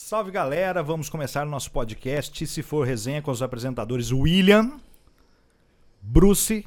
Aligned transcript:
Salve 0.00 0.30
galera, 0.30 0.80
vamos 0.80 1.08
começar 1.08 1.44
o 1.44 1.50
nosso 1.50 1.72
podcast 1.72 2.46
Se 2.46 2.62
For 2.62 2.86
Resenha 2.86 3.20
com 3.20 3.32
os 3.32 3.42
apresentadores 3.42 4.12
William, 4.12 4.78
Bruce 6.00 6.64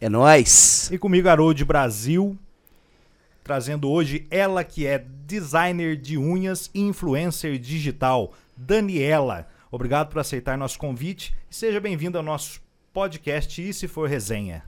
É 0.00 0.08
nóis. 0.08 0.90
e 0.90 0.98
comigo 0.98 1.28
Harold 1.28 1.64
Brasil, 1.64 2.36
trazendo 3.44 3.88
hoje 3.88 4.26
ela 4.32 4.64
que 4.64 4.84
é 4.84 4.98
designer 5.24 5.96
de 5.96 6.18
unhas 6.18 6.72
e 6.74 6.80
influencer 6.80 7.56
digital, 7.56 8.32
Daniela. 8.56 9.46
Obrigado 9.70 10.08
por 10.08 10.18
aceitar 10.18 10.58
nosso 10.58 10.76
convite 10.76 11.32
e 11.48 11.54
seja 11.54 11.78
bem-vindo 11.78 12.18
ao 12.18 12.24
nosso 12.24 12.60
podcast 12.92 13.62
E 13.62 13.72
Se 13.72 13.86
For 13.86 14.08
Resenha. 14.08 14.64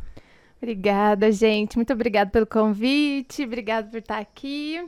Obrigada, 0.62 1.32
gente. 1.32 1.74
Muito 1.74 1.92
obrigada 1.92 2.30
pelo 2.30 2.46
convite. 2.46 3.42
Obrigada 3.42 3.90
por 3.90 3.98
estar 3.98 4.18
aqui. 4.18 4.80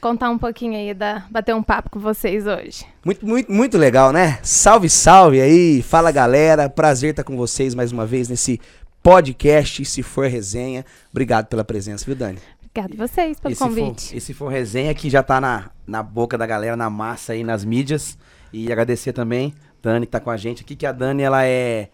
Contar 0.00 0.30
um 0.30 0.38
pouquinho 0.38 0.74
aí, 0.74 0.94
da, 0.94 1.24
bater 1.30 1.54
um 1.54 1.62
papo 1.62 1.90
com 1.90 1.98
vocês 1.98 2.46
hoje. 2.46 2.84
Muito, 3.04 3.26
muito, 3.26 3.50
muito 3.50 3.76
legal, 3.76 4.12
né? 4.12 4.38
Salve, 4.42 4.88
salve 4.88 5.40
aí. 5.40 5.82
Fala, 5.82 6.12
galera. 6.12 6.68
Prazer 6.68 7.10
estar 7.10 7.24
com 7.24 7.36
vocês 7.36 7.74
mais 7.74 7.90
uma 7.90 8.06
vez 8.06 8.28
nesse 8.28 8.60
podcast, 9.02 9.84
se 9.84 10.02
for 10.02 10.28
resenha. 10.28 10.84
Obrigado 11.10 11.46
pela 11.46 11.64
presença, 11.64 12.04
viu, 12.04 12.14
Dani? 12.14 12.38
Obrigada 12.62 12.94
a 12.94 13.06
vocês 13.08 13.40
pelo 13.40 13.52
Esse 13.52 13.58
for, 13.58 13.68
convite. 13.68 14.16
esse 14.16 14.34
for 14.34 14.48
resenha 14.48 14.94
que 14.94 15.10
já 15.10 15.22
tá 15.22 15.40
na, 15.40 15.70
na 15.86 16.02
boca 16.02 16.38
da 16.38 16.46
galera, 16.46 16.76
na 16.76 16.88
massa 16.88 17.32
aí, 17.32 17.42
nas 17.42 17.64
mídias. 17.64 18.16
E 18.52 18.70
agradecer 18.70 19.12
também, 19.12 19.52
Dani, 19.82 20.06
que 20.06 20.12
tá 20.12 20.20
com 20.20 20.30
a 20.30 20.36
gente 20.36 20.62
aqui, 20.62 20.76
que 20.76 20.86
a 20.86 20.92
Dani, 20.92 21.22
ela 21.22 21.44
é 21.44 21.88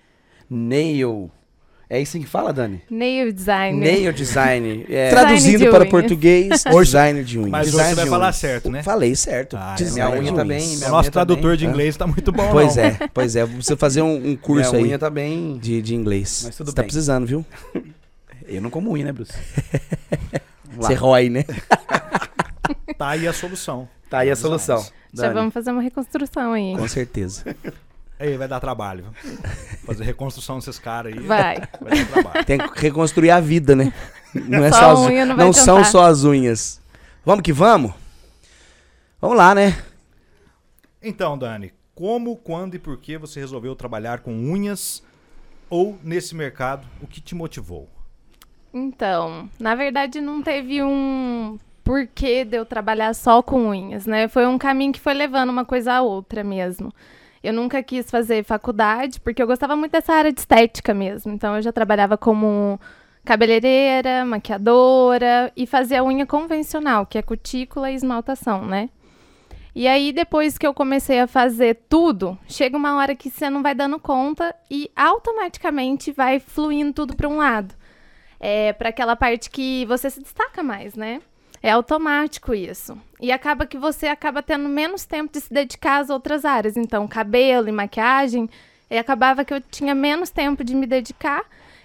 nail... 0.51 1.31
É 1.89 2.01
isso 2.01 2.19
que 2.19 2.27
fala, 2.27 2.53
Dani? 2.53 2.81
Nail 2.91 3.33
designer. 3.33 3.93
Nail 3.93 4.13
design. 4.13 4.87
É, 4.89 5.11
Traduzindo 5.11 5.59
de 5.59 5.69
para 5.71 5.81
unhas. 5.81 5.91
português, 5.91 6.65
designer 6.65 7.25
de 7.25 7.39
unhas. 7.39 7.51
Mas 7.51 7.67
Design 7.71 7.91
você 7.91 7.95
vai 7.97 8.07
falar 8.07 8.25
unhas. 8.27 8.37
certo, 8.37 8.71
né? 8.71 8.83
Falei 8.83 9.15
certo. 9.15 9.57
Ah, 9.57 9.75
Designer 9.77 10.21
minha 10.21 10.33
unha 10.33 10.35
tá 10.35 10.45
bem, 10.45 10.77
O 10.77 10.89
nosso 10.89 11.11
tá 11.11 11.13
tradutor 11.13 11.51
bem, 11.51 11.59
de 11.59 11.67
inglês 11.67 11.97
tá 11.97 12.07
muito 12.07 12.33
bom, 12.33 12.49
Pois 12.51 12.77
não. 12.77 12.83
é, 12.85 12.99
pois 13.13 13.37
é. 13.37 13.45
Você 13.45 13.77
fazer 13.77 14.03
um, 14.03 14.31
um 14.31 14.37
curso 14.37 14.71
minha 14.73 14.83
aí 14.85 14.89
unha 14.91 14.99
tá 14.99 15.11
bem... 15.11 15.59
de, 15.59 15.81
de 15.83 15.95
inglês. 15.95 16.43
Mas 16.47 16.57
tudo 16.57 16.71
Você 16.71 16.75
tá 16.77 16.83
bem. 16.83 16.87
precisando, 16.87 17.27
viu? 17.27 17.45
Eu 18.49 18.61
não 18.61 18.71
como 18.71 18.91
unha, 18.93 19.05
né, 19.07 19.13
Bruce? 19.13 19.33
Você 20.77 20.95
rói, 20.95 21.29
né? 21.31 21.45
Tá 22.99 23.11
aí 23.11 23.27
a 23.27 23.33
solução. 23.33 23.89
Tá 24.11 24.19
aí 24.19 24.31
a 24.31 24.37
solução. 24.37 24.85
Já 25.13 25.33
vamos 25.33 25.53
fazer 25.55 25.71
uma 25.71 25.81
reconstrução 25.83 26.53
aí. 26.53 26.75
Com 26.77 26.89
certeza. 26.89 27.45
Aí 28.19 28.37
vai 28.37 28.47
dar 28.47 28.61
trabalho. 28.61 29.07
Fazer 29.85 30.05
reconstrução 30.05 30.59
desses 30.59 30.79
caras 30.79 31.13
aí. 31.13 31.21
Vai. 31.21 31.57
Vai 31.81 32.05
dar 32.05 32.07
trabalho. 32.07 32.45
Tem 32.45 32.59
que 32.59 32.81
reconstruir 32.81 33.31
a 33.31 33.41
vida, 33.41 33.75
né? 33.75 33.93
Não 34.35 34.65
é 34.65 34.71
Só 34.71 34.79
só, 34.79 34.91
as, 34.93 34.99
unha 35.01 35.27
não 35.27 35.37
não 35.37 35.53
são 35.53 35.85
só 35.85 36.07
as 36.07 36.25
unhas. 36.25 36.81
Vamos 37.25 37.43
que 37.43 37.53
vamos? 37.53 37.93
Vamos 39.21 39.37
lá, 39.37 39.55
né? 39.55 39.77
Então, 41.03 41.37
Dani, 41.39 41.73
como, 41.95 42.37
quando 42.37 42.75
e 42.75 42.79
por 42.79 42.99
que 42.99 43.17
você 43.17 43.41
resolveu 43.41 43.75
trabalhar 43.77 44.21
com 44.21 44.33
unhas 44.33 45.03
ou 45.71 45.99
nesse 46.03 46.35
mercado? 46.35 46.87
O 47.01 47.07
que 47.07 47.21
te 47.21 47.35
motivou? 47.35 47.89
Então, 48.73 49.49
na 49.59 49.75
verdade, 49.75 50.21
não 50.21 50.43
teve 50.43 50.83
um 50.83 51.59
porquê 51.85 52.45
de 52.45 52.57
eu 52.57 52.67
trabalhar 52.67 53.15
só 53.15 53.43
com 53.43 53.69
unhas, 53.69 54.07
né? 54.07 54.27
Foi 54.27 54.47
um 54.47 54.59
caminho 54.59 54.93
que 54.93 55.01
foi 55.01 55.15
levando 55.15 55.51
uma 55.51 55.65
coisa 55.65 55.95
a 55.95 56.03
outra 56.03 56.43
mesmo. 56.43 56.93
Eu 57.45 57.53
nunca 57.53 57.83
quis 57.83 58.11
fazer 58.11 58.45
faculdade, 58.45 59.21
porque 59.21 59.43
eu 59.43 59.47
gostava 59.47 59.77
muito 59.77 59.93
dessa 59.93 60.13
área 60.15 60.33
de 60.33 60.41
estética 60.41 60.95
mesmo. 60.95 61.33
Então, 61.33 61.57
eu 61.57 61.63
já 61.63 61.71
trabalhava 61.73 62.17
como 62.17 62.81
cabeleireira, 63.25 64.25
maquiadora 64.25 65.53
e 65.57 65.67
fazia 65.67 66.03
unha 66.03 66.27
convencional, 66.27 67.07
que 67.07 67.19
é 67.19 67.23
cutícula 67.23 67.91
e 67.91 67.95
esmaltação, 67.95 68.65
né? 68.65 68.91
E 69.75 69.87
aí, 69.87 70.13
depois 70.13 70.57
que 70.57 70.67
eu 70.67 70.73
comecei 70.73 71.21
a 71.21 71.27
fazer 71.27 71.81
tudo, 71.89 72.39
chega 72.49 72.77
uma 72.77 72.97
hora 72.97 73.15
que 73.15 73.31
você 73.31 73.51
não 73.51 73.63
vai 73.63 73.75
dando 73.75 73.99
conta 73.99 74.55
e 74.71 74.91
automaticamente 74.97 76.13
vai 76.13 76.41
fluindo 76.41 76.93
tudo 76.93 77.17
para 77.17 77.29
um 77.29 77.37
lado 77.37 77.75
é, 78.45 78.75
para 78.75 78.91
aquela 78.91 79.17
parte 79.17 79.49
que 79.49 79.87
você 79.87 80.11
se 80.11 80.21
destaca 80.21 80.63
mais, 80.63 80.95
né? 80.95 81.23
É 81.65 81.71
automático 81.71 82.53
isso. 82.53 82.95
E 83.19 83.33
acaba 83.33 83.65
que 83.65 83.79
você 83.79 84.07
acaba 84.07 84.43
tendo 84.43 84.69
menos 84.69 85.07
tempo 85.07 85.33
de 85.33 85.41
se 85.41 85.51
dedicar 85.51 86.01
às 86.01 86.11
outras 86.11 86.45
áreas. 86.45 86.77
Então, 86.77 87.09
cabelo 87.09 87.71
e 87.71 87.73
maquiagem, 87.73 88.51
e 88.91 88.99
acabava 88.99 89.47
que 89.47 89.55
eu 89.55 89.63
tinha 89.63 89.95
menos 89.95 90.29
tempo 90.29 90.63
de 90.63 90.75
me 90.75 90.87
dedicar 90.87 91.43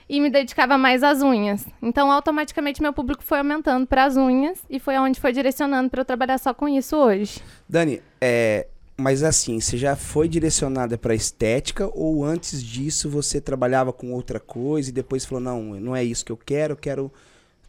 e 0.09 0.19
me 0.19 0.29
dedicava 0.29 0.78
mais 0.78 1.01
às 1.01 1.22
unhas. 1.22 1.66
Então, 1.81 2.12
automaticamente 2.12 2.81
meu 2.81 2.91
público 2.91 3.23
foi 3.23 3.38
aumentando 3.38 3.88
para 3.88 4.03
as 4.03 4.17
unhas 4.17 4.59
e 4.69 4.81
foi 4.81 4.97
aonde 4.97 5.17
foi 5.17 5.31
direcionando 5.31 5.90
para 5.90 6.01
eu 6.01 6.06
trabalhar 6.06 6.40
só 6.40 6.53
com 6.53 6.67
isso 6.67 6.97
hoje. 6.97 7.41
Dani, 7.69 8.01
é, 8.19 8.67
mas 8.97 9.23
assim, 9.23 9.61
você 9.61 9.78
já 9.78 9.96
foi 9.96 10.28
direcionada 10.28 10.97
para 10.97 11.16
estética 11.16 11.90
ou 11.94 12.25
antes 12.25 12.61
disso 12.61 13.09
você 13.09 13.40
trabalhava 13.40 13.94
com 13.94 14.11
outra 14.11 14.41
coisa 14.41 14.90
e 14.90 14.91
depois 14.91 15.23
falou, 15.23 15.41
não, 15.41 15.63
não 15.79 15.96
é 15.96 16.03
isso 16.03 16.25
que 16.25 16.34
eu 16.34 16.38
quero, 16.38 16.73
eu 16.73 16.78
quero 16.78 17.09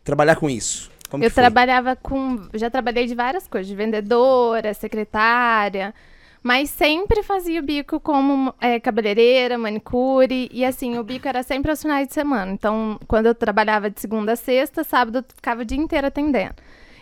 trabalhar 0.03 0.35
com 0.35 0.51
isso? 0.51 0.90
Como 1.11 1.25
eu 1.25 1.31
trabalhava 1.31 1.97
com. 1.97 2.49
Já 2.55 2.71
trabalhei 2.71 3.07
de 3.07 3.15
várias 3.15 3.47
coisas, 3.49 3.67
de 3.67 3.75
vendedora, 3.75 4.73
secretária, 4.73 5.93
mas 6.43 6.71
sempre 6.71 7.23
fazia 7.23 7.61
o 7.61 7.65
bico 7.65 7.99
como 7.99 8.55
é, 8.61 8.79
cabeleireira, 8.79 9.59
manicure, 9.59 10.49
e 10.53 10.65
assim, 10.65 10.99
o 10.99 11.05
bico 11.05 11.29
era 11.29 11.43
sempre 11.43 11.71
aos 11.71 11.83
finais 11.83 12.07
de 12.09 12.15
semana. 12.15 12.53
Então, 12.53 12.99
quando 13.09 13.27
eu 13.27 13.35
trabalhava 13.35 13.91
de 13.91 14.01
segunda 14.01 14.33
a 14.33 14.37
sexta, 14.37 14.85
sábado 14.85 15.19
eu 15.19 15.25
ficava 15.35 15.63
o 15.63 15.65
dia 15.65 15.79
inteiro 15.79 16.07
atendendo. 16.07 16.55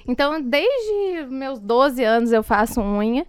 Então, 0.06 0.40
desde 0.40 1.26
meus 1.28 1.58
12 1.58 2.02
anos 2.02 2.32
eu 2.32 2.42
faço 2.42 2.80
unha. 2.80 3.26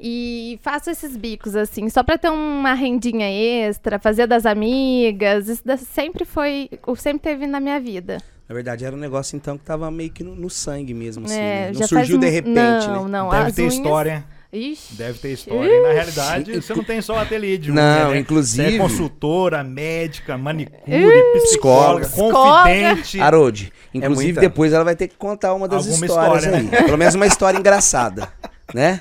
E 0.00 0.58
faço 0.60 0.90
esses 0.90 1.16
bicos, 1.16 1.54
assim, 1.54 1.88
só 1.88 2.02
pra 2.02 2.18
ter 2.18 2.28
uma 2.28 2.74
rendinha 2.74 3.30
extra, 3.30 3.98
fazer 3.98 4.26
das 4.26 4.44
amigas. 4.44 5.48
Isso 5.48 5.62
sempre 5.84 6.24
foi. 6.24 6.68
Sempre 6.96 7.22
teve 7.22 7.46
na 7.46 7.60
minha 7.60 7.78
vida. 7.78 8.18
Na 8.48 8.54
verdade, 8.54 8.84
era 8.84 8.94
um 8.94 8.98
negócio 8.98 9.36
então 9.36 9.56
que 9.56 9.64
tava 9.64 9.90
meio 9.90 10.10
que 10.10 10.22
no, 10.22 10.34
no 10.34 10.50
sangue 10.50 10.92
mesmo, 10.92 11.24
assim, 11.26 11.34
É, 11.34 11.70
né? 11.72 11.72
Não 11.78 11.88
surgiu 11.88 12.18
de 12.18 12.28
repente, 12.28 12.54
não, 12.86 13.04
né? 13.08 13.18
Não, 13.18 13.30
Deve 13.30 13.52
ter 13.52 13.62
unhas- 13.62 13.74
história. 13.74 14.24
Ixi. 14.52 14.94
Deve 14.94 15.18
ter 15.18 15.32
história. 15.32 15.68
E, 15.68 15.82
na 15.82 15.92
realidade, 15.92 16.54
você 16.62 16.74
não 16.74 16.84
tem 16.84 17.00
só 17.02 17.18
ateliê 17.18 17.58
de 17.58 17.72
Não, 17.72 18.10
né? 18.12 18.18
inclusive- 18.18 18.68
Você 18.70 18.76
é 18.76 18.78
consultora, 18.78 19.64
médica, 19.64 20.38
manicure, 20.38 21.22
psicóloga, 21.42 22.06
Psicóloga. 22.06 22.62
confidente. 22.62 23.20
Harold, 23.20 23.72
inclusive 23.92 24.26
muita. 24.34 24.40
depois 24.42 24.72
ela 24.72 24.84
vai 24.84 24.94
ter 24.94 25.08
que 25.08 25.16
contar 25.16 25.54
uma 25.54 25.66
das 25.66 25.84
Alguma 25.88 26.06
histórias 26.06 26.44
história, 26.44 26.58
aí. 26.60 26.64
né? 26.70 26.82
Pelo 26.84 26.98
menos 26.98 27.14
uma 27.16 27.26
história 27.26 27.58
engraçada, 27.58 28.28
né? 28.72 29.00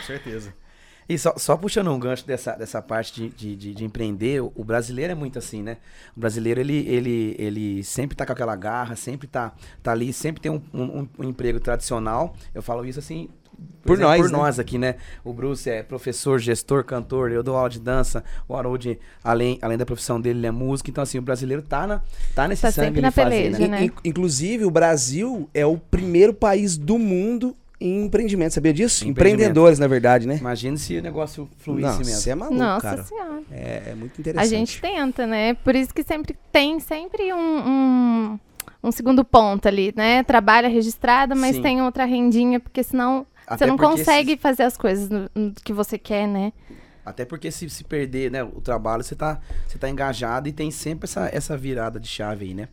Com 0.00 0.06
certeza. 0.06 0.54
E 1.08 1.16
só, 1.18 1.34
só 1.36 1.56
puxando 1.56 1.90
um 1.92 1.98
gancho 1.98 2.26
dessa, 2.26 2.52
dessa 2.56 2.82
parte 2.82 3.14
de, 3.14 3.28
de, 3.28 3.56
de- 3.56 3.74
de 3.74 3.84
empreender, 3.84 4.40
o, 4.42 4.64
brasileiro 4.64 5.12
é 5.12 5.14
muito 5.14 5.38
assim, 5.38 5.62
né? 5.62 5.76
O 6.16 6.20
brasileiro, 6.20 6.58
ele, 6.60 6.84
ele, 6.88 7.36
ele 7.38 7.84
sempre 7.84 8.16
tá 8.16 8.26
com 8.26 8.32
aquela 8.32 8.56
garra, 8.56 8.96
sempre 8.96 9.28
tá, 9.28 9.52
tá 9.82 9.92
ali, 9.92 10.12
sempre 10.12 10.42
tem 10.42 10.50
um, 10.50 10.60
um- 10.74 11.08
um 11.18 11.24
emprego 11.28 11.60
tradicional. 11.60 12.34
Eu 12.54 12.62
falo 12.62 12.84
isso 12.84 12.98
assim... 12.98 13.28
Por 13.84 13.96
nós, 13.96 14.20
Por 14.20 14.30
né? 14.30 14.36
nós 14.36 14.58
aqui, 14.58 14.76
né? 14.76 14.96
O 15.24 15.32
Bruce 15.32 15.70
é 15.70 15.82
professor, 15.82 16.38
gestor, 16.38 16.84
cantor, 16.84 17.32
eu 17.32 17.42
dou 17.42 17.56
aula 17.56 17.70
de 17.70 17.80
dança. 17.80 18.22
O 18.46 18.54
Harold, 18.54 18.98
além, 19.24 19.58
além 19.62 19.78
da 19.78 19.86
profissão 19.86 20.20
dele, 20.20 20.40
ele 20.40 20.46
é 20.46 20.50
músico. 20.50 20.90
Então, 20.90 21.00
assim, 21.02 21.18
o 21.18 21.22
brasileiro 21.22 21.62
tá, 21.62 21.86
na, 21.86 22.02
tá 22.34 22.46
nesse 22.46 22.60
Tá 22.60 22.70
sangue 22.70 22.86
sempre 22.88 22.96
de 22.96 23.02
na 23.02 23.10
fazer, 23.10 23.30
peleja, 23.30 23.58
né? 23.60 23.68
né? 23.68 23.84
In- 23.86 23.92
Inclusive, 24.10 24.64
o 24.66 24.70
Brasil 24.70 25.48
é 25.54 25.64
o 25.64 25.78
primeiro 25.78 26.34
país 26.34 26.76
do 26.76 26.98
mundo 26.98 27.56
em 27.80 28.04
empreendimento, 28.06 28.52
sabia 28.54 28.72
disso? 28.72 29.06
Empreendedores, 29.06 29.78
na 29.78 29.86
verdade, 29.86 30.26
né? 30.26 30.36
Imagina 30.38 30.76
se 30.76 30.96
o 30.96 31.02
negócio 31.02 31.48
fluísse 31.58 31.88
Não, 31.90 31.98
mesmo. 31.98 32.14
você 32.14 32.30
é 32.30 32.34
maluco, 32.34 32.58
Nossa 32.58 32.80
cara. 32.80 33.04
senhora. 33.04 33.42
É, 33.50 33.82
é 33.90 33.94
muito 33.94 34.18
A 34.18 34.20
interessante. 34.20 34.48
gente 34.48 34.80
tenta, 34.80 35.26
né? 35.26 35.54
Por 35.54 35.74
isso 35.74 35.92
que 35.94 36.02
sempre 36.02 36.36
tem 36.50 36.80
sempre 36.80 37.32
um, 37.32 37.38
um, 37.68 38.40
um 38.84 38.90
segundo 38.92 39.24
ponto 39.24 39.68
ali, 39.68 39.92
né? 39.96 40.22
Trabalha 40.22 40.68
registrado, 40.68 41.36
mas 41.36 41.56
Sim. 41.56 41.62
tem 41.62 41.82
outra 41.82 42.04
rendinha, 42.06 42.58
porque 42.58 42.82
senão 42.82 43.26
Até 43.46 43.58
você 43.64 43.66
não 43.66 43.76
consegue 43.76 44.36
fazer 44.38 44.62
as 44.62 44.76
coisas 44.76 45.10
no- 45.10 45.28
no 45.34 45.52
que 45.52 45.72
você 45.72 45.98
quer, 45.98 46.26
né? 46.26 46.52
Até 47.04 47.24
porque 47.24 47.50
se, 47.52 47.68
se 47.70 47.84
perder 47.84 48.32
né, 48.32 48.42
o 48.42 48.60
trabalho, 48.60 49.04
você 49.04 49.14
tá, 49.14 49.38
você 49.68 49.78
tá 49.78 49.88
engajado 49.88 50.48
e 50.48 50.52
tem 50.52 50.70
sempre 50.72 51.04
essa, 51.04 51.28
essa 51.32 51.56
virada 51.56 52.00
de 52.00 52.08
chave 52.08 52.46
aí, 52.46 52.54
né? 52.54 52.68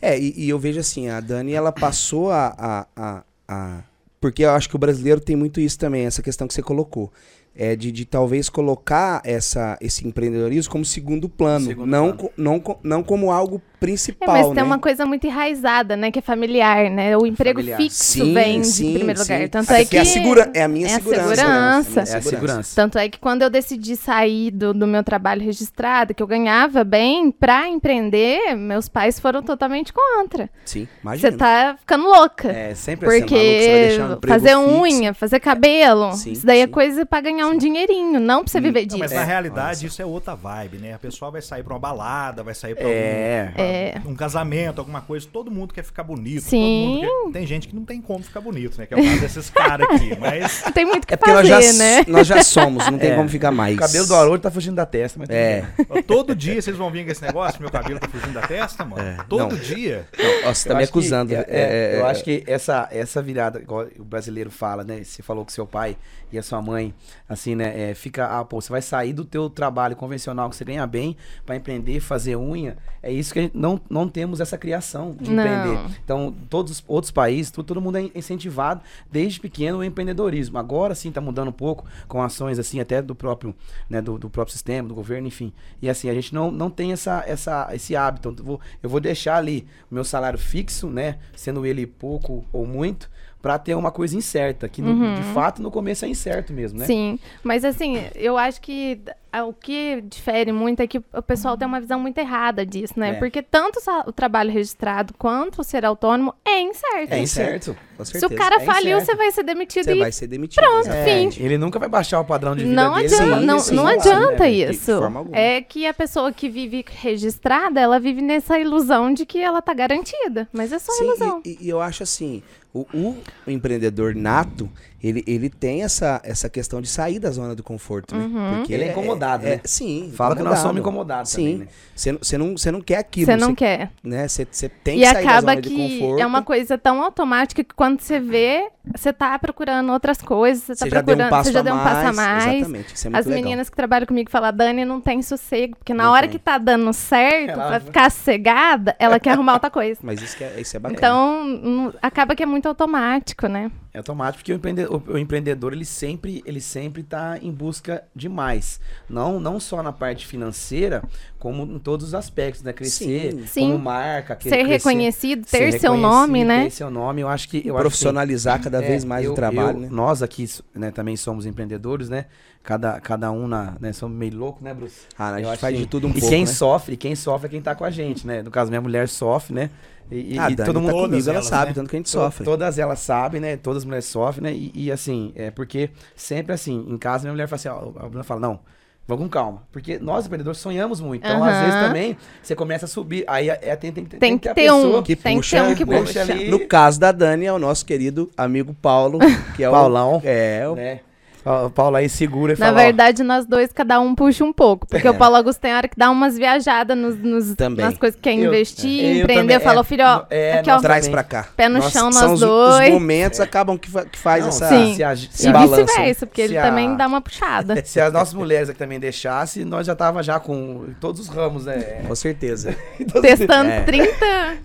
É, 0.00 0.18
e, 0.18 0.34
e 0.36 0.48
eu 0.48 0.58
vejo 0.58 0.80
assim, 0.80 1.08
a 1.08 1.20
Dani, 1.20 1.52
ela 1.52 1.70
passou 1.70 2.32
a, 2.32 2.52
a, 2.58 2.86
a, 2.96 3.24
a- 3.46 3.82
Porque 4.22 4.42
eu 4.44 4.50
acho 4.52 4.68
que 4.70 4.76
o 4.76 4.78
brasileiro 4.78 5.20
tem 5.20 5.36
muito 5.36 5.60
isso 5.60 5.78
também, 5.78 6.06
essa 6.06 6.22
questão 6.22 6.46
que 6.48 6.54
você 6.54 6.62
colocou. 6.62 7.12
é 7.54 7.76
de, 7.76 7.92
de 7.92 8.06
talvez 8.06 8.48
colocar 8.48 9.20
essa, 9.24 9.76
esse 9.78 10.08
empreendedorismo 10.08 10.72
como 10.72 10.84
segundo 10.86 11.28
plano, 11.28 11.66
Segundo 11.66 11.86
não, 11.90 12.04
plano. 12.16 12.16
co- 12.18 12.32
não, 12.34 12.78
não 12.82 13.02
como 13.02 13.30
algo 13.30 13.60
É, 13.82 13.86
principal, 13.86 14.28
mas 14.34 14.48
né? 14.48 14.54
tem 14.54 14.62
uma 14.64 14.78
coisa 14.78 15.04
muito 15.04 15.26
enraizada, 15.26 15.96
né? 15.96 16.10
Que 16.10 16.18
é 16.20 16.22
familiar, 16.22 16.88
né? 16.90 17.16
O 17.16 17.26
emprego 17.26 17.58
Familiar. 17.60 17.76
fixo 17.78 17.96
Sim, 18.04 18.34
vem 18.34 18.62
sim, 18.64 18.86
de 18.92 18.98
primeiro 18.98 19.22
sim. 19.22 19.32
lugar. 19.32 19.48
Tanto 19.48 19.70
Até 19.70 19.80
é 19.80 19.84
porque 19.84 19.96
é 19.96 20.00
a 20.00 20.02
que 20.02 20.08
segura- 20.08 20.50
é 20.54 20.62
a 20.62 20.68
minha 20.68 20.86
é 20.86 20.90
segurança, 20.90 21.24
né? 21.24 21.34
segurança. 21.36 22.00
É 22.00 22.14
a 22.14 22.16
É 22.18 22.20
segurança. 22.20 22.72
Tanto 22.76 22.98
é 22.98 23.08
que 23.08 23.18
quando 23.18 23.42
eu 23.42 23.50
decidi 23.50 23.96
sair 23.96 24.50
do, 24.50 24.72
do 24.72 24.86
meu 24.86 25.02
trabalho 25.02 25.42
registrado, 25.42 26.14
que 26.14 26.22
eu 26.22 26.26
ganhava 26.26 26.84
bem, 26.84 27.30
pra 27.30 27.68
empreender, 27.68 28.54
meus 28.56 28.88
pais 28.88 29.18
foram 29.18 29.42
totalmente 29.42 29.92
contra. 29.92 30.48
Sim, 30.64 30.84
Você 30.84 31.00
imagina. 31.02 31.36
tá 31.36 31.76
ficando 31.78 32.04
louca. 32.04 32.50
É, 32.50 32.74
sempre 32.74 33.08
assim. 33.08 33.20
maluco, 33.20 33.28
você 33.28 33.34
vai 33.36 33.44
Porque 33.44 33.88
deixar 33.88 34.02
um 34.08 34.12
emprego 34.14 34.34
fazer 34.34 34.56
fixo. 34.56 34.80
unha, 34.80 35.14
fazer 35.14 35.40
cabelo, 35.40 36.12
Sim, 36.14 36.32
isso 36.32 36.46
daí 36.46 36.60
é 36.60 36.66
coisa 36.66 37.04
pra 37.04 37.20
ganhar 37.20 37.46
um 37.46 37.56
dinheirinho, 37.56 38.20
não 38.20 38.42
pra 38.44 38.52
você 38.52 38.60
viver 38.60 38.80
Não, 38.82 38.86
disso. 38.86 38.98
mas 39.00 39.12
na 39.12 39.22
É. 39.22 39.24
realidade 39.24 39.86
isso 39.86 40.00
é 40.00 40.06
outra 40.06 40.34
vibe, 40.34 40.78
né? 40.78 40.94
A 40.94 40.98
pessoa 40.98 41.30
vai 41.30 41.42
sair 41.42 41.62
pra 41.62 41.74
uma 41.74 41.80
balada, 41.80 42.42
vai 42.42 42.54
sair 42.54 42.74
pra 42.74 42.84
É. 42.88 43.52
É. 43.56 43.71
um, 44.06 44.10
um 44.10 44.14
casamento, 44.14 44.78
alguma 44.78 45.00
coisa. 45.00 45.26
Todo 45.32 45.50
mundo 45.50 45.72
quer 45.74 45.82
ficar 45.84 46.02
bonito. 46.02 46.42
Sim. 46.42 47.00
todo 47.02 47.12
mundo 47.12 47.24
quer- 47.26 47.32
Tem 47.38 47.46
gente 47.46 47.68
que 47.68 47.74
não 47.74 47.84
tem 47.84 48.00
como 48.00 48.22
ficar 48.22 48.40
bonito, 48.40 48.78
né? 48.78 48.86
Que 48.86 48.94
é 48.94 48.96
o 48.98 49.02
caso 49.04 49.20
desses 49.20 49.50
caras 49.50 49.86
aqui. 49.90 50.16
Mas 50.20 50.62
tem 50.74 50.84
muito 50.84 51.06
que 51.06 51.14
É 51.14 51.16
porque 51.16 51.32
nós 51.32 51.48
fazer, 51.48 51.72
já, 51.72 51.78
né? 51.78 52.04
nós 52.08 52.26
já 52.26 52.42
somos, 52.42 52.86
não 52.90 52.98
tem 52.98 53.10
É. 53.12 53.16
como 53.16 53.28
ficar 53.28 53.50
mais. 53.50 53.76
O 53.76 53.78
cabelo 53.78 54.06
do 54.06 54.14
Haroldo 54.14 54.38
tá 54.42 54.50
fugindo 54.50 54.74
da 54.76 54.86
testa, 54.86 55.18
mas 55.18 55.28
É. 55.30 55.64
todo 56.06 56.34
dia 56.34 56.60
vocês 56.60 56.76
vão 56.76 56.90
vir 56.90 57.04
com 57.04 57.10
esse 57.12 57.22
negócio, 57.22 57.60
meu 57.60 57.70
cabelo 57.70 57.98
tá 57.98 58.08
fugindo 58.08 58.32
da 58.32 58.42
testa, 58.42 58.84
mano. 58.84 59.02
É, 59.02 59.16
todo 59.28 59.54
não. 59.54 59.62
dia. 59.62 60.06
Não, 60.44 60.54
você 60.54 60.68
tá 60.68 60.74
Eu 60.74 60.76
me 60.78 60.82
acho 60.82 60.92
que- 60.92 60.98
acusando. 60.98 61.34
é, 61.34 61.36
é, 61.36 61.44
é, 61.48 61.94
é, 61.96 62.00
eu 62.00 62.06
acho 62.06 62.22
que 62.24 62.42
essa, 62.46 62.88
essa 62.90 63.22
virada, 63.22 63.60
igual 63.60 63.86
o 63.98 64.04
brasileiro 64.04 64.50
fala, 64.50 64.84
né? 64.84 65.02
Você 65.04 65.22
falou 65.22 65.44
com 65.44 65.50
seu 65.50 65.66
pai 65.66 65.96
e 66.30 66.38
a 66.38 66.42
sua 66.42 66.60
mãe, 66.62 66.94
assim, 67.28 67.54
né? 67.54 67.90
é, 67.90 67.94
fica, 67.94 68.26
ah, 68.26 68.44
pô, 68.44 68.60
você 68.60 68.70
vai 68.70 68.82
sair 68.82 69.12
do 69.12 69.24
teu 69.24 69.48
trabalho 69.50 69.94
convencional 69.96 70.48
que 70.50 70.56
você 70.56 70.64
ganha 70.64 70.86
bem 70.86 71.16
pra 71.44 71.56
empreender, 71.56 72.00
fazer 72.00 72.36
unha. 72.36 72.76
É 73.02 73.10
isso 73.12 73.32
que 73.32 73.38
a 73.38 73.42
gente 73.42 73.56
não, 73.62 73.80
não 73.88 74.08
temos 74.08 74.40
essa 74.40 74.58
criação 74.58 75.16
de 75.20 75.30
Não. 75.30 75.44
empreender. 75.44 76.00
Então, 76.04 76.34
todos 76.50 76.72
os 76.72 76.84
outros 76.88 77.12
países, 77.12 77.48
tudo, 77.52 77.64
todo 77.64 77.80
mundo 77.80 77.96
é 77.96 78.10
incentivado 78.12 78.80
desde 79.08 79.38
pequeno 79.38 79.78
o 79.78 79.84
empreendedorismo. 79.84 80.58
Agora 80.58 80.96
sim 80.96 81.12
tá 81.12 81.20
mudando 81.20 81.46
um 81.46 81.52
pouco 81.52 81.84
com 82.08 82.20
ações 82.20 82.58
assim 82.58 82.80
até 82.80 83.00
do 83.00 83.14
próprio, 83.14 83.54
né, 83.88 84.02
do, 84.02 84.18
do 84.18 84.28
próprio 84.28 84.52
sistema, 84.52 84.88
do 84.88 84.96
governo, 84.96 85.28
enfim. 85.28 85.52
E 85.80 85.88
assim, 85.88 86.10
a 86.10 86.14
gente 86.14 86.34
não, 86.34 86.50
não 86.50 86.68
tem 86.68 86.90
essa, 86.90 87.22
essa, 87.24 87.68
esse 87.72 87.94
hábito. 87.94 88.34
Eu 88.36 88.44
vou, 88.44 88.60
eu 88.82 88.90
vou 88.90 88.98
deixar 88.98 89.36
ali 89.36 89.64
o 89.88 89.94
meu 89.94 90.02
salário 90.02 90.40
fixo, 90.40 90.88
né, 90.88 91.20
sendo 91.36 91.64
ele 91.64 91.86
pouco 91.86 92.44
ou 92.52 92.66
muito, 92.66 93.08
pra 93.42 93.58
ter 93.58 93.74
uma 93.74 93.90
coisa 93.90 94.16
incerta, 94.16 94.68
que 94.68 94.80
no- 94.80 94.90
Uhum. 94.92 95.14
de 95.14 95.22
fato 95.34 95.60
no 95.60 95.68
começo 95.70 96.04
é 96.04 96.08
incerto 96.08 96.52
mesmo, 96.52 96.78
né? 96.78 96.86
Sim, 96.86 97.18
mas 97.42 97.64
assim, 97.64 97.98
eu 98.14 98.38
acho 98.38 98.60
que 98.60 99.00
o 99.46 99.52
que 99.52 100.00
difere 100.02 100.52
muito 100.52 100.80
é 100.80 100.86
que 100.86 100.98
o 101.12 101.22
pessoal 101.22 101.56
tem 101.56 101.66
uma 101.66 101.80
visão 101.80 101.98
muito 101.98 102.18
errada 102.18 102.64
disso, 102.66 102.94
né? 102.96 103.10
É. 103.10 103.12
Porque 103.14 103.42
tanto 103.42 103.80
o 104.06 104.12
trabalho 104.12 104.52
registrado 104.52 105.14
quanto 105.18 105.60
o 105.60 105.64
ser 105.64 105.84
autônomo 105.86 106.34
é 106.44 106.60
incerto. 106.60 107.12
É 107.12 107.18
incerto. 107.18 107.76
Com 107.96 108.04
Se 108.04 108.12
certeza. 108.12 108.34
o 108.34 108.36
cara 108.36 108.56
é 108.56 108.60
faliu, 108.64 109.00
você 109.00 109.14
vai 109.14 109.32
ser 109.32 109.42
demitido 109.42 109.84
Você 109.84 109.94
vai 109.96 110.12
ser 110.12 110.26
demitido. 110.26 110.62
Pronto, 110.62 110.86
exatamente. 110.86 111.38
fim. 111.38 111.44
Ele 111.44 111.56
nunca 111.58 111.78
vai 111.78 111.88
baixar 111.88 112.20
o 112.20 112.24
padrão 112.24 112.54
de 112.54 112.64
vida 112.64 112.74
não 112.74 112.94
dele. 112.94 113.06
adianta, 113.06 113.38
sim, 113.40 113.46
não, 113.46 113.58
sim, 113.58 113.74
não 113.74 113.86
adianta 113.86 114.44
né, 114.44 114.50
de 114.50 114.70
isso. 114.70 114.92
É 115.32 115.60
que 115.62 115.86
a 115.86 115.94
pessoa 115.94 116.30
que 116.32 116.48
vive 116.48 116.84
registrada, 116.88 117.80
ela 117.80 117.98
vive 117.98 118.20
nessa 118.20 118.58
ilusão 118.58 119.12
de 119.12 119.24
que 119.26 119.38
ela 119.40 119.60
tá 119.62 119.72
garantida. 119.74 120.46
Mas 120.52 120.72
é 120.72 120.78
só 120.78 120.92
Sim, 120.92 121.04
ilusão. 121.04 121.40
e, 121.44 121.56
e 121.60 121.68
eu 121.68 121.80
acho 121.80 122.02
assim, 122.02 122.42
o, 122.72 122.86
o 122.92 123.50
empreendedor 123.50 124.14
nato, 124.14 124.70
ele, 125.02 125.24
ele 125.26 125.50
tem 125.50 125.82
essa, 125.82 126.20
essa 126.24 126.48
questão 126.48 126.80
de 126.80 126.88
sair 126.88 127.18
da 127.18 127.30
zona 127.30 127.54
do 127.56 127.62
conforto, 127.62 128.14
né? 128.16 128.24
Uhum. 128.24 128.56
Porque 128.58 128.72
Ele 128.72 128.84
é 128.84 128.90
incomodado, 128.92 129.44
né? 129.44 129.60
Sim. 129.64 130.12
Fala 130.14 130.36
que 130.36 130.42
nós 130.42 130.58
somos 130.60 130.78
incomodado. 130.78 131.28
incomodados 131.28 131.30
Sim. 131.32 131.42
também, 131.52 131.58
né? 131.58 131.66
Você 131.94 132.12
não- 132.12 132.18
você 132.22 132.38
não, 132.38 132.52
você 132.56 132.82
quer 132.82 132.98
aquilo. 132.98 133.26
Você 133.26 133.36
não 133.36 133.48
você, 133.50 133.54
quer. 133.56 133.90
Né? 134.02 134.28
Você, 134.28 134.46
você 134.50 134.68
tem 134.68 134.98
E 134.98 135.00
que 135.00 135.06
sair 135.06 135.14
da 135.14 135.20
acaba 135.30 135.40
zona 135.52 135.60
de 135.60 135.68
que 135.68 135.98
conforto. 135.98 136.22
é 136.22 136.26
uma 136.26 136.42
coisa 136.42 136.78
tão 136.78 137.02
automática 137.02 137.64
que 137.64 137.74
quando 137.74 138.00
você 138.00 138.20
vê, 138.20 138.68
você 138.96 139.12
tá 139.12 139.38
procurando 139.38 139.92
outras 139.92 140.22
coisas, 140.22 140.62
você 140.64 140.72
tá 140.74 140.84
Você 140.84 140.90
já 140.90 141.00
deu 141.00 141.16
procurando, 141.16 141.26
um 141.26 141.30
passo 141.30 141.48
você 141.48 141.52
já 141.52 141.60
a 141.60 141.62
deu 141.62 141.74
um 141.74 141.78
passo 141.78 142.06
a 142.08 142.12
mais, 142.12 142.54
exatamente, 142.54 142.94
isso 142.94 143.06
é 143.06 143.10
muito 143.10 143.18
As 143.20 143.26
legal. 143.26 143.42
meninas 143.44 143.70
que 143.70 143.76
trabalham 143.76 144.06
comigo 144.06 144.30
falam, 144.30 144.52
Dani, 144.52 144.84
não 144.84 145.00
tem 145.00 145.20
sossego, 145.22 145.76
porque 145.76 145.92
na 145.94 146.04
Não 146.04 146.12
hora 146.12 146.22
tem. 146.28 146.30
que 146.30 146.38
tá 146.38 146.58
dando 146.58 146.92
certo, 146.92 147.50
Ela- 147.50 147.66
pra 147.68 147.80
ficar 147.80 148.10
sossegada, 148.10 148.94
ela 148.98 149.18
quer 149.20 149.30
arrumar 149.32 149.54
outra 149.54 149.70
coisa. 149.70 149.98
Mas 150.02 150.22
isso, 150.22 150.36
que 150.36 150.44
é, 150.44 150.60
isso 150.60 150.76
é 150.76 150.80
bacana. 150.80 150.98
Então, 150.98 151.94
acaba 152.00 152.34
que 152.34 152.42
é 152.42 152.46
muito 152.46 152.66
automático, 152.66 153.46
né? 153.48 153.70
É 153.94 153.98
automático 153.98 154.38
porque 154.38 154.52
o 154.52 154.56
empreendedor, 154.56 155.02
o, 155.06 155.18
empreendedor, 155.18 155.72
ele 155.74 155.84
sempre 155.84 156.42
ele 156.46 156.62
sempre 156.62 157.02
está 157.02 157.38
em 157.42 157.52
busca 157.52 158.02
de 158.16 158.26
mais. 158.26 158.80
Não, 159.06 159.38
não 159.38 159.60
só 159.60 159.82
na 159.82 159.92
parte 159.92 160.26
financeira, 160.26 161.02
como 161.38 161.64
em 161.64 161.78
todos 161.78 162.06
os 162.08 162.14
aspectos, 162.14 162.62
né? 162.62 162.72
Crescer 162.72 163.32
Sim. 163.32 163.46
Sim. 163.46 163.60
como 163.72 163.78
marca, 163.80 164.34
Ser 164.40 164.48
crescer, 164.48 164.62
reconhecido, 164.62 165.44
ser 165.46 165.58
ter 165.58 165.78
seu 165.78 165.92
reconhecido, 165.92 166.00
nome, 166.10 166.42
né? 166.44 166.64
Ter 166.64 166.70
seu 166.70 166.90
nome, 166.90 167.20
eu 167.20 167.28
acho 167.28 167.46
que... 167.50 167.58
Eu 167.58 167.60
acho 167.60 167.72
que 167.76 167.80
Profissionalizar 167.82 168.62
cada 168.62 168.82
É, 168.82 168.88
vez 168.88 169.04
mais 169.04 169.26
eu- 169.26 169.32
o 169.32 169.34
trabalho, 169.34 169.76
eu- 169.76 169.80
né? 169.82 169.88
Nós 169.90 170.22
aqui 170.22 170.48
né, 170.74 170.90
também 170.90 171.14
somos 171.16 171.44
empreendedores, 171.44 172.08
né? 172.08 172.24
Cada, 172.62 172.98
cada 173.00 173.30
um 173.30 173.46
na, 173.46 173.74
né, 173.80 173.92
somos 173.92 174.16
meio 174.16 174.36
louco, 174.38 174.62
né, 174.64 174.72
Bruce? 174.72 175.00
Ah, 175.18 175.34
a 175.34 175.42
gente 175.42 175.58
faz 175.58 175.74
que- 175.74 175.82
de 175.82 175.86
tudo 175.86 176.06
um 176.06 176.10
e 176.10 176.14
pouco, 176.14 176.28
quem 176.28 176.44
né? 176.44 176.46
sofre, 176.46 176.96
quem 176.96 177.14
sofre 177.14 177.46
é 177.48 177.50
quem 177.50 177.60
tá 177.60 177.74
com 177.74 177.84
a 177.84 177.90
gente, 177.90 178.26
né? 178.26 178.40
No 178.40 178.50
caso, 178.50 178.70
minha 178.70 178.80
mulher 178.80 179.08
sofre, 179.08 179.52
né? 179.52 179.68
E, 180.12 180.38
Ah, 180.38 180.50
e 180.50 180.54
Dani 180.54 180.66
todo 180.66 180.80
mundo 180.80 180.92
tá 180.94 181.00
comigo, 181.00 181.22
ela 181.28 181.34
elas, 181.36 181.46
sabe, 181.46 181.66
né? 181.70 181.74
tanto 181.74 181.90
que 181.90 181.96
a 181.96 181.98
gente 181.98 182.06
To- 182.06 182.10
sofre. 182.10 182.44
Todas 182.44 182.78
elas 182.78 182.98
sabem, 182.98 183.40
né? 183.40 183.56
Todas 183.56 183.78
as 183.78 183.84
mulheres 183.84 184.04
sofrem, 184.06 184.42
né? 184.44 184.52
E, 184.52 184.70
e, 184.74 184.92
assim, 184.92 185.32
é 185.34 185.50
porque 185.50 185.90
sempre 186.14 186.52
assim, 186.52 186.84
em 186.88 186.98
casa 186.98 187.24
minha 187.24 187.32
mulher 187.32 187.46
fala 187.48 187.56
assim, 187.56 187.68
ó, 187.68 188.04
a 188.04 188.08
Bruna 188.08 188.22
fala, 188.24 188.40
não, 188.40 188.60
vamos 189.06 189.24
com 189.24 189.30
calma. 189.30 189.62
Porque 189.72 189.98
nós, 189.98 190.26
empreendedores, 190.26 190.58
sonhamos 190.58 191.00
muito. 191.00 191.24
Então, 191.24 191.42
às 191.42 191.58
vezes 191.60 191.80
também, 191.80 192.16
você 192.42 192.54
começa 192.54 192.84
a 192.84 192.88
subir. 192.88 193.24
Aí 193.26 193.48
é, 193.48 193.74
tem, 193.76 193.92
tem, 193.92 194.04
Tem 194.04 194.38
que 194.38 194.48
a 194.48 194.54
ter 194.54 194.70
um, 194.72 195.02
que 195.02 195.16
tem 195.16 195.36
que 195.36 195.40
puxa, 195.40 195.56
ter 195.56 195.62
um 195.70 195.74
que 195.74 195.84
puxa 195.86 196.20
puxa. 196.20 196.32
ali. 196.32 196.50
No 196.50 196.66
caso 196.66 197.00
da 197.00 197.10
Dani, 197.12 197.46
é 197.46 197.52
o 197.52 197.58
nosso 197.58 197.84
querido 197.86 198.30
amigo 198.36 198.74
Paulo, 198.80 199.18
que 199.56 199.62
é 199.64 199.68
o... 199.68 199.72
Paulão. 199.72 200.20
É, 200.24 200.68
o 200.68 200.74
Né? 200.74 201.00
O 201.44 201.70
Paulo 201.70 201.96
aí 201.96 202.08
segura 202.08 202.52
e 202.52 202.58
Na 202.58 202.66
fala, 202.66 202.80
ó, 202.80 202.84
verdade, 202.84 203.22
nós 203.22 203.44
dois, 203.44 203.72
cada 203.72 203.98
um 204.00 204.14
puxa 204.14 204.44
um 204.44 204.52
pouco. 204.52 204.86
Porque 204.86 205.08
o 205.08 205.14
Paulo 205.14 205.36
Augusto 205.36 205.60
tem 205.60 205.74
hora 205.74 205.88
que 205.88 205.96
dá 205.96 206.08
umas 206.10 206.36
viajadas 206.38 206.96
nos, 206.96 207.16
nos- 207.18 207.56
nas 207.76 207.98
coisas 207.98 208.14
que 208.16 208.22
quer 208.22 208.34
Eu- 208.38 208.44
investir, 208.46 209.04
eu 209.04 209.22
empreender. 209.24 209.54
também, 209.54 209.60
Falou, 209.60 209.80
é, 209.80 209.84
filho, 209.84 210.04
ó, 210.04 210.24
é, 210.30 210.58
aqui, 210.58 210.70
ó, 210.70 210.78
traz 210.78 211.08
pra 211.08 211.24
cá. 211.24 211.48
Pé 211.56 211.68
no 211.68 211.80
Nós- 211.80 211.92
chão, 211.92 212.12
são 212.12 212.28
nós 212.30 212.42
os, 212.42 212.48
os 212.48 212.48
dois. 212.48 212.92
momentos 212.92 213.40
acabam 213.40 213.76
que, 213.76 213.90
fa- 213.90 214.04
que 214.04 214.18
faz 214.18 214.42
Não, 214.42 214.48
essa... 214.50 214.68
Sim. 214.68 214.94
se 214.94 215.02
a- 215.02 215.16
se 215.16 215.48
E 215.48 215.52
balança. 215.52 215.84
vice-versa, 215.84 216.26
porque 216.26 216.42
Se 216.42 216.48
ele 216.48 216.58
a- 216.58 216.62
também 216.62 216.96
dá 216.96 217.06
uma 217.06 217.20
puxada. 217.20 217.82
Se 217.84 218.00
as 218.00 218.12
nossas 218.12 218.34
mulheres 218.34 218.68
aqui 218.68 218.78
também 218.78 219.00
deixassem, 219.00 219.64
nós 219.64 219.86
já 219.86 219.94
tava 219.96 220.22
já 220.22 220.38
com 220.38 220.86
todos 221.00 221.20
os 221.22 221.28
ramos, 221.28 221.64
né? 221.64 222.02
Com 222.06 222.14
certeza. 222.14 222.76
Testando 223.20 223.70
É. 223.70 223.80
30. 223.80 224.12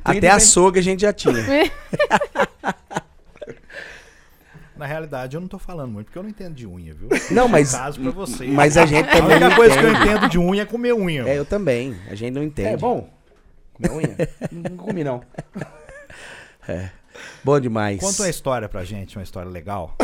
Até 0.05 0.29
açougue 0.29 0.79
a 0.79 0.83
gente 0.83 1.01
já 1.01 1.11
tinha. 1.13 1.43
Na 4.77 4.85
realidade, 4.85 5.35
eu 5.35 5.41
não 5.41 5.47
tô 5.47 5.57
falando 5.59 5.91
muito, 5.91 6.05
porque 6.07 6.17
eu 6.19 6.23
não 6.23 6.29
entendo 6.29 6.53
de 6.53 6.67
unha, 6.67 6.93
viu? 6.93 7.09
Não, 7.31 7.47
mas- 7.47 7.71
No 7.73 7.79
caso 7.79 7.99
pra 8.01 8.11
você. 8.11 8.45
Mas 8.47 8.77
a 8.77 8.85
gente 8.85 9.07
A 9.09 9.11
também 9.11 9.37
única 9.37 9.49
não 9.49 9.55
coisa 9.55 9.77
que 9.77 9.83
eu 9.85 9.89
entende. 9.91 10.09
entendo 10.09 10.29
de 10.29 10.39
unha 10.39 10.61
é 10.61 10.65
comer 10.65 10.93
unha. 10.93 11.27
É, 11.27 11.37
eu 11.37 11.45
também. 11.45 11.95
A 12.09 12.15
gente 12.15 12.33
não 12.33 12.43
entende. 12.43 12.69
É 12.69 12.77
bom? 12.77 13.09
Comer 13.73 13.91
unha? 13.91 14.15
Nunca 14.51 14.69
comi, 14.83 15.03
não. 15.03 15.21
Bom 17.43 17.59
demais. 17.59 17.99
Conta 17.99 18.23
uma 18.23 18.29
história 18.29 18.67
pra 18.69 18.83
gente, 18.83 19.17
uma 19.17 19.23
história 19.23 19.49
legal. 19.49 19.95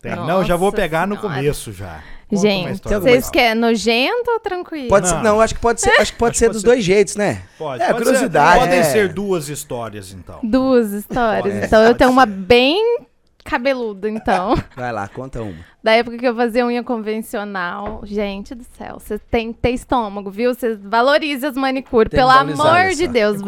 Tem- 0.00 0.16
não, 0.16 0.44
já 0.44 0.56
vou 0.56 0.72
pegar 0.72 1.06
no 1.06 1.16
Senhora. 1.16 1.34
começo 1.36 1.72
já. 1.72 2.02
Conta 2.28 2.42
Gente, 2.42 2.82
vocês 2.88 3.30
querem 3.30 3.60
nojento 3.60 4.30
ou 4.30 4.40
tranquilo? 4.40 4.88
Pode 4.88 5.08
ser, 5.08 5.14
Não. 5.16 5.22
não, 5.22 5.40
acho 5.40 5.54
que 5.54 5.60
pode 5.60 5.80
ser, 5.80 5.90
acho 6.00 6.12
que 6.12 6.18
pode 6.18 6.30
Acho 6.32 6.38
ser 6.40 6.46
que 6.46 6.52
dos 6.52 6.62
pode 6.62 6.70
ser- 6.70 6.74
dois 6.76 6.84
jeitos, 6.84 7.16
né? 7.16 7.42
Pode, 7.58 7.82
É, 7.82 7.86
pode 7.92 8.04
curiosidade, 8.04 8.52
Ser, 8.54 8.58
podem 8.60 8.78
é. 8.78 8.82
ser 8.84 9.12
duas 9.12 9.48
histórias, 9.48 10.12
então. 10.12 10.40
Duas 10.42 10.92
histórias. 10.92 11.54
Pode, 11.54 11.66
então 11.66 11.80
eu 11.82 11.88
pode 11.88 11.98
tenho 11.98 12.10
ser. 12.10 12.14
uma 12.14 12.26
bem 12.26 12.98
cabeluda, 13.44 14.08
então. 14.08 14.54
Vai 14.76 14.92
lá, 14.92 15.08
conta 15.08 15.42
uma. 15.42 15.71
Da 15.82 15.92
época 15.92 16.16
que 16.16 16.26
eu 16.26 16.34
fazia 16.34 16.64
unha 16.64 16.82
convencional. 16.82 18.02
Gente 18.04 18.54
do 18.54 18.64
céu, 18.78 18.98
você 19.00 19.18
tem 19.18 19.52
que 19.52 19.58
ter 19.58 19.70
estômago, 19.70 20.30
viu? 20.30 20.54
Você 20.54 20.76
valorize 20.76 21.44
as 21.44 21.56
manicures. 21.56 22.08
Pelo 22.08 22.30
amor 22.30 22.66
olha 22.66 22.94
de. 22.94 23.08
Deus, 23.08 23.42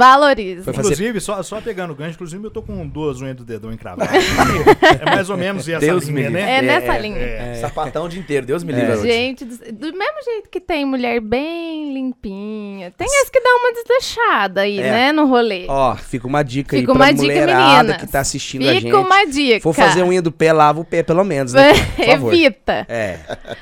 fazer- 0.65 0.71
Inclusive, 0.71 1.21
só, 1.21 1.43
só 1.43 1.61
pegando 1.61 1.93
o 1.93 1.95
gancho, 1.95 2.15
inclusive 2.15 2.45
eu 2.45 2.51
tô 2.51 2.61
com 2.61 2.87
duas 2.87 3.21
unhas 3.21 3.37
do 3.37 3.45
dedão 3.45 3.73
encravadas. 3.73 4.11
é 5.01 5.05
mais 5.05 5.31
ou 5.31 5.37
menos 5.37 5.69
essa 5.69 5.79
Deus 5.79 6.07
linha, 6.09 6.29
me 6.29 6.35
né? 6.35 6.59
É 6.59 6.63
nessa 6.63 6.95
é, 6.95 7.01
linha. 7.01 7.19
É. 7.19 7.55
Sapatão 7.55 8.07
o 8.07 8.09
dia 8.09 8.21
inteiro, 8.21 8.47
Deus 8.47 8.65
me 8.65 8.73
livre. 8.73 8.91
Haroldo. 8.91 9.07
Gente, 9.09 9.45
do, 9.45 9.57
do 9.57 9.87
mesmo 9.97 10.25
jeito 10.25 10.51
que 10.51 10.61
tem 10.61 10.85
mulher 10.85 11.21
bem 11.21 11.95
limpinha, 11.95 12.91
tem 12.97 13.07
as 13.23 13.31
que 13.31 13.41
dá 13.41 13.51
uma 13.51 13.73
desleixada 13.73 14.63
aí, 14.63 14.81
É. 14.81 14.91
né, 14.91 15.13
no 15.13 15.27
rolê. 15.27 15.67
Ó, 15.69 15.95
fica 15.95 16.27
uma 16.27 16.43
dica 16.43 16.77
Fica 16.77 16.81
aí 16.81 16.85
pra 16.85 16.95
uma 16.95 17.13
dica, 17.13 17.23
mulherada 17.23 17.79
meninas. 17.83 17.97
que 17.99 18.07
tá 18.09 18.21
assistindo 18.21 18.69
a 18.69 18.73
gente. 18.75 18.85
Fica 18.85 18.99
uma 18.99 19.25
dica. 19.25 19.61
For 19.61 19.73
fazer 19.73 20.03
unha 20.03 20.21
do 20.21 20.33
pé, 20.33 20.53
lava 20.53 20.81
o 20.81 20.85
pé 20.85 21.03
pelo 21.03 21.25
menos, 21.25 21.53
né? 21.53 21.73
Favor. 22.25 22.35
Evita. 22.35 22.87
É. 22.89 23.19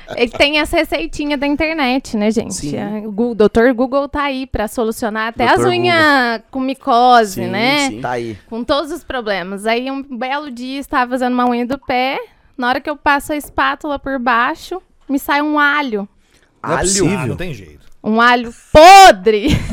É 0.09 0.27
que 0.27 0.37
tem 0.37 0.59
essa 0.59 0.77
receitinha 0.77 1.37
da 1.37 1.45
internet, 1.47 2.15
né, 2.17 2.31
gente? 2.31 2.53
Sim. 2.55 2.77
A- 2.77 3.07
O 3.07 3.35
Dr. 3.35 3.73
Google 3.75 4.07
tá 4.09 4.23
aí 4.23 4.45
pra 4.47 4.67
solucionar 4.67 5.29
até 5.29 5.45
Dr. 5.45 5.53
as 5.59 5.65
unhas 5.65 6.41
com 6.51 6.59
micose, 6.59 7.43
Sim, 7.43 7.47
né? 7.47 7.89
sim. 7.89 8.01
Tá 8.01 8.11
aí. 8.11 8.37
Com 8.49 8.63
todos 8.63 8.91
os 8.91 9.03
problemas. 9.03 9.65
Aí 9.65 9.89
um 9.91 10.01
belo 10.03 10.49
dia 10.51 10.79
estava 10.79 11.11
fazendo 11.11 11.33
uma 11.33 11.45
unha 11.47 11.65
do 11.65 11.77
pé, 11.77 12.19
Na 12.57 12.67
hora 12.69 12.79
que 12.79 12.89
eu 12.89 12.95
passo 12.95 13.33
a 13.33 13.35
espátula 13.35 13.97
por 13.97 14.19
baixo, 14.19 14.79
me 15.09 15.17
sai 15.17 15.41
um 15.41 15.57
alho. 15.57 16.07
Não 16.61 16.71
é 16.71 16.73
Alho? 16.75 16.81
possível. 16.87 17.19
Ah, 17.19 17.25
não 17.27 17.35
tem 17.35 17.51
jeito. 17.53 17.82
Um 18.03 18.19
alho 18.19 18.53
podre. 18.71 19.57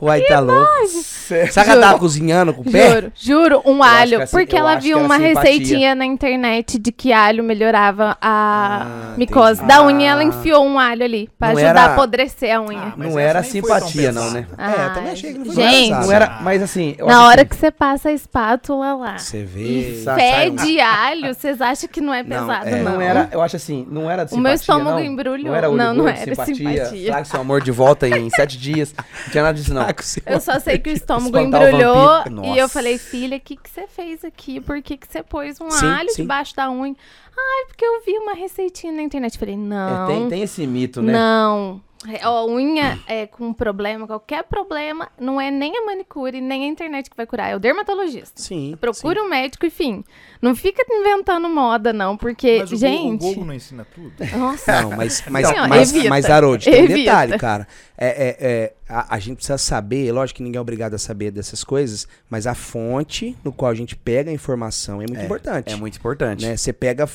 Uai, 0.00 0.20
tá 0.22 0.40
louco. 0.40 0.68
Será 0.88 1.64
que 1.64 1.70
ela 1.70 1.80
tava 1.86 1.98
cozinhando 1.98 2.52
com 2.52 2.62
o 2.62 2.64
pé? 2.70 2.90
Juro, 2.90 3.12
juro, 3.14 3.62
um 3.64 3.82
alho. 3.82 4.22
assim- 4.22 4.36
porque 4.36 4.54
eu 4.54 4.58
ela 4.60 4.72
acho 4.72 4.80
que 4.80 4.86
viu 4.88 4.98
uma 4.98 5.16
simpatia. 5.18 5.34
receitinha 5.42 5.94
na 5.94 6.04
internet 6.04 6.78
de 6.78 6.92
que 6.92 7.12
alho 7.12 7.42
melhorava 7.42 8.16
a 8.20 8.82
Ah, 8.84 9.14
micose 9.16 9.62
entendi. 9.62 9.68
da 9.68 9.82
unha. 9.84 10.10
Ela 10.10 10.22
enfiou 10.24 10.64
um 10.64 10.78
alho 10.78 11.04
ali 11.04 11.30
pra 11.38 11.48
Não 11.48 11.56
ajudar 11.56 11.70
era- 11.70 11.80
a 11.82 11.92
apodrecer 11.94 12.54
a 12.54 12.60
unha. 12.60 12.78
Ah, 12.80 12.92
mas 12.96 13.08
Não 13.10 13.18
essa 13.18 13.28
era 13.30 13.40
nem 13.40 13.50
foi 13.50 13.60
tão 13.62 13.78
simpatia, 13.80 14.12
não, 14.12 14.22
pesada. 14.22 14.40
né? 14.40 14.46
É, 14.58 14.84
eu 14.86 14.94
também 14.94 15.12
achei 15.12 15.32
que 15.32 15.38
não 15.38 15.46
foi 15.46 15.54
Gente. 15.54 15.90
Não 15.90 16.12
era, 16.12 16.38
mas 16.42 16.62
assim. 16.62 16.94
eu 16.98 17.06
Na 17.06 17.26
hora 17.26 17.44
que 17.44 17.56
você 17.56 17.70
passa 17.70 18.08
a 18.10 18.12
espátula 18.12 18.94
lá 18.94 19.18
Você 19.18 19.44
vê. 19.44 19.62
e 19.90 20.02
Sa- 20.04 20.14
sai 20.16 20.50
um- 20.50 20.58
fede 20.58 20.80
alho, 20.80 21.34
vocês 21.34 21.60
acham 21.60 21.88
que 21.88 22.00
não 22.00 22.12
é 22.12 22.22
Não, 22.22 22.28
pesado, 22.46 22.68
é. 22.68 22.76
não. 22.82 22.92
Não 22.94 23.00
era, 23.00 23.28
eu 23.32 23.40
acho 23.42 23.56
assim, 23.56 23.86
não 23.90 24.10
era 24.10 24.24
de 24.24 24.34
O 24.34 24.38
meu 24.38 24.52
simpatia, 24.56 24.74
estômago 24.74 24.98
não. 24.98 25.04
embrulhou. 25.04 25.48
Não 25.48 25.54
era 25.56 25.68
olho 25.68 25.76
Não, 25.78 25.94
não 25.94 26.08
era 26.08 26.23
simpatia. 26.24 26.54
simpatia. 26.54 27.06
Traga 27.06 27.24
seu 27.24 27.40
amor 27.40 27.62
de 27.62 27.70
volta 27.70 28.08
em 28.08 28.30
sete 28.30 28.58
dias. 28.58 28.94
Não 28.96 29.30
tinha 29.32 29.42
nada 29.42 29.56
disso, 29.58 29.72
não. 29.74 29.86
Eu 30.26 30.40
só 30.40 30.58
sei 30.60 30.78
que 30.78 30.90
o 30.90 30.92
estômago 30.92 31.36
o 31.36 31.40
embrulhou 31.40 32.24
vampiro. 32.24 32.44
e 32.46 32.58
eu 32.58 32.68
falei, 32.68 32.98
filha, 32.98 33.36
o 33.36 33.40
que, 33.40 33.56
que 33.56 33.68
você 33.70 33.86
fez 33.86 34.24
aqui? 34.24 34.60
Por 34.60 34.80
que, 34.82 34.96
que 34.96 35.06
você 35.10 35.22
pôs 35.22 35.60
um 35.60 35.70
Sim, 35.70 35.86
alho 35.86 36.10
sim. 36.10 36.22
debaixo 36.22 36.54
da 36.56 36.70
unha? 36.70 36.94
Ai, 37.36 37.66
porque 37.66 37.84
eu 37.84 38.02
vi 38.04 38.12
uma 38.18 38.34
receitinha 38.34 38.92
na 38.92 39.02
internet. 39.02 39.36
Falei, 39.38 39.54
É, 39.54 39.58
não, 39.58 40.06
tem, 40.06 40.28
tem 40.28 40.42
esse 40.42 40.66
mito, 40.66 41.02
né? 41.02 41.12
não. 41.12 41.80
É, 42.08 42.22
A 42.22 42.44
unha 42.44 42.98
é 43.06 43.26
com 43.26 43.52
problema, 43.52 44.06
qualquer 44.06 44.44
problema, 44.44 45.08
não 45.18 45.40
é 45.40 45.50
nem 45.50 45.76
a 45.78 45.86
manicure, 45.86 46.40
nem 46.40 46.64
a 46.64 46.66
internet 46.66 47.08
que 47.08 47.16
vai 47.16 47.26
curar, 47.26 47.50
é 47.50 47.56
o 47.56 47.58
dermatologista. 47.58 48.42
Sim. 48.42 48.76
Procura 48.80 49.22
um 49.22 49.28
médico 49.28 49.64
e 49.64 49.70
fim. 49.70 50.04
Não 50.42 50.54
fica 50.54 50.84
inventando 50.90 51.48
moda, 51.48 51.92
não, 51.92 52.16
porque, 52.16 52.58
Mas 52.60 52.70
o, 52.70 52.74
Go- 52.74 52.78
gente. 52.78 53.24
o 53.24 53.28
Google 53.28 53.44
não 53.46 53.54
ensina 53.54 53.86
tudo. 53.94 54.12
Nossa. 54.36 54.82
Não, 54.82 54.90
mas, 54.90 55.22
mas, 55.30 55.48
ó, 55.48 55.68
mas, 55.68 55.92
evita. 55.94 56.08
mas 56.10 56.24
Harold, 56.28 56.64
tem 56.64 56.74
um 56.82 56.84
Evita. 56.84 56.96
detalhe, 56.98 57.38
cara. 57.38 57.66
É, 57.96 58.06
é, 58.08 58.36
é, 58.40 58.74
a, 58.88 59.14
a 59.14 59.18
gente 59.18 59.36
precisa 59.36 59.56
saber, 59.56 60.12
lógico 60.12 60.38
que 60.38 60.42
ninguém 60.42 60.58
é 60.58 60.60
obrigado 60.60 60.94
a 60.94 60.98
saber 60.98 61.30
dessas 61.30 61.64
coisas, 61.64 62.06
mas 62.28 62.46
a 62.46 62.54
fonte 62.54 63.36
no 63.42 63.52
qual 63.52 63.70
a 63.70 63.74
gente 63.74 63.96
pega 63.96 64.30
a 64.30 64.34
informação 64.34 65.00
é 65.00 65.06
muito 65.08 65.22
importante. 65.24 65.72
É 65.72 65.76
muito 65.76 65.96
importante. 65.96 66.44
né? 66.44 66.56
Você 66.56 66.72
pega. 66.72 67.08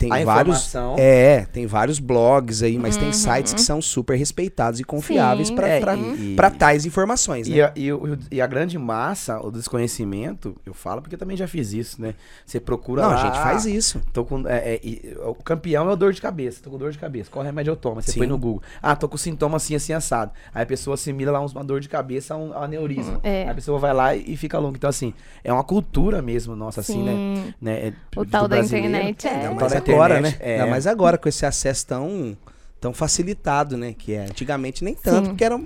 Tem 0.00 0.10
A 0.10 0.24
vários. 0.24 0.56
informação. 0.56 0.96
É, 0.98 1.44
tem 1.52 1.66
vários 1.66 1.98
blogs 1.98 2.62
aí, 2.62 2.78
mas 2.78 2.96
tem 2.96 3.12
sites 3.12 3.52
que 3.52 3.60
são 3.60 3.82
super 3.82 4.16
respeitados 4.16 4.80
e 4.80 4.84
confiáveis 4.84 5.48
Sim, 5.48 5.54
pra 5.54 5.68
É, 5.68 5.78
e- 5.78 6.58
tais 6.58 6.86
informações, 6.86 7.46
E 7.46 7.56
né? 7.56 7.62
a, 7.64 7.72
e, 7.76 7.92
o- 7.92 8.18
e 8.30 8.40
a 8.40 8.46
grande 8.46 8.78
massa, 8.78 9.38
o 9.44 9.50
desconhecimento, 9.50 10.56
eu 10.64 10.72
falo 10.72 11.02
porque 11.02 11.16
eu 11.16 11.18
também 11.18 11.36
já 11.36 11.46
fiz 11.46 11.74
isso, 11.74 12.00
né? 12.00 12.14
Você 12.46 12.58
procura 12.58 13.02
Não, 13.02 13.10
lá. 13.10 13.14
a 13.20 13.26
gente 13.26 13.38
faz 13.42 13.66
isso. 13.66 14.00
Tô 14.10 14.24
com, 14.24 14.48
é, 14.48 14.74
é, 14.76 14.80
e 14.82 15.14
o 15.22 15.34
campeão 15.34 15.90
é 15.90 15.92
o 15.92 15.96
dor 15.96 16.14
de 16.14 16.22
cabeça. 16.22 16.60
Tô 16.62 16.70
com 16.70 16.78
dor 16.78 16.92
de 16.92 16.98
cabeça. 16.98 17.30
Qual 17.30 17.44
remédio 17.44 17.72
eu 17.72 17.76
tomo? 17.76 18.00
Você 18.00 18.12
Sim. 18.12 18.20
põe 18.20 18.26
no 18.26 18.38
Google. 18.38 18.62
Ah, 18.82 18.96
tô 18.96 19.06
com 19.06 19.18
sintoma 19.18 19.58
assim, 19.58 19.74
assim, 19.74 19.92
assado. 19.92 20.32
Aí 20.54 20.62
a 20.62 20.66
pessoa 20.66 20.94
assimila 20.94 21.32
lá 21.32 21.40
uma 21.40 21.62
dor 21.62 21.78
de 21.80 21.90
cabeça 21.90 22.32
a 22.32 22.36
um 22.38 22.56
aneurisma. 22.56 23.20
É. 23.22 23.42
Aí 23.44 23.48
a 23.50 23.54
pessoa 23.54 23.78
vai 23.78 23.92
lá 23.92 24.16
e, 24.16 24.32
e 24.32 24.36
fica 24.38 24.58
longa. 24.58 24.78
Então, 24.78 24.88
assim, 24.88 25.12
é 25.44 25.52
uma 25.52 25.64
cultura 25.64 26.22
mesmo 26.22 26.56
nossa, 26.56 26.80
assim, 26.80 27.02
né? 27.02 27.12
Sim. 27.12 27.54
né? 27.60 27.88
É, 27.88 27.92
O 28.16 28.24
tal 28.24 28.42
da 28.48 28.56
brasileiro. 28.56 28.88
internet 28.88 29.26
é- 29.26 29.30
Ainda 29.30 29.50
o 29.50 29.56
mais 29.56 29.72
agora, 29.92 30.20
né? 30.20 30.36
É. 30.40 30.54
Ainda 30.54 30.66
mais 30.66 30.86
agora 30.86 31.16
com 31.18 31.28
esse 31.28 31.44
acesso 31.46 31.86
tão, 31.86 32.36
tão 32.80 32.92
facilitado, 32.92 33.76
né? 33.76 33.94
Que 33.96 34.14
é. 34.14 34.24
Antigamente 34.24 34.82
nem 34.84 34.94
tanto, 34.94 35.24
Sim. 35.24 35.30
porque 35.30 35.44
era. 35.44 35.60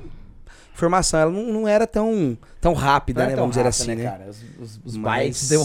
Informação, 0.75 1.21
ela 1.21 1.31
não, 1.31 1.45
não 1.53 1.69
era 1.69 1.87
tão, 1.87 2.37
tão 2.61 2.73
rápida, 2.73 3.21
Não 3.21 3.27
é 3.27 3.31
né? 3.31 3.37
tão 3.37 3.43
Vamos 3.45 3.55
dizer 3.57 3.63
rápido, 3.63 3.81
assim, 3.81 3.95
né? 3.95 4.11
cara? 4.11 4.29
Os, 4.29 4.43
os, 4.59 4.81
os 4.85 4.97
Mas- 4.97 5.49
deu. 5.49 5.65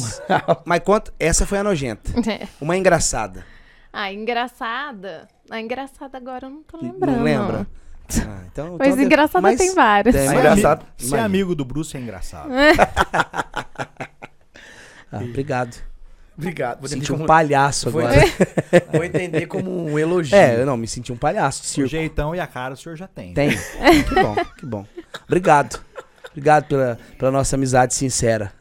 Mas 0.65 0.81
quanto. 0.83 1.11
Essa 1.19 1.47
foi 1.47 1.57
a 1.57 1.63
nojenta. 1.63 2.11
É. 2.29 2.47
Uma 2.61 2.77
engraçada. 2.77 3.43
Ah, 3.91 4.13
engraçada. 4.13 5.27
A 5.49 5.59
engraçada 5.59 6.15
agora 6.15 6.45
eu 6.45 6.51
não 6.51 6.61
tô 6.61 6.77
lembrando. 6.79 7.17
Não 7.17 7.23
lembra? 7.23 7.65
Ah, 8.11 8.39
então, 8.51 8.75
Mas 8.79 8.89
então- 8.93 9.03
engraçada 9.03 9.41
mas- 9.43 9.57
tem 9.59 9.73
várias. 9.75 10.15
Tem, 10.15 10.27
É 10.27 10.33
engraçado. 10.33 10.83
Ser 10.97 11.19
amigo 11.19 11.53
do 11.53 11.63
Bruce 11.63 11.95
é 11.95 11.99
engraçado. 11.99 12.49
Ah, 15.11 15.17
obrigado. 15.23 15.75
Obrigado. 16.39 16.79
Vou 16.79 16.88
Senti 16.88 17.12
um 17.12 17.25
palhaço 17.25 17.89
agora. 17.89 18.15
Vou 18.93 19.03
entender 19.03 19.46
como 19.46 19.86
um 19.91 20.00
elogio. 20.00 20.36
É, 20.38 20.62
eu 20.62 20.65
não, 20.65 20.77
me 20.77 20.88
senti 20.88 21.12
um 21.12 21.17
palhaço. 21.17 21.62
O 21.62 21.65
Circo. 21.65 21.89
jeitão 21.89 22.34
e 22.34 22.39
a 22.39 22.48
cara 22.48 22.74
o 22.74 22.77
senhor 22.77 22.96
já 22.96 23.08
tem. 23.08 23.34
Tem. 23.34 23.50
Que 24.08 24.15
bom, 24.15 24.36
que 24.58 24.65
bom. 24.65 24.86
Obrigado. 25.27 25.79
Obrigado 26.31 26.65
pela, 26.65 26.98
pela 27.17 27.31
nossa 27.31 27.55
amizade 27.55 27.93
sincera. 27.93 28.53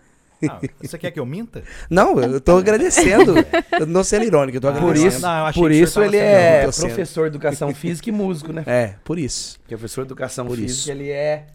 Ah, 0.48 0.60
você 0.80 0.96
quer 0.96 1.10
que 1.10 1.18
eu 1.18 1.26
minta? 1.26 1.62
Não, 1.90 2.20
eu 2.20 2.40
tô 2.40 2.56
agradecendo. 2.58 3.34
Eu 3.78 3.86
não 3.86 4.04
sendo 4.04 4.24
irônico, 4.24 4.56
eu 4.56 4.60
tô 4.60 4.68
Ah, 4.68 4.72
Por 4.72 4.82
agradecendo. 4.90 5.08
isso, 5.16 5.20
Não, 5.26 5.52
por 5.52 5.70
o 5.70 5.74
isso 5.74 6.02
ele 6.02 6.16
é 6.16 6.62
professor 6.62 7.22
de 7.28 7.36
educação 7.36 7.74
física 7.74 8.08
e 8.08 8.12
músico, 8.12 8.52
né? 8.52 8.62
É, 8.66 8.94
por 9.04 9.18
isso. 9.18 9.58
Porque 9.60 9.74
o 9.74 9.78
professor 9.78 10.02
de 10.04 10.08
educação 10.08 10.46
Por 10.46 10.56
física, 10.56 10.72
isso. 10.80 10.90
ele 10.92 11.10
é 11.10 11.46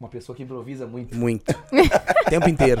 uma 0.00 0.08
pessoa 0.08 0.34
que 0.34 0.42
improvisa 0.42 0.86
muito. 0.86 1.16
Muito. 1.16 1.54
O 2.26 2.30
tempo 2.30 2.48
inteiro. 2.48 2.80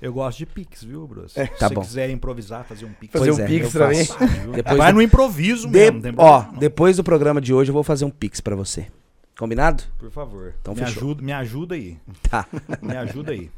Eu 0.00 0.12
gosto 0.12 0.38
de 0.38 0.46
pix, 0.46 0.84
viu, 0.84 1.06
Bruce? 1.08 1.34
Se 1.34 1.46
tá 1.58 1.68
você 1.68 1.74
bom. 1.74 1.80
quiser 1.80 2.10
improvisar, 2.10 2.64
fazer 2.64 2.84
um 2.84 2.92
pix. 2.92 3.12
Fazer 3.12 3.32
um 3.32 3.40
é, 3.40 3.46
pix 3.46 3.74
eu 3.74 3.80
também. 3.80 4.04
Depois 4.54 4.76
Vai 4.78 4.92
do- 4.92 4.96
no 4.96 5.02
improviso 5.02 5.68
De- 5.68 5.90
mesmo. 5.90 6.14
ó, 6.18 6.44
não. 6.44 6.52
depois 6.54 6.96
do 6.96 7.04
programa 7.04 7.40
de 7.40 7.52
hoje 7.52 7.70
eu 7.70 7.74
vou 7.74 7.82
fazer 7.82 8.04
um 8.04 8.10
pix 8.10 8.40
pra 8.40 8.54
você. 8.54 8.86
Combinado? 9.36 9.82
Por 9.98 10.10
favor. 10.10 10.54
Então 10.60 10.74
me, 10.74 10.80
fechou. 10.80 11.02
ajuda, 11.02 11.22
me 11.22 11.32
ajuda 11.32 11.74
aí. 11.74 11.98
Tá. 12.30 12.46
Me 12.80 12.96
ajuda 12.96 13.32
aí. 13.32 13.50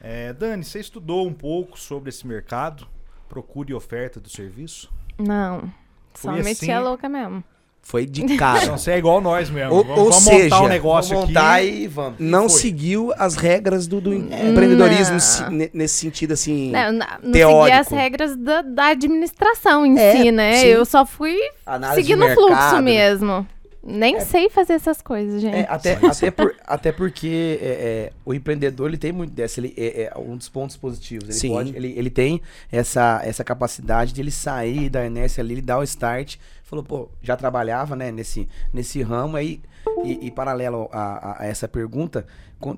É, 0.00 0.32
Dani, 0.32 0.64
você 0.64 0.80
estudou 0.80 1.26
um 1.26 1.32
pouco 1.34 1.78
sobre 1.78 2.08
esse 2.08 2.26
mercado? 2.26 2.86
Procure 3.28 3.74
oferta 3.74 4.18
do 4.18 4.28
serviço? 4.30 4.90
Não. 5.18 5.70
Só 6.14 6.32
Foi 6.32 6.42
meti 6.42 6.70
a 6.70 6.76
assim- 6.78 6.84
louca 6.84 7.08
mesmo. 7.08 7.44
Foi 7.82 8.06
de 8.06 8.36
cara. 8.36 8.62
Então 8.62 8.78
você 8.78 8.92
é 8.92 8.98
igual 8.98 9.20
nós 9.20 9.50
mesmo. 9.50 9.74
Ou- 9.74 9.82
vamos 9.82 9.98
ou 9.98 10.04
vamos 10.10 10.24
seja, 10.24 10.44
montar 10.54 10.62
um 10.62 10.68
negócio 10.68 11.08
Vamos 11.16 11.24
aqui. 11.24 11.34
montar 11.34 11.62
e 11.64 11.86
vamos. 11.88 12.20
Não 12.20 12.48
foi? 12.48 12.60
seguiu 12.60 13.12
as 13.18 13.34
regras 13.34 13.86
do, 13.88 14.00
do 14.00 14.14
empreendedorismo 14.14 15.14
Não. 15.14 15.20
si- 15.20 15.50
ne- 15.50 15.70
nesse 15.72 15.94
sentido 15.94 16.32
assim. 16.32 16.70
Não, 16.70 16.92
na- 16.92 17.18
não 17.22 17.32
teórico. 17.32 17.64
segui 17.64 17.72
as 17.80 17.88
regras 17.88 18.36
da, 18.36 18.62
da 18.62 18.86
administração 18.88 19.84
em 19.84 19.98
É, 19.98 20.12
si, 20.16 20.30
né? 20.30 20.56
sim. 20.60 20.66
Eu 20.66 20.84
só 20.84 21.04
fui 21.04 21.36
Análise 21.66 22.02
seguindo 22.06 22.24
o 22.24 22.30
fluxo 22.34 22.74
né? 22.76 22.80
mesmo. 22.80 23.46
Nem 23.82 24.20
sei 24.20 24.50
fazer 24.50 24.74
essas 24.74 25.00
coisas, 25.00 25.40
gente. 25.40 25.56
É, 25.56 25.66
até, 25.68 25.94
até, 26.06 26.30
por- 26.30 26.54
até 26.66 26.92
porque 26.92 27.58
é, 27.62 27.66
é, 27.66 28.12
o 28.26 28.34
empreendedor 28.34 28.88
ele 28.88 28.98
tem 28.98 29.10
muito 29.10 29.32
dessa. 29.32 29.58
Ele, 29.58 29.72
é, 29.76 30.12
é 30.14 30.18
um 30.18 30.36
dos 30.36 30.50
pontos 30.50 30.76
positivos. 30.76 31.24
Ele, 31.30 31.32
Sim. 31.38 31.48
pode, 31.48 31.74
ele, 31.74 31.94
ele 31.96 32.10
tem 32.10 32.42
essa, 32.70 33.22
essa 33.24 33.42
capacidade 33.42 34.12
de 34.12 34.20
ele 34.20 34.30
sair 34.30 34.90
da 34.90 35.04
inércia 35.06 35.42
ali, 35.42 35.54
ele 35.54 35.62
dar 35.62 35.78
o 35.78 35.82
start. 35.82 36.36
Falou, 36.70 36.84
pô, 36.84 37.08
já 37.20 37.36
trabalhava 37.36 37.96
né, 37.96 38.12
nesse, 38.12 38.48
nesse 38.72 39.02
ramo 39.02 39.36
aí. 39.36 39.60
E, 40.04 40.28
e 40.28 40.30
paralelo 40.30 40.88
a, 40.92 41.42
a- 41.42 41.46
essa 41.46 41.66
pergunta, 41.66 42.24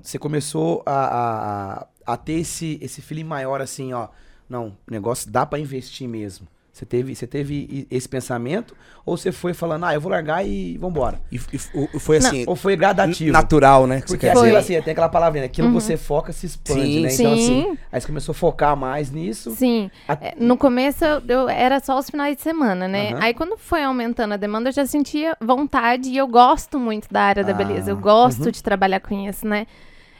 você 0.01 0.17
começou 0.17 0.81
a, 0.85 0.91
a, 0.93 1.87
a- 2.13 2.17
ter 2.17 2.33
esse, 2.39 2.79
esse 2.81 3.01
feeling 3.03 3.23
maior 3.23 3.61
assim, 3.61 3.93
ó. 3.93 4.07
Não, 4.49 4.75
negócio 4.89 5.31
dá 5.31 5.45
pra 5.45 5.59
investir 5.59 6.07
mesmo. 6.09 6.47
Você 6.73 6.87
teve, 6.87 7.13
você 7.15 7.27
teve 7.27 7.87
esse 7.91 8.09
pensamento? 8.09 8.75
Ou 9.05 9.15
você 9.15 9.31
foi 9.31 9.53
falando, 9.53 9.85
ah, 9.85 9.93
eu 9.93 10.01
vou 10.01 10.11
largar 10.11 10.43
e 10.43 10.75
vambora? 10.79 11.21
E, 11.31 11.35
e 11.35 11.99
foi 11.99 12.17
assim, 12.17 12.45
Ou 12.47 12.55
foi 12.55 12.75
gradativo? 12.75 13.31
natural, 13.31 13.85
né? 13.85 14.01
que 14.01 14.07
você 14.07 14.13
Porque 14.17 14.25
quer 14.27 14.33
dizer. 14.33 14.55
assim, 14.55 14.81
tem 14.81 14.91
aquela 14.91 15.07
palavrinha, 15.07 15.45
aquilo 15.45 15.67
que 15.67 15.73
você 15.75 15.95
foca 15.97 16.33
se 16.33 16.47
expande, 16.47 16.81
Sim. 16.93 17.01
né? 17.01 17.13
Então, 17.13 17.33
assim, 17.33 17.45
Sim. 17.63 17.77
aí 17.91 18.01
você 18.01 18.07
começou 18.07 18.31
a 18.33 18.35
focar 18.35 18.75
mais 18.75 19.11
nisso. 19.11 19.51
Sim. 19.51 19.91
A- 20.07 20.17
É, 20.19 20.33
No 20.39 20.57
começo 20.57 21.05
eu, 21.27 21.47
era 21.47 21.79
só 21.79 21.95
os 21.99 22.09
finais 22.09 22.35
de 22.37 22.41
semana, 22.41 22.87
né? 22.87 23.11
Aham. 23.11 23.19
Aí 23.21 23.33
quando 23.35 23.55
foi 23.55 23.83
aumentando 23.83 24.33
a 24.33 24.37
demanda, 24.37 24.69
eu 24.69 24.73
já 24.73 24.87
sentia 24.87 25.37
vontade 25.39 26.09
e 26.09 26.17
eu 26.17 26.27
gosto 26.27 26.79
muito 26.79 27.07
da 27.11 27.21
área 27.21 27.43
da 27.43 27.51
Ah, 27.51 27.55
beleza. 27.55 27.91
Eu 27.91 27.97
gosto 27.97 28.45
uhum. 28.45 28.51
de 28.51 28.63
trabalhar 28.63 28.99
com 28.99 29.13
isso, 29.29 29.45
né? 29.47 29.67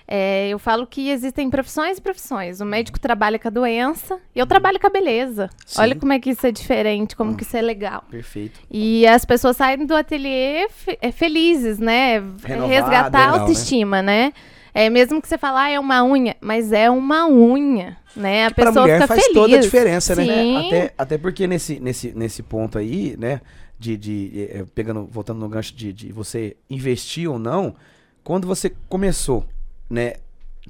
É, 0.07 0.49
eu 0.49 0.59
falo 0.59 0.85
que 0.85 1.09
existem 1.09 1.49
profissões 1.49 1.97
e 1.97 2.01
profissões. 2.01 2.59
O 2.59 2.65
médico 2.65 2.99
trabalha 2.99 3.39
com 3.39 3.47
a 3.47 3.51
doença 3.51 4.19
e 4.35 4.39
eu 4.39 4.45
trabalho 4.45 4.79
com 4.79 4.87
a 4.87 4.89
beleza. 4.89 5.49
Sim. 5.65 5.81
Olha 5.81 5.95
como 5.95 6.11
é 6.11 6.19
que 6.19 6.31
isso 6.31 6.45
é 6.45 6.51
diferente, 6.51 7.15
como 7.15 7.35
que 7.35 7.43
isso 7.43 7.55
é 7.55 7.61
legal. 7.61 8.03
Perfeito. 8.11 8.59
E 8.69 9.07
as 9.07 9.23
pessoas 9.23 9.55
saem 9.57 9.85
do 9.85 9.95
ateliê 9.95 10.67
é, 11.01 11.11
felizes, 11.11 11.79
né? 11.79 12.15
Renovada, 12.43 12.67
Resgatar 12.73 13.19
a 13.23 13.25
legal, 13.31 13.39
autoestima, 13.41 14.01
né? 14.01 14.33
É, 14.73 14.89
mesmo 14.89 15.21
que 15.21 15.27
você 15.27 15.37
fale, 15.37 15.57
ah, 15.57 15.69
é 15.69 15.79
uma 15.79 16.03
unha, 16.03 16.35
mas 16.41 16.71
é 16.73 16.89
uma 16.89 17.27
unha, 17.29 17.95
né? 18.15 18.47
A 18.47 18.51
Pra 18.51 18.65
pessoa 18.65 18.81
mulher 18.83 18.95
fica 19.01 19.07
faz 19.07 19.21
feliz. 19.21 19.33
toda 19.35 19.55
a 19.55 19.59
diferença, 19.61 20.15
né? 20.15 20.25
Sim. 20.25 20.55
É, 20.57 20.67
até, 20.67 20.93
até 20.97 21.17
porque 21.17 21.45
nesse, 21.47 21.79
nesse, 21.79 22.11
nesse 22.13 22.41
ponto 22.43 22.77
aí, 22.77 23.15
né? 23.17 23.39
De, 23.79 23.97
de 23.97 24.47
eh, 24.51 24.65
pegando, 24.73 25.05
voltando 25.05 25.39
no 25.39 25.49
gancho 25.49 25.75
de, 25.75 25.91
de 25.93 26.11
você 26.11 26.55
investir 26.69 27.29
ou 27.29 27.37
não, 27.37 27.75
quando 28.23 28.47
você 28.47 28.71
começou, 28.89 29.45
né? 29.89 30.13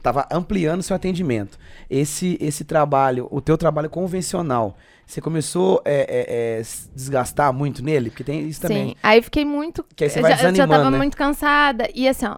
Tava 0.01 0.27
ampliando 0.31 0.81
seu 0.81 0.95
atendimento. 0.95 1.57
Esse, 1.89 2.37
esse 2.41 2.63
trabalho, 2.63 3.27
o 3.31 3.39
teu 3.39 3.57
trabalho 3.57 3.89
convencional, 3.89 4.75
você 5.05 5.21
começou 5.21 5.81
a 5.85 5.89
é, 5.89 6.57
é, 6.59 6.63
se 6.63 6.89
desgastar 6.95 7.53
muito 7.53 7.83
nele? 7.83 8.09
Porque 8.09 8.23
tem 8.23 8.47
isso 8.47 8.61
também. 8.61 8.89
Sim, 8.89 8.95
aí 9.03 9.21
fiquei 9.21 9.45
muito. 9.45 9.85
Que 9.95 10.05
aí 10.05 10.09
você 10.09 10.21
vai 10.21 10.31
já, 10.31 10.37
eu 10.37 10.41
já 10.41 10.51
desanimando, 10.51 10.83
tava 10.83 10.91
né? 10.91 10.97
muito 10.97 11.15
cansada. 11.15 11.89
E 11.93 12.07
assim, 12.07 12.25
ó, 12.25 12.37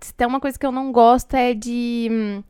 se 0.00 0.14
tem 0.14 0.26
uma 0.26 0.40
coisa 0.40 0.58
que 0.58 0.66
eu 0.66 0.72
não 0.72 0.90
gosto 0.90 1.34
é 1.34 1.54
de. 1.54 2.08
hum, 2.10 2.42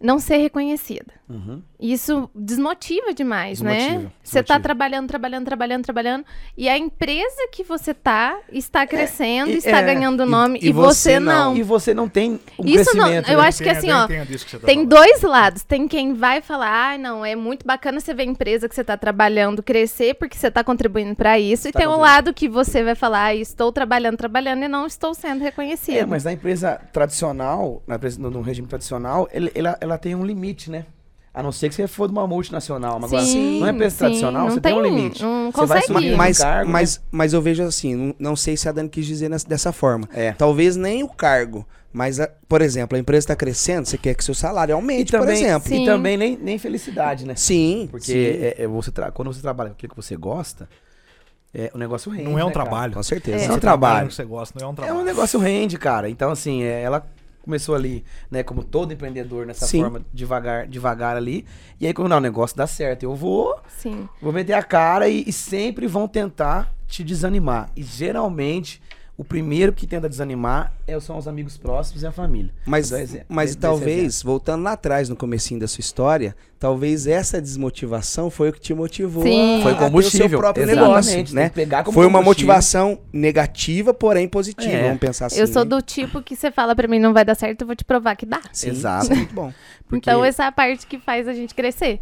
não 0.00 0.18
ser 0.18 0.36
reconhecida. 0.36 1.14
Uhum. 1.28 1.60
Isso 1.80 2.30
desmotiva 2.34 3.12
demais, 3.12 3.60
né? 3.60 3.74
Desmotiva, 3.78 4.12
Você 4.22 4.34
tá 4.34 4.42
desmotiva. 4.42 4.60
trabalhando, 4.62 5.08
trabalhando, 5.08 5.44
trabalhando, 5.44 5.84
trabalhando, 5.84 6.24
e 6.56 6.68
a 6.68 6.78
empresa 6.78 7.48
que 7.50 7.64
você 7.64 7.92
tá 7.92 8.38
está 8.52 8.86
crescendo, 8.86 9.50
e- 9.50 9.56
está 9.56 9.78
é, 9.80 9.82
ganhando 9.82 10.22
e- 10.22 10.26
nome, 10.26 10.58
e 10.62 10.68
e, 10.68 10.72
você 10.72 11.14
você 11.14 11.20
não. 11.20 11.50
não. 11.50 11.56
E 11.56 11.62
você 11.64 11.92
não 11.94 12.08
tem 12.08 12.38
um 12.58 12.64
Isso 12.64 12.96
não, 12.96 13.08
eu 13.12 13.22
né? 13.22 13.34
acho 13.48 13.60
que 13.62 13.68
assim, 13.68 13.90
ó, 13.90 14.06
que 14.06 14.14
você 14.38 14.58
tá 14.58 14.66
Tem 14.66 14.76
falando. 14.76 14.88
dois 14.88 15.22
lados. 15.22 15.62
Tem 15.64 15.88
quem 15.88 16.14
vai 16.14 16.40
falar, 16.40 16.92
ah, 16.94 16.98
não, 16.98 17.24
é 17.24 17.34
muito 17.34 17.66
bacana 17.66 17.98
você 17.98 18.14
ver 18.14 18.22
a 18.22 18.26
empresa 18.26 18.68
que 18.68 18.74
você 18.74 18.82
está 18.82 18.96
trabalhando 18.96 19.62
crescer, 19.62 20.14
porque 20.14 20.36
você 20.36 20.46
está 20.46 20.62
contribuindo 20.62 21.16
para 21.16 21.38
isso. 21.40 21.66
e 21.68 21.72
Tá 21.72 21.80
tem 21.80 21.88
um 21.88 21.92
contribuindo. 21.92 22.14
lado 22.14 22.34
que 22.34 22.48
você 22.48 22.84
vai 22.84 22.94
falar, 22.94 23.24
ah, 23.24 23.34
estou 23.34 23.72
trabalhando, 23.72 24.16
trabalhando 24.16 24.62
e 24.64 24.68
não 24.68 24.86
estou 24.86 25.12
sendo 25.14 25.42
reconhecido. 25.42 25.96
É, 25.96 26.06
mas 26.06 26.22
na 26.22 26.32
empresa 26.32 26.80
tradicional, 26.92 27.82
na 27.86 27.96
empresa, 27.96 28.20
no, 28.20 28.30
no 28.30 28.40
regime 28.42 28.68
tradicional, 28.68 29.28
ele- 29.32 29.50
ela, 29.54 29.76
ela 29.86 29.98
tem 29.98 30.14
um 30.14 30.24
limite, 30.24 30.70
né? 30.70 30.86
A 31.32 31.42
não 31.42 31.52
ser 31.52 31.68
que 31.68 31.74
você 31.74 31.86
for 31.86 32.06
de 32.08 32.12
uma 32.12 32.26
multinacional. 32.26 32.98
Mas 32.98 33.12
agora, 33.12 33.26
Sim, 33.26 33.58
numa 33.60 33.70
empresa 33.70 33.90
sim, 33.90 33.98
tradicional, 33.98 34.44
não 34.44 34.50
você 34.54 34.60
tem, 34.60 34.72
um 34.72 34.80
limite. 34.82 35.22
não 35.22 35.52
você 35.52 35.66
vai 35.66 35.80
consegue 35.82 36.10
no 36.10 36.16
Mas, 36.16 36.38
cargo, 36.38 36.70
mas, 36.70 37.02
mas 37.10 37.32
eu 37.34 37.42
vejo 37.42 37.62
assim, 37.62 37.94
não, 37.94 38.14
não 38.18 38.36
sei 38.36 38.56
se 38.56 38.66
a 38.68 38.72
Dani 38.72 38.88
quis 38.88 39.04
dizer 39.04 39.28
nessa- 39.28 39.46
dessa 39.46 39.70
forma. 39.70 40.08
É. 40.14 40.32
Talvez 40.32 40.76
nem 40.76 41.02
o 41.02 41.08
cargo, 41.08 41.66
mas, 41.92 42.18
a- 42.20 42.30
por 42.48 42.62
exemplo, 42.62 42.96
a 42.96 42.98
empresa 43.00 43.24
está 43.24 43.36
crescendo, 43.36 43.84
você 43.86 43.98
quer 43.98 44.14
que 44.14 44.24
seu 44.24 44.34
salário 44.34 44.74
aumente, 44.74 45.12
por 45.12 45.20
também, 45.20 45.34
exemplo. 45.42 45.68
Sim. 45.68 45.82
e 45.82 45.84
também 45.84 46.16
nem, 46.16 46.38
nem 46.40 46.56
felicidade, 46.58 47.26
né? 47.26 47.34
Sim, 47.36 47.86
Porque 47.90 48.06
sim, 48.06 48.16
é- 48.18 48.54
é 48.62 48.66
você 48.66 48.90
tra- 48.90 49.10
quando 49.10 49.30
você 49.30 49.42
trabalha 49.42 49.68
com 49.68 49.74
aquilo 49.74 49.90
que 49.90 49.96
você 50.02 50.16
gosta, 50.16 50.66
é, 51.52 51.70
o 51.74 51.78
negócio 51.78 52.10
rende. 52.10 52.24
Não 52.24 52.38
é 52.38 52.44
um 52.44 52.48
né, 52.48 52.52
cara? 52.54 52.64
trabalho. 52.64 52.94
com 52.94 53.02
certeza. 53.02 53.36
É. 53.36 53.44
É 53.44 53.48
Você 53.48 53.52
um 53.52 53.58
trabalho. 53.58 54.10
você 54.10 54.24
gosta, 54.24 54.58
não 54.58 54.68
é 54.68 54.70
um 54.70 54.72
É 54.72 54.76
trabalho. 54.76 54.98
um 55.00 55.04
negócio 55.04 55.38
rende, 55.38 55.76
cara. 55.78 56.08
Então, 56.08 56.30
assim, 56.30 56.62
é, 56.62 56.80
ela 56.82 57.06
começou 57.46 57.76
ali, 57.76 58.04
né, 58.28 58.42
como 58.42 58.62
todo 58.62 58.92
empreendedor, 58.92 59.46
nessa 59.46 59.66
Sim. 59.66 59.80
forma, 59.80 60.02
devagar, 60.12 60.66
devagar 60.66 61.16
ali. 61.16 61.46
E 61.80 61.86
aí, 61.86 61.94
quando 61.94 62.08
não, 62.08 62.18
o 62.18 62.20
negócio 62.20 62.56
dá 62.56 62.66
certo, 62.66 63.04
eu 63.04 63.14
vou, 63.14 63.56
Sim. 63.68 64.06
vou 64.20 64.32
meter 64.32 64.52
a 64.52 64.62
cara 64.62 65.08
e, 65.08 65.24
e 65.26 65.32
sempre 65.32 65.86
vão 65.86 66.08
tentar 66.08 66.74
te 66.88 67.04
desanimar. 67.04 67.70
E 67.76 67.82
geralmente, 67.82 68.82
o 69.18 69.24
primeiro 69.24 69.72
que 69.72 69.86
tenta 69.86 70.08
desanimar 70.10 70.72
é, 70.86 70.98
são 71.00 71.16
os 71.16 71.26
amigos 71.26 71.56
próximos 71.56 72.02
e 72.02 72.06
a 72.06 72.12
família. 72.12 72.52
Mas, 72.66 72.92
mas 73.28 73.56
talvez, 73.56 74.22
voltando 74.22 74.62
lá 74.64 74.72
atrás 74.72 75.08
no 75.08 75.16
comecinho 75.16 75.58
da 75.58 75.66
sua 75.66 75.80
história, 75.80 76.36
talvez 76.58 77.06
essa 77.06 77.40
desmotivação 77.40 78.28
foi 78.30 78.50
o 78.50 78.52
que 78.52 78.60
te 78.60 78.74
motivou 78.74 79.22
Sim. 79.22 79.60
a, 79.60 79.62
Foi 79.62 79.72
ter 79.72 79.76
o 79.76 79.80
seu 79.80 79.86
combustível. 79.86 80.38
próprio 80.38 80.64
Exatamente, 80.64 80.88
negócio, 81.14 81.34
né? 81.34 81.48
que 81.48 81.54
pegar 81.54 81.82
como 81.82 81.94
Foi 81.94 82.06
uma 82.06 82.18
combustível. 82.18 82.48
motivação 82.54 82.98
negativa, 83.10 83.94
porém 83.94 84.28
positiva, 84.28 84.70
É. 84.70 84.82
vamos 84.84 84.98
pensar 84.98 85.26
assim. 85.26 85.40
eu 85.40 85.46
sou 85.46 85.64
né? 85.64 85.70
do 85.70 85.80
tipo 85.80 86.20
que 86.22 86.36
você 86.36 86.50
fala 86.50 86.76
pra 86.76 86.86
mim 86.86 86.98
não 86.98 87.14
vai 87.14 87.24
dar 87.24 87.34
certo, 87.34 87.62
eu 87.62 87.66
vou 87.66 87.74
te 87.76 87.84
provar 87.84 88.16
que 88.16 88.26
dá. 88.26 88.40
Sim, 88.52 88.68
Exato. 88.68 89.04
isso 89.04 89.12
é 89.12 89.16
muito 89.16 89.34
bom. 89.34 89.50
Porque- 89.88 90.10
Então 90.10 90.22
essa 90.22 90.44
é 90.44 90.46
a 90.46 90.52
parte 90.52 90.86
que 90.86 90.98
faz 90.98 91.26
a 91.26 91.32
gente 91.32 91.54
crescer. 91.54 92.00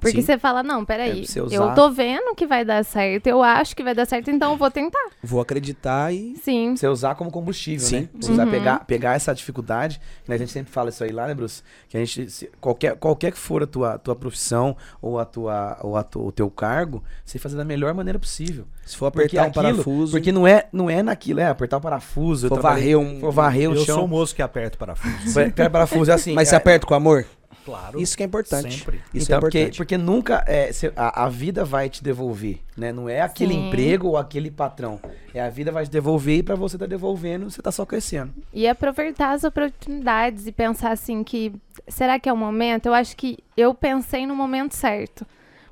Porque 0.00 0.20
Sim. 0.20 0.26
você 0.26 0.38
fala, 0.38 0.62
não, 0.62 0.82
É, 0.82 0.84
peraí, 0.84 1.22
usar. 1.22 1.54
eu 1.56 1.74
tô 1.74 1.90
vendo 1.90 2.34
que 2.36 2.46
vai 2.46 2.64
dar 2.64 2.84
certo, 2.84 3.26
eu 3.26 3.42
acho 3.42 3.74
que 3.74 3.82
vai 3.82 3.94
dar 3.94 4.06
certo, 4.06 4.30
então 4.30 4.52
eu 4.52 4.56
vou 4.56 4.70
tentar. 4.70 5.08
Vou 5.22 5.40
acreditar 5.40 6.12
e 6.14 6.36
Sim. 6.36 6.76
Você 6.76 6.86
usar 6.86 7.14
como 7.16 7.30
combustível, 7.30 7.86
Sim, 7.86 8.00
né? 8.02 8.08
Você 8.20 8.32
usar, 8.32 8.44
Uhum. 8.44 8.50
pegar, 8.50 8.84
pegar 8.86 9.14
essa 9.16 9.34
dificuldade, 9.34 10.00
que 10.24 10.32
a 10.32 10.36
gente 10.38 10.52
sempre 10.52 10.72
fala 10.72 10.90
isso 10.90 11.02
aí 11.02 11.10
lá, 11.10 11.26
né, 11.26 11.34
Bruce? 11.34 11.62
Que 11.88 11.96
a 11.96 12.00
gente, 12.00 12.30
se- 12.30 12.50
qualquer, 12.60 12.94
qualquer 12.96 13.32
que 13.32 13.38
for 13.38 13.62
a 13.62 13.66
tua, 13.66 13.98
tua 13.98 14.14
profissão 14.14 14.76
ou, 15.02 15.18
a 15.18 15.24
tua, 15.24 15.76
ou 15.82 15.96
a 15.96 16.02
tu- 16.02 16.20
o 16.24 16.30
teu 16.30 16.48
cargo, 16.48 17.02
você 17.24 17.38
fazer 17.38 17.56
da 17.56 17.64
melhor 17.64 17.92
maneira 17.94 18.18
possível. 18.18 18.66
se 18.86 18.96
for 18.96 19.10
Porque 19.10 19.36
apertar 19.36 19.42
um 19.42 19.50
aquilo- 19.64 19.74
parafuso, 19.84 20.12
Porque 20.12 20.32
não 20.32 20.46
é, 20.46 20.66
não 20.72 20.88
é 20.88 21.02
naquilo, 21.02 21.40
é 21.40 21.46
apertar 21.46 21.76
o 21.76 21.80
parafuso. 21.80 22.46
eu 22.46 22.48
For 22.48 22.60
varrer 22.62 22.98
um- 22.98 23.20
For 23.20 23.30
varrer 23.32 23.68
o 23.70 23.74
Eu 23.74 23.84
chão. 23.84 23.96
sou 23.96 24.04
o 24.04 24.08
moço 24.08 24.34
que 24.34 24.40
aperta 24.40 24.76
o 24.76 24.78
parafuso. 24.78 25.30
Apertar 25.38 25.66
o 25.66 25.70
parafuso 25.70 26.10
é 26.10 26.14
assim. 26.14 26.32
mas 26.34 26.48
é, 26.48 26.50
você 26.50 26.56
aperta 26.56 26.86
com 26.86 26.94
amor? 26.94 27.26
Claro. 27.64 28.00
Isso 28.00 28.16
que 28.16 28.22
é 28.22 28.26
importante. 28.26 28.78
Sempre. 28.78 29.00
Isso 29.12 29.26
então, 29.26 29.38
é 29.38 29.40
porque, 29.40 29.58
importante. 29.58 29.76
porque 29.76 29.98
nunca 29.98 30.42
é, 30.46 30.72
cê- 30.72 30.92
a, 30.96 31.24
a 31.24 31.28
vida 31.28 31.64
vai 31.64 31.88
te 31.90 32.02
devolver, 32.02 32.58
né? 32.76 32.92
Não 32.92 33.08
é 33.08 33.20
aquele 33.20 33.52
Sim. 33.54 33.68
emprego 33.68 34.08
ou 34.08 34.16
aquele 34.16 34.50
patrão. 34.50 35.00
É 35.34 35.40
a 35.40 35.50
vida 35.50 35.70
vai 35.70 35.84
te 35.84 35.90
devolver 35.90 36.38
e 36.38 36.42
pra 36.42 36.54
você 36.54 36.78
tá 36.78 36.86
devolvendo, 36.86 37.50
você 37.50 37.60
tá 37.60 37.70
só 37.70 37.84
crescendo. 37.84 38.32
E 38.52 38.66
aproveitar 38.66 39.32
as 39.32 39.44
oportunidades 39.44 40.46
e 40.46 40.52
pensar 40.52 40.92
assim 40.92 41.22
que 41.22 41.52
será 41.86 42.18
que 42.18 42.28
é 42.28 42.32
o 42.32 42.36
momento? 42.36 42.86
Eu 42.86 42.94
acho 42.94 43.16
que 43.16 43.38
eu 43.56 43.74
pensei 43.74 44.26
no 44.26 44.34
momento 44.34 44.74
certo. 44.74 45.26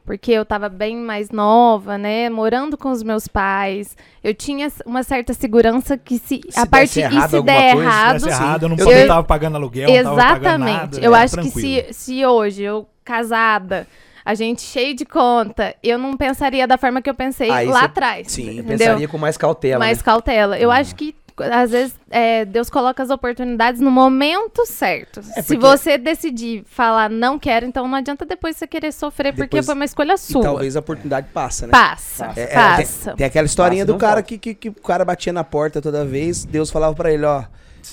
Porque 0.06 0.30
eu 0.30 0.44
tava 0.46 0.68
bem 0.68 0.96
mais 0.96 1.30
nova, 1.30 1.98
né? 1.98 2.30
Morando 2.30 2.78
com 2.78 2.90
os 2.92 3.02
meus 3.02 3.26
pais. 3.26 3.96
Eu 4.22 4.32
tinha 4.32 4.68
uma 4.86 5.02
certa 5.02 5.34
segurança 5.34 5.98
que 5.98 6.16
se, 6.18 6.40
Se 6.48 6.58
a 6.60 6.64
parte 6.64 6.86
desse 6.94 7.00
e 7.00 7.02
errado 7.02 7.30
se 7.30 7.42
der 7.42 7.72
coisa, 7.72 7.76
se 7.76 7.76
Se 7.76 7.82
errado, 7.98 8.12
desse 8.14 8.28
errado, 8.28 8.62
eu 8.62 8.68
não 8.68 8.76
Eu- 8.78 8.90
eu- 8.92 9.06
tava 9.08 9.25
pagando 9.25 9.56
aluguel, 9.56 9.88
não 9.88 10.04
tava 10.04 10.16
pagando 10.16 10.38
Exatamente. 10.68 10.76
nada. 10.94 11.00
eu 11.00 11.14
acho 11.14 11.36
que 11.36 11.42
tranquilo. 11.50 11.84
se, 11.88 11.92
se 11.92 12.25
hoje 12.25 12.62
eu 12.62 12.86
casada, 13.04 13.86
a 14.25 14.34
gente 14.34 14.62
cheio 14.62 14.94
de 14.94 15.04
conta, 15.04 15.75
eu 15.82 15.98
não 15.98 16.16
pensaria 16.16 16.66
da 16.68 16.78
forma 16.78 17.02
que 17.02 17.10
eu 17.10 17.14
pensei 17.14 17.50
Aí 17.50 17.66
lá 17.66 17.80
cê- 17.80 17.84
atrás. 17.86 18.26
sim, 18.32 18.46
Eu 18.46 18.52
entendeu? 18.54 18.78
pensaria 18.78 19.08
com 19.08 19.18
mais 19.18 19.37
cautela. 19.37 19.78
mais 19.81 19.98
né? 19.98 20.04
cautela. 20.04 20.57
Eu 20.59 20.70
acho 20.70 20.94
que 20.94 21.14
às 21.42 21.70
vezes 21.70 21.94
é, 22.11 22.44
Deus 22.44 22.70
coloca 22.70 23.03
as 23.03 23.11
oportunidades 23.11 23.81
no 23.81 23.90
momento 23.90 24.64
certo. 24.66 25.22
Se 25.22 25.31
É, 25.38 25.42
porque- 25.42 25.57
você 25.59 25.99
decidir 25.99 26.64
falar 26.66 27.11
não 27.11 27.38
quero, 27.38 27.66
então 27.66 27.87
não 27.87 27.94
adianta 27.96 28.25
depois 28.25 28.57
você 28.57 28.66
querer 28.66 28.92
sofrer 28.92 29.33
porque 29.33 29.49
Depois- 29.57 29.66
foi 29.66 29.75
uma 29.75 29.85
escolha 29.85 30.14
E 30.14 30.18
sua. 30.18 30.42
talvez 30.42 30.77
a 30.77 30.81
oportunidade 30.81 31.29
passa, 31.33 31.66
né? 31.66 31.72
Passa, 31.72 32.27
Passa. 32.27 32.40
É, 32.40 32.44
é, 32.44 32.55
passa. 32.55 33.14
Tem 33.14 33.27
aquela 33.27 33.46
historinha 33.46 33.85
Passa 33.85 33.92
do 33.94 33.99
cara 33.99 34.22
que, 34.22 34.38
que, 34.38 34.55
que 34.55 34.68
o 34.68 34.75
cara 34.75 35.05
batia 35.05 35.33
na 35.33 35.44
porta 35.44 35.81
toda 35.83 36.05
vez, 36.05 36.44
Deus 36.44 36.70
falava 36.70 36.94
pra 36.94 37.12
ele, 37.12 37.25
ó. 37.25 37.44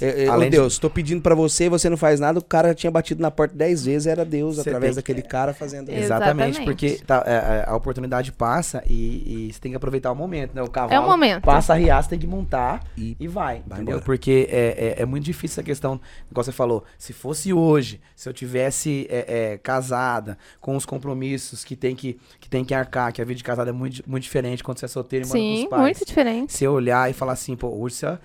É, 0.02 0.24
é, 0.26 0.28
Além 0.28 0.50
de- 0.50 0.58
Deus, 0.58 0.78
tô 0.78 0.90
pedindo 0.90 1.22
pra 1.22 1.36
você, 1.36 1.70
você 1.70 1.90
não 1.90 1.98
faz 1.98 2.20
nada. 2.20 2.40
O 2.40 2.44
cara 2.44 2.74
tinha 2.74 2.90
batido 2.92 3.22
na 3.22 3.30
porta 3.32 3.56
dez 3.56 3.84
vezes, 3.86 4.08
era 4.08 4.24
Deus, 4.26 4.56
Você 4.56 4.62
através 4.70 4.92
tem 4.94 5.02
daquele 5.02 5.22
cara 5.22 5.54
fazendo 5.54 5.90
isso. 5.92 6.00
Exatamente, 6.00 6.50
Exatamente. 6.60 6.66
porque 6.66 7.04
tá, 7.06 7.24
é, 7.26 7.32
é, 7.34 7.66
a 7.68 7.76
oportunidade 7.76 8.32
passa 8.32 8.84
e, 8.88 9.48
e 9.50 9.54
você 9.54 9.60
tem 9.60 9.72
que 9.72 9.76
aproveitar 9.76 10.12
o 10.12 10.16
momento, 10.16 10.54
né? 10.56 10.62
O 10.62 10.70
cavalo 10.70 10.94
É 10.94 11.00
o 11.06 11.10
momento. 11.10 11.44
passa 11.44 11.74
a 11.74 11.76
riar, 11.76 12.02
você 12.04 12.10
tem 12.10 12.20
que 12.20 12.28
montar 12.28 12.84
E- 12.98 13.16
e, 13.20 13.28
vai, 13.28 13.62
vai 13.68 13.78
entendeu? 13.80 13.82
embora. 13.98 14.06
Porque 14.06 14.48
é, 14.50 14.96
é, 14.98 15.02
é 15.02 15.06
muito 15.06 15.24
difícil 15.24 15.56
essa 15.56 15.64
questão, 15.64 16.00
igual 16.32 16.44
você 16.44 16.52
falou, 16.52 16.84
se 16.98 17.14
fosse 17.14 17.52
hoje, 17.54 18.00
se 18.16 18.28
eu 18.30 18.34
tivesse 18.34 19.08
é, 19.10 19.54
é, 19.54 19.58
casada, 19.58 20.38
com 20.62 20.76
os 20.76 20.86
compromissos 20.86 21.64
que 21.64 21.76
tem 21.76 21.96
que, 21.96 22.20
que 22.40 22.50
tem 22.50 22.64
que 22.64 22.74
arcar, 22.74 23.12
que 23.12 23.22
a 23.22 23.26
vida 23.26 23.38
de 23.38 23.44
casada 23.44 23.70
é 23.70 23.74
muito, 23.74 24.02
muito 24.08 24.24
diferente 24.24 24.64
quando 24.64 24.80
você 24.80 24.86
é 24.86 24.88
solteiro 24.88 25.26
e 25.26 25.28
mora 25.28 25.40
com 25.40 25.46
Sim, 25.46 25.64
os 25.64 25.70
pais. 25.70 25.82
muito 25.82 26.06
diferente. 26.06 26.54
Você 26.54 26.68
olhar 26.68 27.10
e 27.10 27.14
falar 27.14 27.34
assim, 27.34 27.56
pô, 27.56 27.68
hoje 27.68 27.96
você 27.96 28.18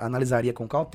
analisaria 0.00 0.52
com 0.52 0.66
cautela, 0.66 0.89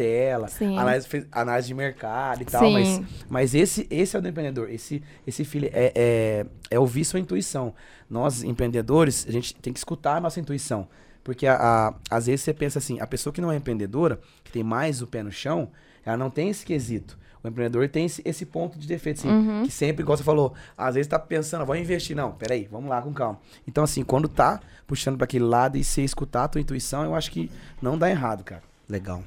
Sim. 0.47 0.77
análise, 0.77 1.08
fez- 1.08 1.25
análise 1.31 1.67
de 1.67 1.73
mercado 1.73 2.41
e 2.41 2.45
tal, 2.45 2.63
Sim. 2.65 2.73
mas, 2.73 3.01
mas 3.29 3.55
esse, 3.55 3.88
esse 3.89 4.15
é 4.15 4.19
o 4.19 4.21
do 4.21 4.27
empreendedor. 4.27 4.69
Esse, 4.69 5.01
esse 5.25 5.43
filho 5.45 5.69
é, 5.73 5.91
é, 5.95 6.45
é 6.71 6.79
ouvir 6.79 7.05
sua 7.05 7.19
intuição. 7.19 7.73
Nós, 8.10 8.43
empreendedores, 8.43 9.25
a 9.27 9.31
gente 9.31 9.55
tem 9.55 9.71
que 9.73 9.79
escutar 9.79 10.17
a 10.17 10.19
nossa 10.19 10.39
intuição. 10.39 10.88
Porque 11.23 11.47
a, 11.47 11.55
a- 11.55 11.93
às 12.10 12.27
vezes 12.27 12.41
você 12.41 12.53
pensa 12.53 12.77
assim, 12.79 12.99
a 12.99 13.08
pessoa 13.08 13.34
que 13.34 13.41
não 13.41 13.51
é 13.51 13.55
empreendedora, 13.55 14.19
que 14.43 14.51
tem 14.51 14.63
mais 14.63 15.01
o 15.01 15.08
pé 15.08 15.23
no 15.23 15.31
chão, 15.31 15.69
ela 16.05 16.15
não 16.17 16.29
tem 16.29 16.49
esse 16.49 16.63
quesito. 16.65 17.17
O 17.43 17.47
empreendedor 17.47 17.88
tem 17.89 18.05
esse, 18.05 18.23
esse 18.25 18.43
ponto 18.45 18.77
de 18.77 18.88
defeito, 18.88 19.19
assim, 19.19 19.29
Uhum. 19.29 19.63
que 19.63 19.71
sempre, 19.71 20.01
igual 20.01 20.17
você 20.17 20.23
falou, 20.23 20.53
às 20.75 20.95
vezes 20.95 21.08
tá 21.08 21.19
pensando, 21.19 21.63
vou 21.65 21.75
investir. 21.75 22.15
Não, 22.15 22.31
peraí, 22.31 22.67
vamos 22.71 22.89
lá 22.89 22.99
com 23.03 23.13
calma. 23.13 23.39
Então, 23.67 23.84
assim, 23.84 24.03
quando 24.03 24.27
tá 24.27 24.60
puxando 24.88 25.15
para 25.17 25.25
aquele 25.25 25.45
lado 25.45 25.77
e 25.77 25.84
você 25.84 26.01
escutar 26.03 26.45
a 26.45 26.47
tua 26.47 26.60
intuição, 26.62 27.03
eu 27.03 27.13
acho 27.13 27.29
que 27.31 27.51
não 27.81 27.97
dá 27.99 28.10
errado, 28.10 28.43
cara. 28.43 28.63
Legal. 28.89 29.23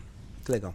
Que 0.48 0.52
legal. 0.52 0.74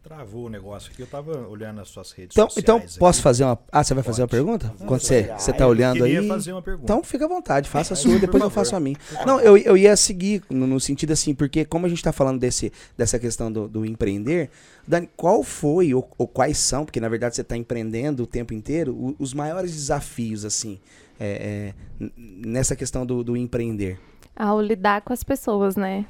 Travou 0.00 0.44
o 0.46 0.48
negócio 0.48 0.92
aqui, 0.92 1.00
eu 1.02 1.06
tava 1.08 1.48
olhando 1.48 1.80
as 1.80 1.88
suas 1.88 2.12
redes 2.12 2.36
Então, 2.36 2.44
sociais. 2.48 2.62
então 2.62 2.76
aqui. 2.76 2.98
posso 3.00 3.20
fazer 3.20 3.42
uma. 3.42 3.58
Ah, 3.72 3.82
você 3.82 3.94
vai 3.94 4.04
fazer 4.04 4.22
uma 4.22 4.28
Pode. 4.28 4.42
pergunta? 4.44 4.66
Vamos 4.68 4.84
Quando 4.86 5.00
você, 5.00 5.22
você 5.36 5.50
Ah, 5.50 5.54
tá 5.54 5.64
eu 5.64 5.68
olhando 5.68 6.04
aí. 6.04 6.12
queria 6.14 6.28
fazer 6.28 6.52
uma 6.52 6.62
pergunta. 6.62 6.84
Então 6.84 7.02
fica 7.02 7.24
à 7.24 7.28
vontade, 7.28 7.68
faça 7.68 7.94
a 7.94 7.96
sua, 7.96 8.16
depois 8.18 8.40
eu 8.44 8.48
favor. 8.50 8.64
faço 8.64 8.76
a 8.76 8.80
minha. 8.80 8.96
Não, 9.26 9.40
eu, 9.40 9.56
eu 9.56 9.76
ia 9.76 9.96
seguir 9.96 10.44
no, 10.48 10.68
no 10.68 10.78
sentido 10.78 11.10
assim, 11.12 11.34
porque 11.34 11.64
como 11.64 11.86
a 11.86 11.88
gente 11.88 12.00
tá 12.00 12.12
falando 12.12 12.38
desse, 12.38 12.72
dessa 12.96 13.18
questão 13.18 13.50
do, 13.50 13.66
do 13.66 13.84
empreender, 13.84 14.50
Dani, 14.86 15.08
qual 15.16 15.42
foi 15.42 15.92
ou, 15.94 16.08
ou 16.16 16.28
quais 16.28 16.58
são, 16.58 16.84
porque 16.84 17.00
na 17.00 17.08
verdade 17.08 17.34
você 17.34 17.40
está 17.40 17.56
empreendendo 17.56 18.22
o 18.22 18.26
tempo 18.26 18.54
inteiro, 18.54 18.92
o- 18.94 19.16
os 19.18 19.34
maiores 19.34 19.72
desafios, 19.72 20.44
assim, 20.44 20.78
é, 21.18 21.72
é, 22.00 22.08
nessa 22.16 22.76
questão 22.76 23.04
do, 23.04 23.24
do 23.24 23.36
empreender? 23.36 23.98
Ao 24.36 24.60
lidar 24.60 25.00
com 25.00 25.12
as 25.14 25.24
pessoas, 25.24 25.74
né? 25.76 26.04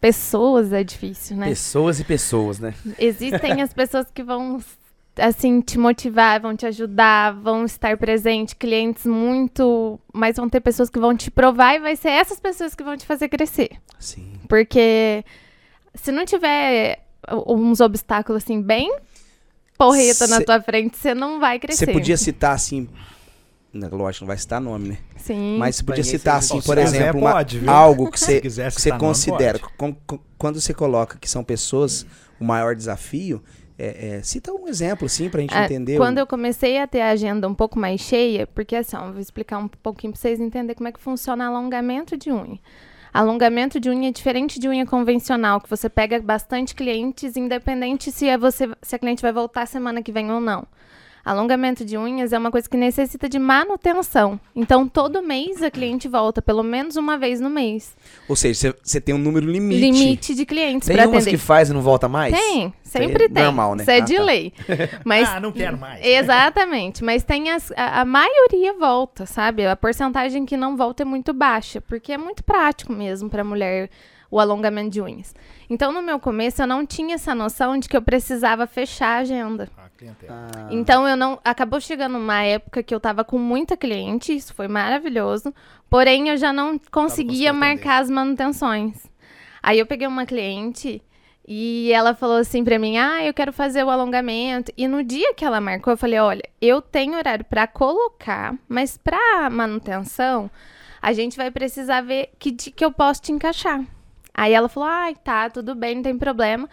Pessoas 0.00 0.72
é 0.72 0.84
difícil, 0.84 1.36
né? 1.36 1.48
Pessoas 1.48 1.98
e 2.00 2.04
pessoas, 2.04 2.58
né? 2.58 2.74
Existem 2.98 3.60
as 3.62 3.72
pessoas 3.72 4.06
que 4.12 4.22
vão, 4.22 4.62
assim, 5.18 5.60
te 5.60 5.78
motivar, 5.78 6.40
vão 6.40 6.54
te 6.54 6.66
ajudar, 6.66 7.32
vão 7.34 7.64
estar 7.64 7.96
presente, 7.96 8.54
clientes 8.54 9.06
muito. 9.06 9.98
Mas 10.12 10.36
vão 10.36 10.48
ter 10.48 10.60
pessoas 10.60 10.90
que 10.90 10.98
vão 10.98 11.16
te 11.16 11.30
provar 11.30 11.74
e 11.74 11.80
vai 11.80 11.96
ser 11.96 12.10
essas 12.10 12.38
pessoas 12.38 12.74
que 12.74 12.84
vão 12.84 12.96
te 12.96 13.06
fazer 13.06 13.28
crescer. 13.28 13.70
Sim. 13.98 14.32
Porque 14.48 15.24
se 15.94 16.12
não 16.12 16.24
tiver 16.24 17.02
uns 17.46 17.80
obstáculos, 17.80 18.42
assim, 18.44 18.60
bem 18.60 18.94
porreta 19.78 20.26
na 20.28 20.36
Cê- 20.38 20.44
tua 20.44 20.60
frente, 20.60 20.96
você 20.96 21.14
não 21.14 21.40
vai 21.40 21.58
crescer. 21.58 21.86
Você 21.86 21.92
podia 21.92 22.16
citar 22.16 22.54
assim. 22.54 22.88
Não, 23.72 23.88
lógico, 23.90 24.24
não 24.24 24.28
vai 24.28 24.38
citar 24.38 24.60
nome, 24.60 24.88
né? 24.90 24.98
Sim. 25.16 25.58
Mas 25.58 25.76
você 25.76 25.84
podia 25.84 26.04
citar 26.04 26.36
assim, 26.38 26.60
por 26.62 26.78
exemplo, 26.78 27.20
uma- 27.20 27.32
pode, 27.32 27.68
algo 27.68 28.10
que 28.10 28.18
você 28.20 28.40
que 28.40 28.48
você 28.50 28.88
nome, 28.90 29.00
considera. 29.00 29.58
pode. 29.58 29.72
com- 29.76 29.94
com- 30.06 30.18
quando 30.38 30.60
você 30.60 30.72
coloca 30.72 31.18
que 31.18 31.28
são 31.28 31.44
pessoas 31.44 32.06
o 32.40 32.44
maior 32.44 32.74
desafio, 32.74 33.42
É, 33.78 34.16
é, 34.16 34.22
cita 34.22 34.50
um 34.54 34.66
exemplo, 34.68 35.06
sim, 35.06 35.28
pra 35.28 35.42
gente 35.42 35.54
É, 35.54 35.66
entender. 35.66 35.98
Quando 35.98 36.16
o... 36.16 36.20
eu 36.20 36.26
comecei 36.26 36.78
a 36.78 36.86
ter 36.86 37.02
a 37.02 37.10
agenda 37.10 37.46
um 37.46 37.52
pouco 37.54 37.78
mais 37.78 38.00
cheia, 38.00 38.46
porque 38.46 38.74
assim, 38.74 38.96
ó, 38.96 39.10
vou 39.12 39.20
explicar 39.20 39.58
um 39.58 39.68
pouquinho 39.68 40.14
pra 40.14 40.18
vocês 40.22 40.40
entenderem 40.40 40.74
como 40.74 40.88
é 40.88 40.92
que 40.92 40.98
funciona 40.98 41.46
alongamento 41.46 42.16
de 42.16 42.32
unha. 42.32 42.58
Alongamento 43.12 43.78
de 43.78 43.90
unha 43.90 44.08
é 44.08 44.12
diferente 44.12 44.58
de 44.58 44.66
unha 44.66 44.86
convencional, 44.86 45.60
que 45.60 45.68
você 45.68 45.90
pega 45.90 46.18
bastante 46.22 46.74
clientes, 46.74 47.36
independente 47.36 48.10
se, 48.10 48.26
é 48.26 48.38
você, 48.38 48.66
se 48.80 48.96
a 48.96 48.98
cliente 48.98 49.20
vai 49.20 49.30
voltar 49.32 49.66
semana 49.66 50.02
que 50.02 50.10
vem 50.10 50.30
ou 50.32 50.40
não. 50.40 50.66
Alongamento 51.26 51.84
de 51.84 51.98
unhas 51.98 52.32
é 52.32 52.38
uma 52.38 52.52
coisa 52.52 52.68
que 52.70 52.76
necessita 52.76 53.28
de 53.28 53.36
manutenção. 53.36 54.38
Então, 54.54 54.86
todo 54.86 55.20
mês 55.20 55.60
a 55.60 55.70
cliente 55.72 56.06
volta, 56.06 56.40
pelo 56.40 56.62
menos 56.62 56.94
uma 56.94 57.18
vez 57.18 57.40
no 57.40 57.50
mês. 57.50 57.96
Ou 58.28 58.36
seja, 58.36 58.72
você- 58.80 59.00
tem 59.00 59.12
um 59.12 59.18
número 59.18 59.44
limite. 59.50 59.80
Limite 59.80 60.34
de 60.36 60.46
clientes 60.46 60.86
Tem 60.86 60.96
para 60.96 61.08
umas 61.08 61.24
atender. 61.24 61.30
que 61.36 61.36
faz 61.44 61.68
e 61.68 61.72
não 61.72 61.82
volta 61.82 62.08
mais? 62.08 62.32
Tem, 62.32 62.62
aí 62.66 62.72
é 62.84 62.88
sempre 62.88 63.28
tem. 63.28 63.42
normal, 63.42 63.74
né? 63.74 63.82
Isso 63.82 63.90
é 63.90 63.96
Ah, 63.96 64.00
de 64.00 64.14
tá. 64.16 64.22
lei. 64.22 64.52
Mas 65.04 65.28
Ah, 65.28 65.40
não 65.40 65.50
quero 65.50 65.76
mais. 65.76 66.00
Exatamente, 66.04 67.02
mas 67.02 67.24
tem 67.24 67.50
as, 67.50 67.72
a, 67.72 68.02
a 68.02 68.04
maioria 68.04 68.72
volta, 68.74 69.26
sabe? 69.26 69.66
A 69.66 69.74
porcentagem 69.74 70.46
que 70.46 70.56
não 70.56 70.76
volta 70.76 71.02
é 71.02 71.04
muito 71.04 71.32
baixa, 71.34 71.80
porque 71.80 72.12
é 72.12 72.18
muito 72.18 72.44
prático 72.44 72.92
mesmo 72.92 73.28
para 73.28 73.42
mulher 73.42 73.90
o 74.30 74.38
alongamento 74.40 74.90
de 74.90 75.00
unhas. 75.00 75.34
Então, 75.70 75.92
no 75.92 76.02
meu 76.02 76.18
começo, 76.20 76.60
eu 76.62 76.66
não 76.66 76.84
tinha 76.86 77.14
essa 77.14 77.34
noção 77.34 77.78
de 77.78 77.88
que 77.88 77.96
eu 77.96 78.02
precisava 78.02 78.66
fechar 78.66 79.18
a 79.18 79.18
agenda. 79.18 79.68
Ah, 79.76 79.85
clientela. 79.96 80.48
Ah, 80.54 80.68
Então, 80.70 81.06
eu 81.08 81.16
não. 81.16 81.38
Acabou 81.44 81.80
chegando 81.80 82.16
uma 82.18 82.42
época 82.42 82.82
que 82.82 82.94
eu 82.94 83.00
tava 83.00 83.24
com 83.24 83.38
muita 83.38 83.76
cliente, 83.76 84.34
isso 84.34 84.54
foi 84.54 84.68
maravilhoso. 84.68 85.54
Porém, 85.90 86.28
eu 86.28 86.36
já 86.36 86.52
não 86.52 86.78
conseguia 86.90 87.52
marcar 87.52 88.02
as 88.02 88.10
manutenções. 88.10 89.06
Aí 89.62 89.78
eu 89.78 89.86
peguei 89.86 90.06
uma 90.06 90.24
cliente 90.26 91.02
e 91.48 91.90
ela 91.92 92.14
falou 92.14 92.36
assim 92.36 92.62
pra 92.64 92.78
mim: 92.78 92.98
"Ah, 92.98 93.24
eu 93.24 93.34
quero 93.34 93.52
fazer 93.52 93.84
o 93.84 93.90
alongamento". 93.90 94.72
E 94.76 94.86
no 94.88 95.02
dia 95.02 95.34
que 95.34 95.44
ela 95.44 95.60
marcou, 95.60 95.92
eu 95.92 95.96
falei: 95.96 96.18
"Olha, 96.20 96.42
eu 96.60 96.80
tenho 96.82 97.16
horário 97.16 97.44
pra 97.44 97.66
colocar, 97.66 98.54
mas 98.68 98.96
pra 98.96 99.48
manutenção, 99.50 100.50
a 101.00 101.12
gente 101.12 101.36
vai 101.36 101.50
precisar 101.50 102.00
ver 102.02 102.30
que 102.38 102.52
que 102.52 102.84
eu 102.84 102.92
posso 102.92 103.22
te 103.22 103.32
encaixar". 103.32 103.80
Aí 104.34 104.52
ela 104.52 104.68
falou: 104.68 104.88
"Ai, 104.88 105.14
tá, 105.14 105.48
tudo 105.50 105.74
bem, 105.74 105.96
não 105.96 106.02
tem 106.02 106.18
problema". 106.18 106.68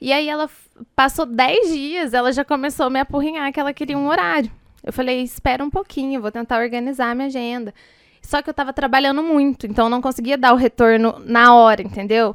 E 0.00 0.12
aí 0.12 0.28
ela 0.28 0.48
passou 0.94 1.26
10 1.26 1.68
dias, 1.72 2.14
ela 2.14 2.32
já 2.32 2.44
começou 2.44 2.86
a 2.86 2.90
me 2.90 3.00
apurrinhar 3.00 3.52
que 3.52 3.58
ela 3.58 3.72
queria 3.72 3.98
um 3.98 4.08
horário. 4.08 4.50
Eu 4.84 4.92
falei: 4.92 5.22
"Espera 5.22 5.64
um 5.64 5.70
pouquinho, 5.70 6.20
vou 6.20 6.30
tentar 6.30 6.60
organizar 6.60 7.10
a 7.10 7.14
minha 7.14 7.26
agenda". 7.26 7.74
Só 8.22 8.42
que 8.42 8.50
eu 8.50 8.54
tava 8.54 8.72
trabalhando 8.72 9.22
muito, 9.22 9.66
então 9.66 9.86
eu 9.86 9.90
não 9.90 10.02
conseguia 10.02 10.36
dar 10.36 10.52
o 10.52 10.56
retorno 10.56 11.20
na 11.24 11.54
hora, 11.54 11.82
entendeu? 11.82 12.34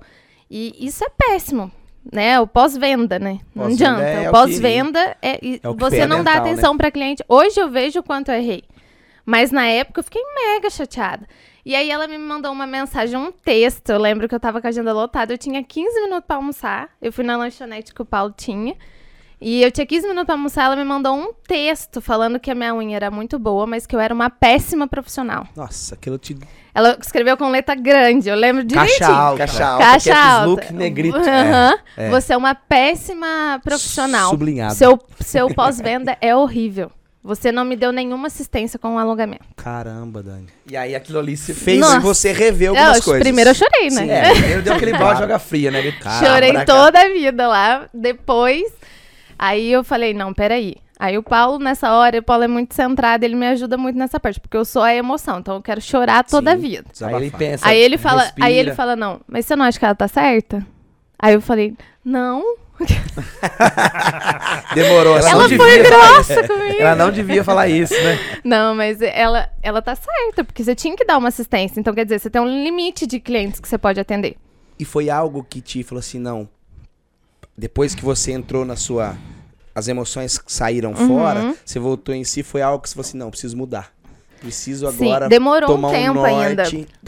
E 0.49 0.73
isso 0.79 1.03
é 1.03 1.09
péssimo, 1.09 1.71
né? 2.11 2.39
O 2.39 2.47
pós-venda, 2.47 3.19
né? 3.19 3.39
Não 3.55 3.65
Pós-venda 3.65 3.91
adianta. 3.91 4.03
é 4.03 4.29
o 4.29 4.31
pós-venda 4.31 5.17
é, 5.21 5.31
é 5.31 5.59
você 5.77 6.05
não 6.05 6.23
dá 6.23 6.33
né? 6.33 6.37
atenção 6.37 6.75
pra 6.75 6.91
cliente. 6.91 7.23
Hoje 7.27 7.59
eu 7.59 7.69
vejo 7.69 7.99
o 7.99 8.03
quanto 8.03 8.29
eu 8.29 8.35
errei. 8.35 8.63
Mas 9.25 9.51
na 9.51 9.65
época 9.65 9.99
eu 9.99 10.03
fiquei 10.03 10.21
mega 10.35 10.69
chateada. 10.69 11.27
E 11.65 11.75
aí 11.75 11.89
ela 11.89 12.07
me 12.07 12.17
mandou 12.17 12.51
uma 12.51 12.67
mensagem, 12.67 13.17
um 13.17 13.31
texto. 13.31 13.89
Eu 13.89 13.99
lembro 13.99 14.27
que 14.27 14.35
eu 14.35 14.39
tava 14.39 14.59
com 14.59 14.67
a 14.67 14.69
agenda 14.69 14.91
lotada. 14.91 15.33
Eu 15.33 15.37
tinha 15.37 15.63
15 15.63 16.01
minutos 16.01 16.25
pra 16.27 16.35
almoçar. 16.35 16.89
Eu 17.01 17.11
fui 17.13 17.23
na 17.23 17.37
lanchonete 17.37 17.93
que 17.93 18.01
o 18.01 18.05
Paulo 18.05 18.33
tinha. 18.35 18.75
E 19.39 19.61
eu 19.61 19.71
tinha 19.71 19.85
15 19.85 20.07
minutos 20.07 20.25
pra 20.25 20.35
almoçar. 20.35 20.65
Ela 20.65 20.75
me 20.75 20.83
mandou 20.83 21.13
um 21.15 21.33
texto 21.47 22.01
falando 22.01 22.39
que 22.39 22.51
a 22.51 22.55
minha 22.55 22.73
unha 22.73 22.95
era 22.97 23.09
muito 23.11 23.37
boa, 23.39 23.65
mas 23.65 23.85
que 23.85 23.95
eu 23.95 23.99
era 23.99 24.13
uma 24.13 24.29
péssima 24.29 24.87
profissional. 24.87 25.47
Nossa, 25.55 25.95
aquilo 25.95 26.17
te. 26.17 26.37
Ela 26.73 26.97
escreveu 27.01 27.37
com 27.37 27.49
letra 27.49 27.75
grande. 27.75 28.27
Eu 28.29 28.35
lembro 28.35 28.63
direitinho. 28.63 28.99
Caixa 28.99 29.13
alta. 29.13 29.37
Caixa 29.37 29.65
alta, 29.65 29.85
Caixa 29.85 30.09
caps 30.11 30.33
alta. 30.33 30.49
look, 30.49 30.73
negrito. 30.73 31.17
Aham. 31.17 31.77
É, 31.95 32.07
é. 32.07 32.09
Você 32.09 32.33
é 32.33 32.37
uma 32.37 32.55
péssima 32.55 33.59
profissional. 33.63 34.29
Sublinhado. 34.29 34.75
Seu, 34.75 34.99
seu 35.21 35.53
pós-venda 35.53 36.17
é 36.19 36.35
horrível. 36.35 36.91
Você 37.23 37.53
não 37.53 37.63
me 37.63 37.77
deu 37.77 37.93
nenhuma 37.93 38.27
assistência 38.27 38.77
com 38.77 38.95
o 38.95 38.97
alongamento. 38.99 39.45
Caramba, 39.55 40.21
Dani. 40.21 40.47
E 40.69 40.75
aí 40.75 40.93
aquilo 40.93 41.19
ali 41.19 41.37
se 41.37 41.53
Fez 41.53 41.79
Nossa. 41.79 41.99
você 42.01 42.33
rever 42.33 42.69
algumas 42.69 42.97
Eu, 42.97 43.03
coisas. 43.03 43.23
primeiro 43.23 43.49
eu 43.51 43.53
chorei, 43.55 43.89
né? 43.91 44.01
Sim, 44.01 44.09
É, 44.09 44.31
primeiro 44.33 44.61
deu 44.61 44.73
aquele 44.73 44.91
balde 44.91 45.13
de 45.15 45.19
joga 45.21 45.39
fria, 45.39 45.71
né? 45.71 45.79
Ele- 45.79 45.93
Chorei 46.19 46.65
toda 46.65 46.99
a 47.01 47.07
vida 47.07 47.47
lá. 47.47 47.87
Depois, 47.93 48.63
aí 49.39 49.71
eu 49.71 49.85
falei, 49.85 50.13
não, 50.13 50.33
peraí. 50.33 50.75
Aí 50.99 51.17
o 51.17 51.23
Paulo, 51.23 51.59
nessa 51.59 51.93
hora, 51.93 52.19
o 52.19 52.23
Paulo 52.23 52.43
é 52.43 52.47
muito 52.47 52.73
centrado, 52.75 53.23
ele 53.25 53.35
me 53.35 53.47
ajuda 53.47 53.77
muito 53.77 53.97
nessa 53.97 54.19
parte, 54.19 54.39
porque 54.39 54.55
eu 54.55 54.63
sou 54.65 54.81
a 54.83 54.93
emoção, 54.93 55.39
então 55.39 55.55
eu 55.55 55.61
quero 55.61 55.81
chorar 55.81 56.23
toda 56.25 56.51
a 56.51 56.55
Sim. 56.55 56.61
vida. 56.61 56.85
Aí 57.01 57.15
ele 57.15 57.31
pensa. 57.31 57.67
Aí 57.67 57.79
ele 57.79 57.97
fala, 57.97 58.23
respira. 58.23 58.45
aí 58.47 58.57
ele 58.57 58.73
fala, 58.73 58.95
não, 58.95 59.21
mas 59.27 59.45
você 59.45 59.55
não 59.55 59.65
acha 59.65 59.79
que 59.79 59.85
ela 59.85 59.95
tá 59.95 60.07
certa? 60.07 60.65
Aí 61.17 61.33
eu 61.33 61.41
falei, 61.41 61.73
não. 62.03 62.57
Demorou. 64.73 65.17
Ela 65.17 65.29
não 65.31 65.39
Ela 65.41 65.47
devia 65.47 65.65
foi 65.65 65.83
grossa 65.83 66.47
comigo. 66.47 66.81
Ela 66.81 66.95
não 66.95 67.11
devia 67.11 67.43
falar 67.43 67.67
isso, 67.67 67.93
né? 67.93 68.19
Não, 68.43 68.75
mas 68.75 69.01
ela, 69.01 69.49
ela 69.61 69.81
tá 69.81 69.95
certa, 69.95 70.43
porque 70.43 70.63
você 70.63 70.75
tinha 70.75 70.95
que 70.95 71.05
dar 71.05 71.17
uma 71.17 71.27
assistência. 71.29 71.79
Então, 71.79 71.93
quer 71.93 72.05
dizer, 72.05 72.19
você 72.19 72.29
tem 72.29 72.41
um 72.41 72.63
limite 72.63 73.05
de 73.05 73.19
clientes 73.19 73.59
que 73.59 73.67
você 73.67 73.77
pode 73.77 73.99
atender. 73.99 74.35
E 74.79 74.85
foi 74.85 75.09
algo 75.09 75.45
que 75.47 75.61
te 75.61 75.83
falou 75.83 75.99
assim, 75.99 76.19
não. 76.19 76.49
Depois 77.57 77.93
que 77.93 78.03
você 78.03 78.31
entrou 78.31 78.65
na 78.65 78.75
sua. 78.75 79.15
As 79.75 79.87
emoções 79.87 80.39
saíram 80.45 80.91
Uhum. 80.91 81.07
fora, 81.07 81.55
você 81.65 81.79
voltou 81.79 82.13
em 82.13 82.23
si, 82.23 82.43
foi 82.43 82.61
algo 82.61 82.83
que 82.83 82.89
você 82.89 82.93
falou 82.95 83.07
assim, 83.07 83.17
não, 83.17 83.31
preciso 83.31 83.57
mudar. 83.57 83.91
Preciso 84.43 84.91
Sim, 84.91 85.05
agora 85.07 85.29
demorou 85.29 85.69
tomar 85.69 85.87
um 85.87 85.91
tempo 85.91 86.13
norte. 86.15 86.35
ainda. 86.35 86.63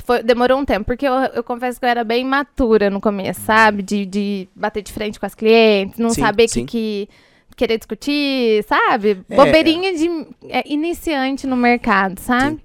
Foi- 0.05 0.23
demorou 0.23 0.57
um 0.57 0.65
tempo, 0.65 0.85
porque 0.85 1.05
eu, 1.07 1.13
eu 1.13 1.43
confesso 1.43 1.79
que 1.79 1.85
eu 1.85 1.89
era 1.89 2.03
bem 2.03 2.21
imatura 2.21 2.89
no 2.89 3.01
começo, 3.01 3.41
sabe? 3.41 3.83
De, 3.83 4.05
de 4.05 4.47
bater 4.55 4.81
de 4.81 4.91
frente 4.93 5.19
com 5.19 5.25
as 5.25 5.35
clientes, 5.35 5.99
não 5.99 6.09
Sim, 6.11 6.21
saber 6.21 6.47
sim. 6.47 6.65
que, 6.65 7.09
que 7.49 7.55
querer 7.57 7.77
discutir, 7.77 8.63
sabe? 8.67 9.21
É. 9.29 9.35
Bobeirinha 9.35 9.93
de 9.93 10.07
é, 10.49 10.63
iniciante 10.65 11.45
no 11.45 11.55
mercado, 11.57 12.19
sabe? 12.19 12.59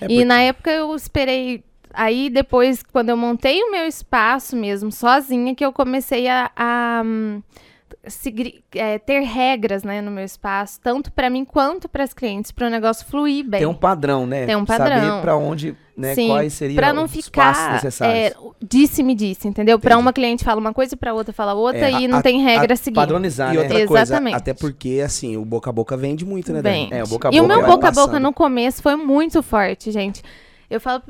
É 0.00 0.04
E 0.04 0.08
porque- 0.08 0.24
na 0.26 0.40
época 0.42 0.70
eu 0.70 0.94
esperei. 0.94 1.64
Aí 1.92 2.30
depois, 2.30 2.82
quando 2.92 3.08
eu 3.08 3.16
montei 3.16 3.60
o 3.62 3.70
meu 3.72 3.84
espaço 3.86 4.54
mesmo, 4.54 4.92
sozinha, 4.92 5.54
que 5.56 5.64
eu 5.64 5.72
comecei 5.72 6.28
a, 6.28 6.48
a, 6.54 7.02
seguir- 8.06 8.62
é, 8.74 8.98
ter 8.98 9.20
regras 9.20 9.82
né, 9.82 10.00
no 10.00 10.10
meu 10.10 10.24
espaço, 10.24 10.80
tanto 10.82 11.12
pra 11.12 11.28
mim 11.28 11.44
quanto 11.44 11.88
para 11.88 12.02
as 12.04 12.12
clientes, 12.14 12.50
para 12.50 12.66
o 12.66 12.70
negócio 12.70 13.06
fluir 13.06 13.44
bem. 13.46 13.60
Tem 13.60 13.66
um 13.68 13.74
padrão, 13.74 14.26
né? 14.26 14.46
Tem 14.46 14.56
um 14.56 14.64
Saber 14.66 14.90
padrão. 14.90 15.20
pra 15.20 15.36
onde, 15.36 15.76
né? 15.96 16.14
Sim, 16.14 16.28
quais 16.28 16.52
seriam 16.54 16.76
Pra 16.76 16.92
não 16.92 17.04
os 17.04 17.10
passos 17.10 17.24
ficar 17.26 17.72
necessários. 17.74 18.16
é, 18.32 18.34
disse-me 18.62 19.14
disse, 19.14 19.46
entendeu? 19.46 19.78
Pra 19.78 19.92
Entendi. 19.92 20.02
uma 20.02 20.12
cliente 20.12 20.44
fala 20.44 20.58
uma 20.60 20.72
coisa 20.72 20.94
e 20.94 20.96
pra 20.96 21.12
outra 21.12 21.32
fala 21.32 21.52
outra 21.52 21.90
É, 21.90 21.92
e 22.00 22.04
a- 22.06 22.08
não 22.08 22.18
a- 22.18 22.22
tem 22.22 22.40
regra 22.42 22.72
a- 22.72 22.74
a 22.74 22.76
seguir. 22.76 22.94
Padronizar, 22.96 23.52
E 23.52 23.56
né? 23.58 23.62
outra 23.64 23.86
coisa, 23.86 24.02
Exatamente. 24.02 24.36
até 24.36 24.54
porque, 24.54 25.02
assim, 25.04 25.36
o 25.36 25.44
boca 25.44 25.68
a 25.68 25.72
boca 25.72 25.96
vende 25.96 26.24
muito, 26.24 26.52
né, 26.52 26.62
Bem, 26.62 26.88
Dani? 26.88 27.00
É, 27.00 27.04
o 27.04 27.06
boca 27.06 27.28
a 27.28 27.32
e 27.34 27.38
o 27.38 27.42
boca 27.42 27.54
meu 27.54 27.66
boca 27.66 27.88
a 27.88 27.90
boca 27.90 28.06
passando. 28.06 28.22
no 28.22 28.32
começo 28.32 28.82
foi 28.82 28.96
muito 28.96 29.42
forte, 29.42 29.90
gente. 29.90 30.22
Eu 30.70 30.80
falo 30.80 31.02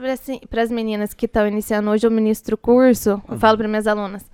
para 0.48 0.62
as 0.62 0.70
meninas 0.70 1.12
que 1.14 1.26
estão 1.26 1.46
iniciando 1.46 1.90
hoje, 1.90 2.06
eu 2.06 2.10
ministro 2.10 2.54
o 2.54 2.58
curso, 2.58 3.10
Uhum. 3.12 3.20
eu 3.34 3.38
falo 3.38 3.58
para 3.58 3.68
minhas 3.68 3.86
alunas. 3.86 4.24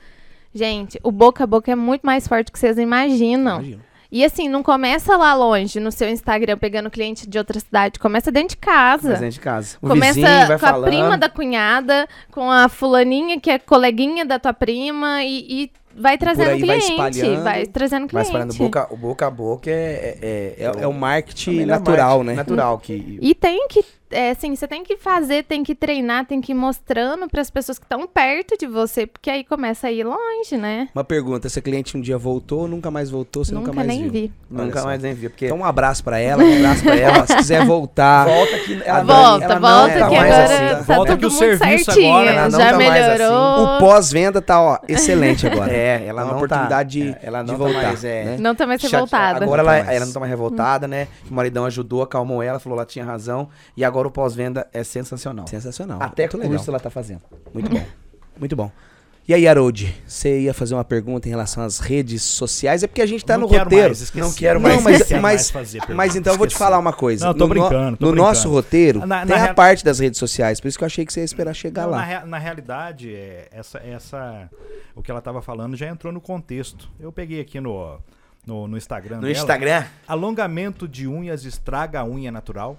Gente, 0.56 0.98
o 1.02 1.12
boca 1.12 1.44
a 1.44 1.46
boca 1.46 1.70
é 1.70 1.74
muito 1.74 2.02
mais 2.02 2.26
forte 2.26 2.46
do 2.46 2.52
que 2.52 2.58
vocês 2.58 2.78
imaginam. 2.78 3.56
Imagino. 3.60 3.80
E 4.10 4.24
assim, 4.24 4.48
não 4.48 4.62
começa 4.62 5.16
lá 5.16 5.34
longe, 5.34 5.80
no 5.80 5.90
seu 5.90 6.08
Instagram, 6.08 6.56
pegando 6.56 6.88
cliente 6.90 7.28
de 7.28 7.36
outra 7.38 7.58
cidade. 7.58 7.98
Começa 7.98 8.30
dentro 8.30 8.50
de 8.50 8.56
casa. 8.56 9.10
Dentro 9.14 9.30
de 9.30 9.40
casa. 9.40 9.76
O 9.82 9.88
Começa 9.88 10.14
vizinho 10.14 10.46
vai 10.46 10.46
com 10.46 10.54
a 10.54 10.58
falando. 10.70 10.84
prima 10.86 11.18
da 11.18 11.28
cunhada, 11.28 12.08
com 12.30 12.50
a 12.50 12.68
fulaninha 12.68 13.40
que 13.40 13.50
é 13.50 13.58
coleguinha 13.58 14.24
da 14.24 14.38
tua 14.38 14.52
prima 14.54 15.24
e, 15.24 15.64
e 15.64 15.72
vai 15.94 16.16
trazendo 16.16 16.50
aí 16.50 16.64
vai 16.64 16.78
cliente. 16.78 16.90
espalhando. 16.92 17.42
Vai, 17.42 17.66
trazendo 17.66 18.06
cliente. 18.06 18.30
falando 18.30 18.54
boca, 18.54 18.86
o 18.90 18.96
boca 18.96 19.26
a 19.26 19.30
boca 19.30 19.70
é. 19.70 20.18
É, 20.22 20.54
É, 20.64 20.82
é 20.82 20.86
o 20.86 20.92
marketing 20.92 21.56
melhor 21.56 21.78
natural, 21.80 22.18
marketing 22.18 22.26
né? 22.28 22.34
Natural. 22.36 22.78
Que, 22.78 23.18
E 23.20 23.34
tem 23.34 23.66
que, 23.68 23.84
é, 24.10 24.30
assim, 24.30 24.54
você 24.54 24.66
tem 24.68 24.84
que 24.84 24.96
fazer, 24.96 25.44
tem 25.44 25.62
que 25.64 25.74
treinar, 25.74 26.26
tem 26.26 26.40
que 26.40 26.52
ir 26.52 26.54
mostrando 26.54 27.28
para 27.28 27.40
as 27.40 27.50
pessoas 27.50 27.78
que 27.78 27.84
estão 27.84 28.06
perto 28.06 28.56
de 28.58 28.66
você, 28.66 29.06
porque 29.06 29.30
aí 29.30 29.42
começa 29.44 29.88
a 29.88 29.92
ir 29.92 30.04
longe, 30.04 30.56
né? 30.56 30.88
Uma 30.94 31.04
pergunta, 31.04 31.46
essa 31.46 31.60
cliente 31.60 31.96
um 31.96 32.00
dia 32.00 32.16
voltou, 32.16 32.68
nunca 32.68 32.90
mais 32.90 33.10
voltou, 33.10 33.44
você 33.44 33.52
nunca, 33.54 33.68
Nunca 33.68 33.76
mais 33.76 33.88
nem 33.88 34.02
viu? 34.02 34.10
vi. 34.12 34.32
Olha 34.54 34.64
nunca 34.64 34.80
só. 34.80 34.86
mais 34.86 35.02
nem 35.02 35.14
vi. 35.14 35.28
Porque 35.28 35.46
Então 35.46 35.58
um 35.58 35.64
abraço 35.64 36.04
pra 36.04 36.18
ela, 36.18 36.42
um 36.44 36.56
abraço 36.58 36.82
pra 36.84 36.96
ela. 36.96 37.26
Se 37.26 37.36
quiser 37.36 37.64
voltar, 37.64 38.26
volta 38.26 38.58
que 38.60 38.82
ela 38.84 39.04
não- 39.04 39.14
volta, 39.14 39.44
ela 39.44 39.58
volta, 39.58 39.98
tá 39.98 40.08
que 40.08 40.16
mais 40.16 40.32
agora 40.34 40.44
assim. 40.44 40.86
tá 40.86 40.94
Volta 40.94 41.16
que 41.16 41.26
o 41.26 41.30
serviço 41.30 41.84
certinho. 41.92 42.12
agora, 42.12 42.30
ela 42.30 42.48
não 42.48 42.58
já 42.60 42.70
tá 42.70 42.76
mais 42.76 42.90
assim. 43.04 43.10
melhorou. 43.12 43.64
o 43.64 43.78
pós-venda 43.78 44.42
tá, 44.42 44.60
ó, 44.62 44.78
excelente 44.88 45.46
agora. 45.48 45.72
É, 45.72 46.04
ela 46.06 46.20
É 46.20 46.24
uma 46.24 46.30
não 46.32 46.36
oportunidade 46.36 46.70
tá, 47.00 47.04
de- 47.06 47.08
é, 47.10 47.18
ela 47.22 47.42
de 47.42 47.50
não 47.50 47.58
voltar, 47.58 47.80
tá 47.80 47.86
mais, 47.88 48.04
é, 48.04 48.24
né? 48.24 48.36
Não 48.38 48.54
tá 48.54 48.66
mais 48.66 48.82
revoltada. 48.82 49.44
Agora 49.44 49.62
Não 49.62 49.68
tá 49.70 49.76
ela, 49.76 49.84
mais. 49.84 49.96
ela 49.96 50.06
não 50.06 50.12
tá 50.12 50.20
mais 50.20 50.30
revoltada, 50.30 50.88
né? 50.88 51.08
O 51.30 51.34
maridão 51.34 51.64
ajudou, 51.64 52.02
acalmou 52.02 52.42
ela, 52.42 52.58
falou 52.58 52.76
que 52.76 52.80
ela 52.80 52.86
tinha 52.86 53.04
razão. 53.04 53.48
E 53.76 53.84
agora 53.84 53.95
o 54.04 54.10
pós-venda 54.10 54.66
é 54.72 54.82
sensacional. 54.84 55.46
Sensacional. 55.46 56.02
Até 56.02 56.24
Muito 56.24 56.32
curso 56.38 56.50
legal. 56.50 56.64
ela 56.68 56.80
tá 56.80 56.90
fazendo. 56.90 57.22
Muito 57.54 57.70
bom. 57.70 57.84
Muito 58.38 58.56
bom. 58.56 58.70
E 59.28 59.34
aí, 59.34 59.48
Harold, 59.48 59.92
você 60.06 60.42
ia 60.42 60.54
fazer 60.54 60.74
uma 60.74 60.84
pergunta 60.84 61.26
em 61.26 61.30
relação 61.30 61.60
às 61.64 61.80
redes 61.80 62.22
sociais? 62.22 62.84
É 62.84 62.86
porque 62.86 63.02
a 63.02 63.06
gente 63.06 63.24
tá 63.24 63.34
Não 63.34 63.40
no 63.42 63.48
quero 63.48 63.64
roteiro. 63.64 63.88
mais. 63.88 64.12
Não 64.14 64.32
quero 64.32 64.60
Não, 64.60 64.68
mais. 64.68 64.82
mas, 64.84 65.02
quero 65.02 65.20
mas, 65.20 65.22
mais 65.22 65.50
fazer 65.50 65.78
pergunta, 65.80 65.94
mas 65.96 66.14
então 66.16 66.32
eu 66.34 66.38
vou 66.38 66.46
te 66.46 66.54
falar 66.54 66.78
uma 66.78 66.92
coisa. 66.92 67.26
Não, 67.26 67.34
tô 67.34 67.40
no, 67.40 67.48
brincando, 67.48 67.96
tô 67.96 68.06
no 68.06 68.12
brincando. 68.12 68.16
nosso 68.16 68.48
roteiro, 68.48 69.00
Na- 69.00 69.06
na 69.06 69.26
tem 69.26 69.34
a 69.34 69.44
rea- 69.46 69.54
parte 69.54 69.84
das 69.84 69.98
redes 69.98 70.18
sociais. 70.20 70.60
Por 70.60 70.68
isso 70.68 70.78
que 70.78 70.84
eu 70.84 70.86
achei 70.86 71.04
que 71.04 71.12
você 71.12 71.20
ia 71.20 71.24
esperar 71.24 71.52
chegar 71.54 71.82
Não, 71.86 71.90
na, 71.90 71.96
lá. 71.96 72.02
rea- 72.04 72.24
na 72.24 72.38
realidade, 72.38 73.12
é, 73.12 73.48
essa, 73.50 73.78
essa, 73.78 74.48
o 74.94 75.02
que 75.02 75.10
ela 75.10 75.18
estava 75.18 75.42
falando 75.42 75.76
já 75.76 75.88
entrou 75.88 76.12
no 76.12 76.20
contexto. 76.20 76.88
Eu 77.00 77.10
peguei 77.10 77.40
aqui 77.40 77.58
no, 77.60 77.98
no, 78.46 78.68
no 78.68 78.76
Instagram 78.76 79.16
No 79.16 79.22
dela. 79.22 79.32
Instagram? 79.32 79.84
Alongamento 80.06 80.86
de 80.86 81.08
unhas 81.08 81.44
estraga 81.44 81.98
a 81.98 82.04
unha 82.04 82.30
natural? 82.30 82.78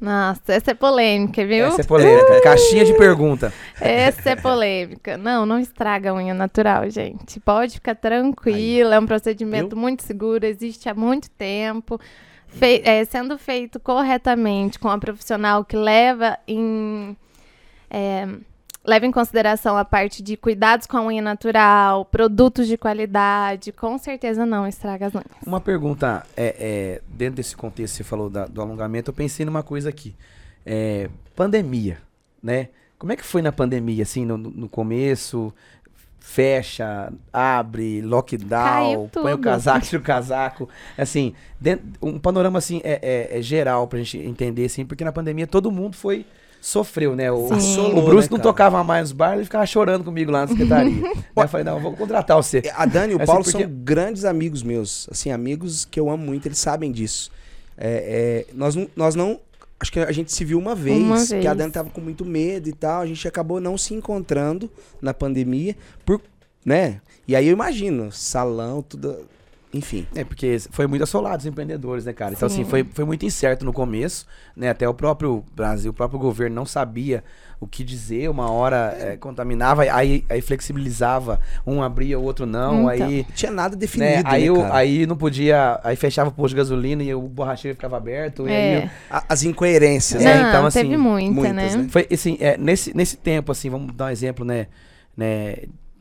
Nossa, 0.00 0.40
essa 0.52 0.70
é 0.70 0.74
polêmica, 0.74 1.44
viu? 1.44 1.66
Essa 1.66 1.80
é 1.80 1.84
polêmica. 1.84 2.40
Caixinha 2.42 2.84
de 2.84 2.94
pergunta. 2.96 3.52
Essa 3.80 4.30
é 4.30 4.36
polêmica. 4.36 5.16
Não, 5.16 5.44
não 5.44 5.58
estraga 5.58 6.10
a 6.10 6.14
unha 6.14 6.34
natural, 6.34 6.88
gente. 6.88 7.40
Pode 7.40 7.74
ficar 7.74 7.96
tranquila, 7.96 8.94
é 8.94 8.98
um 9.00 9.06
procedimento 9.06 9.76
muito 9.76 10.04
seguro, 10.04 10.46
existe 10.46 10.88
há 10.88 10.94
muito 10.94 11.28
tempo. 11.30 11.98
Fei- 12.46 12.80
é, 12.84 13.04
sendo 13.04 13.36
feito 13.36 13.78
corretamente 13.80 14.78
com 14.78 14.88
a 14.88 14.96
profissional 14.98 15.64
que 15.64 15.76
leva 15.76 16.38
em, 16.46 17.16
é, 17.90 18.26
leva 18.88 19.04
em 19.06 19.12
consideração 19.12 19.76
a 19.76 19.84
parte 19.84 20.22
de 20.22 20.36
cuidados 20.36 20.86
com 20.86 20.96
a 20.96 21.02
unha 21.02 21.20
natural, 21.20 22.04
produtos 22.06 22.66
de 22.66 22.76
qualidade, 22.78 23.70
com 23.70 23.98
certeza 23.98 24.46
não 24.46 24.66
estraga 24.66 25.06
as 25.06 25.14
unhas. 25.14 25.26
Uma 25.46 25.60
pergunta, 25.60 26.24
é, 26.36 26.56
é, 26.58 27.02
dentro 27.08 27.36
desse 27.36 27.54
contexto 27.56 27.92
que 27.92 27.98
você 27.98 28.04
falou 28.04 28.30
da- 28.30 28.46
do 28.46 28.60
alongamento, 28.62 29.10
eu 29.10 29.14
pensei 29.14 29.44
numa 29.44 29.62
coisa 29.62 29.90
aqui. 29.90 30.14
É, 30.64 31.08
pandemia, 31.36 31.98
né? 32.42 32.68
Como 32.98 33.12
é 33.12 33.16
que 33.16 33.22
foi 33.24 33.42
na 33.42 33.52
pandemia, 33.52 34.02
assim, 34.02 34.24
no, 34.24 34.36
no 34.38 34.68
começo? 34.68 35.52
Fecha, 36.20 37.12
abre, 37.32 38.02
lockdown, 38.02 39.08
põe 39.08 39.32
o 39.32 39.38
casaco, 39.38 39.86
tira 39.86 40.00
o 40.00 40.04
casaco. 40.04 40.68
Assim, 40.96 41.32
dentro- 41.60 41.86
um 42.02 42.18
panorama 42.18 42.58
assim 42.58 42.80
é, 42.84 42.98
é- 43.32 43.38
é 43.38 43.42
geral 43.42 43.86
pra 43.86 43.98
gente 44.00 44.18
entender, 44.18 44.64
assim, 44.66 44.84
porque 44.84 45.04
na 45.04 45.12
pandemia 45.12 45.46
todo 45.46 45.70
mundo 45.70 45.96
foi. 45.96 46.26
Sofreu, 46.60 47.14
né? 47.14 47.30
O. 47.30 47.52
Assolou, 47.52 47.98
o 47.98 48.04
Bruce 48.04 48.28
né, 48.30 48.36
não 48.36 48.42
tocava 48.42 48.82
mais 48.82 49.02
nos 49.04 49.12
bares, 49.12 49.36
ele 49.38 49.44
ficava 49.44 49.64
chorando 49.64 50.04
comigo 50.04 50.30
lá 50.30 50.40
na 50.42 50.48
secretaria. 50.48 51.04
Aí 51.36 51.44
eu 51.44 51.48
falei, 51.48 51.64
não, 51.64 51.74
eu 51.76 51.80
vou 51.80 51.92
contratar 51.92 52.36
você. 52.36 52.62
A 52.74 52.84
Dani 52.84 53.12
e 53.12 53.16
o 53.16 53.18
Assim, 53.18 53.26
Paulo 53.26 53.44
porque- 53.44 53.62
são 53.62 53.70
grandes 53.84 54.24
amigos 54.24 54.62
meus. 54.62 55.08
Assim, 55.10 55.30
amigos 55.30 55.84
que 55.84 55.98
eu 56.00 56.10
amo 56.10 56.24
muito, 56.24 56.46
eles 56.46 56.58
sabem 56.58 56.90
disso. 56.90 57.30
É, 57.76 58.44
é, 58.50 58.54
nós, 58.54 58.74
não, 58.74 58.88
nós 58.96 59.14
não. 59.14 59.40
Acho 59.80 59.92
que 59.92 60.00
a 60.00 60.10
gente 60.10 60.32
se 60.32 60.44
viu 60.44 60.58
uma 60.58 60.74
vez, 60.74 60.98
Uma 60.98 61.24
que 61.24 61.34
a 61.46 61.52
vez. 61.52 61.56
Dani 61.56 61.70
tava 61.72 61.90
com 61.90 62.00
muito 62.00 62.24
medo 62.24 62.68
e 62.68 62.72
tal. 62.72 63.02
A 63.02 63.06
gente 63.06 63.26
acabou 63.28 63.60
não 63.60 63.78
se 63.78 63.94
encontrando 63.94 64.68
na 65.00 65.14
pandemia. 65.14 65.76
Por, 66.04 66.20
né? 66.64 67.00
E 67.28 67.36
aí 67.36 67.46
eu 67.46 67.52
imagino, 67.52 68.10
salão, 68.10 68.82
tudo. 68.82 69.16
Enfim. 69.78 70.06
É, 70.14 70.24
porque 70.24 70.58
foi 70.70 70.86
muito 70.86 71.02
assolado 71.02 71.38
os 71.38 71.46
empreendedores, 71.46 72.04
né, 72.04 72.12
cara? 72.12 72.34
Então, 72.34 72.48
Sim. 72.48 72.62
assim, 72.62 72.70
foi, 72.70 72.84
foi 72.84 73.04
muito 73.04 73.24
incerto 73.24 73.64
no 73.64 73.72
começo, 73.72 74.26
né? 74.56 74.68
Até 74.70 74.88
o 74.88 74.94
próprio 74.94 75.44
Brasil, 75.54 75.90
o 75.90 75.94
próprio 75.94 76.18
governo 76.18 76.54
não 76.56 76.66
sabia 76.66 77.24
o 77.60 77.66
que 77.66 77.82
dizer, 77.82 78.30
uma 78.30 78.48
hora 78.50 78.96
eh, 79.00 79.16
contaminava, 79.16 79.82
aí, 79.82 80.24
aí 80.28 80.40
flexibilizava, 80.40 81.40
um 81.66 81.82
abria, 81.82 82.16
o 82.16 82.22
outro 82.22 82.46
não, 82.46 82.88
Então. 82.92 83.06
aí... 83.06 83.24
Não 83.28 83.34
tinha 83.34 83.50
nada 83.50 83.74
Né, 83.74 83.80
definido, 83.80 84.22
aí, 84.28 84.48
né, 84.48 84.62
cara? 84.62 84.76
aí 84.76 85.06
não 85.06 85.16
podia, 85.16 85.80
aí 85.82 85.96
fechava 85.96 86.30
o 86.30 86.32
posto 86.32 86.50
de 86.50 86.56
gasolina 86.56 87.02
e 87.02 87.12
o 87.12 87.20
borracheiro 87.22 87.74
ficava 87.74 87.96
aberto, 87.96 88.46
e. 88.48 88.52
É. 88.52 88.90
A- 89.10 89.24
As 89.28 89.42
incoerências, 89.42 90.22
É, 90.22 90.24
né? 90.24 90.42
Não, 90.42 90.48
então, 90.50 90.66
assim, 90.66 90.82
teve 90.82 90.96
muita, 90.96 91.32
muitas, 91.32 91.74
né? 91.74 91.82
né? 91.82 91.88
Foi 91.90 92.06
assim, 92.12 92.36
é, 92.40 92.56
nesse, 92.56 92.96
nesse 92.96 93.16
tempo, 93.16 93.50
assim, 93.50 93.68
vamos 93.70 93.92
dar 93.92 94.06
um 94.06 94.10
exemplo, 94.10 94.44
né? 94.44 94.68
né 95.16 95.56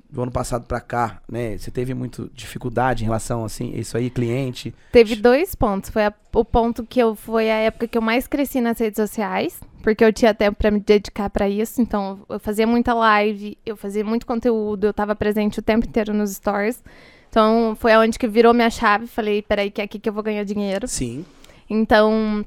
do 0.10 0.22
ano 0.22 0.32
passado 0.32 0.66
pra 0.66 0.80
cá, 0.80 1.20
né? 1.30 1.58
Você 1.58 1.70
teve 1.70 1.94
muito 1.94 2.30
dificuldade 2.34 3.04
em 3.04 3.06
relação, 3.06 3.44
assim, 3.44 3.74
isso 3.76 3.98
aí, 3.98 4.10
cliente... 4.10 4.74
Teve 4.92 5.16
dois 5.18 5.54
pontos. 5.54 5.90
Foi 5.90 6.06
a- 6.06 6.14
o 6.34 6.46
ponto 6.46 6.86
que 6.86 7.00
eu 7.00 7.14
foi 7.16 7.50
a 7.52 7.56
época 7.56 7.88
que 7.88 7.98
eu 7.98 8.02
mais 8.02 8.26
cresci 8.28 8.62
nas 8.62 8.80
redes 8.80 8.96
sociais, 8.96 9.60
porque 9.84 10.04
eu 10.04 10.14
tinha 10.14 10.34
tempo 10.34 10.58
pra 10.58 10.72
me 10.72 10.80
dedicar 10.80 11.30
pra 11.30 11.50
isso. 11.50 11.82
Então, 11.82 12.20
eu 12.30 12.40
fazia 12.40 12.66
muita 12.66 12.94
live, 12.94 13.58
eu 13.66 13.76
fazia 13.76 14.04
muito 14.04 14.26
conteúdo, 14.26 14.86
eu 14.88 14.94
tava 14.94 15.16
presente 15.16 15.60
o 15.60 15.62
tempo 15.62 15.86
inteiro 15.86 16.14
nos 16.14 16.32
stories. 16.32 16.82
Então, 17.30 17.76
foi 17.80 17.92
aonde 17.92 18.18
que 18.18 18.28
virou 18.28 18.54
minha 18.54 18.70
chave. 18.70 19.08
Falei, 19.08 19.42
peraí, 19.42 19.70
que 19.70 19.82
é 19.82 19.84
aqui 19.84 20.00
que 20.00 20.08
eu 20.08 20.14
vou 20.14 20.24
ganhar 20.24 20.44
dinheiro. 20.46 20.88
Sim. 20.88 21.26
Então, 21.70 22.46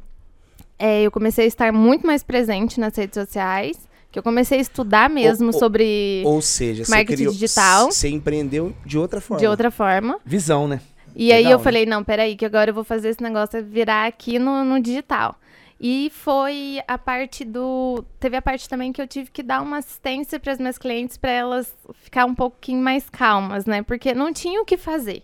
é, 0.79 1.03
eu 1.03 1.11
comecei 1.11 1.45
a 1.45 1.49
estar 1.49 1.71
muito 1.73 2.07
mais 2.07 2.23
presente 2.23 2.81
nas 2.81 2.97
redes 2.97 3.15
sociais, 3.15 3.77
que 4.11 4.19
eu 4.19 4.23
comecei 4.23 4.59
a 4.59 4.61
estudar 4.61 5.09
mesmo 5.11 5.47
ou- 5.49 5.53
sobre 5.53 6.23
Ou 6.27 6.41
seja, 6.43 6.85
você 6.85 6.91
Marketing 6.91 7.17
criou, 7.17 7.33
digital. 7.33 7.91
Você 7.93 8.09
empreendeu 8.09 8.75
de 8.85 8.99
outra 8.99 9.21
forma. 9.21 9.41
de 9.41 9.47
outra 9.47 9.71
forma. 9.71 10.19
Visão, 10.25 10.67
né? 10.67 10.81
E 11.15 11.33
aí 11.33 11.39
Legal, 11.39 11.53
eu 11.53 11.59
né? 11.59 11.65
falei, 11.65 11.87
não, 11.87 12.05
peraí, 12.05 12.37
que 12.37 12.45
agora 12.45 12.71
eu 12.71 12.75
vou 12.75 12.85
fazer 12.85 13.09
esse 13.09 13.23
negócio 13.23 13.65
virar 13.65 14.07
aqui 14.07 14.39
no, 14.39 14.65
no 14.65 14.81
digital. 14.81 15.35
E 15.83 16.11
foi 16.15 16.79
a 16.87 16.99
parte 16.99 17.43
do. 17.43 18.05
Teve 18.21 18.37
a 18.37 18.43
parte 18.43 18.69
também 18.69 18.93
que 18.93 19.01
eu 19.01 19.07
tive 19.09 19.31
que 19.31 19.43
dar 19.43 19.63
uma 19.63 19.79
assistência 19.79 20.39
para 20.39 20.53
as 20.53 20.59
minhas 20.59 20.77
clientes 20.77 21.17
para 21.17 21.31
elas 21.31 21.75
ficar 22.03 22.27
um 22.27 22.35
pouquinho 22.35 22.83
mais 22.83 23.09
calmas, 23.09 23.65
né? 23.65 23.83
Porque 23.83 24.13
não 24.13 24.31
tinha 24.31 24.61
o 24.61 24.65
que 24.67 24.77
fazer. 24.77 25.23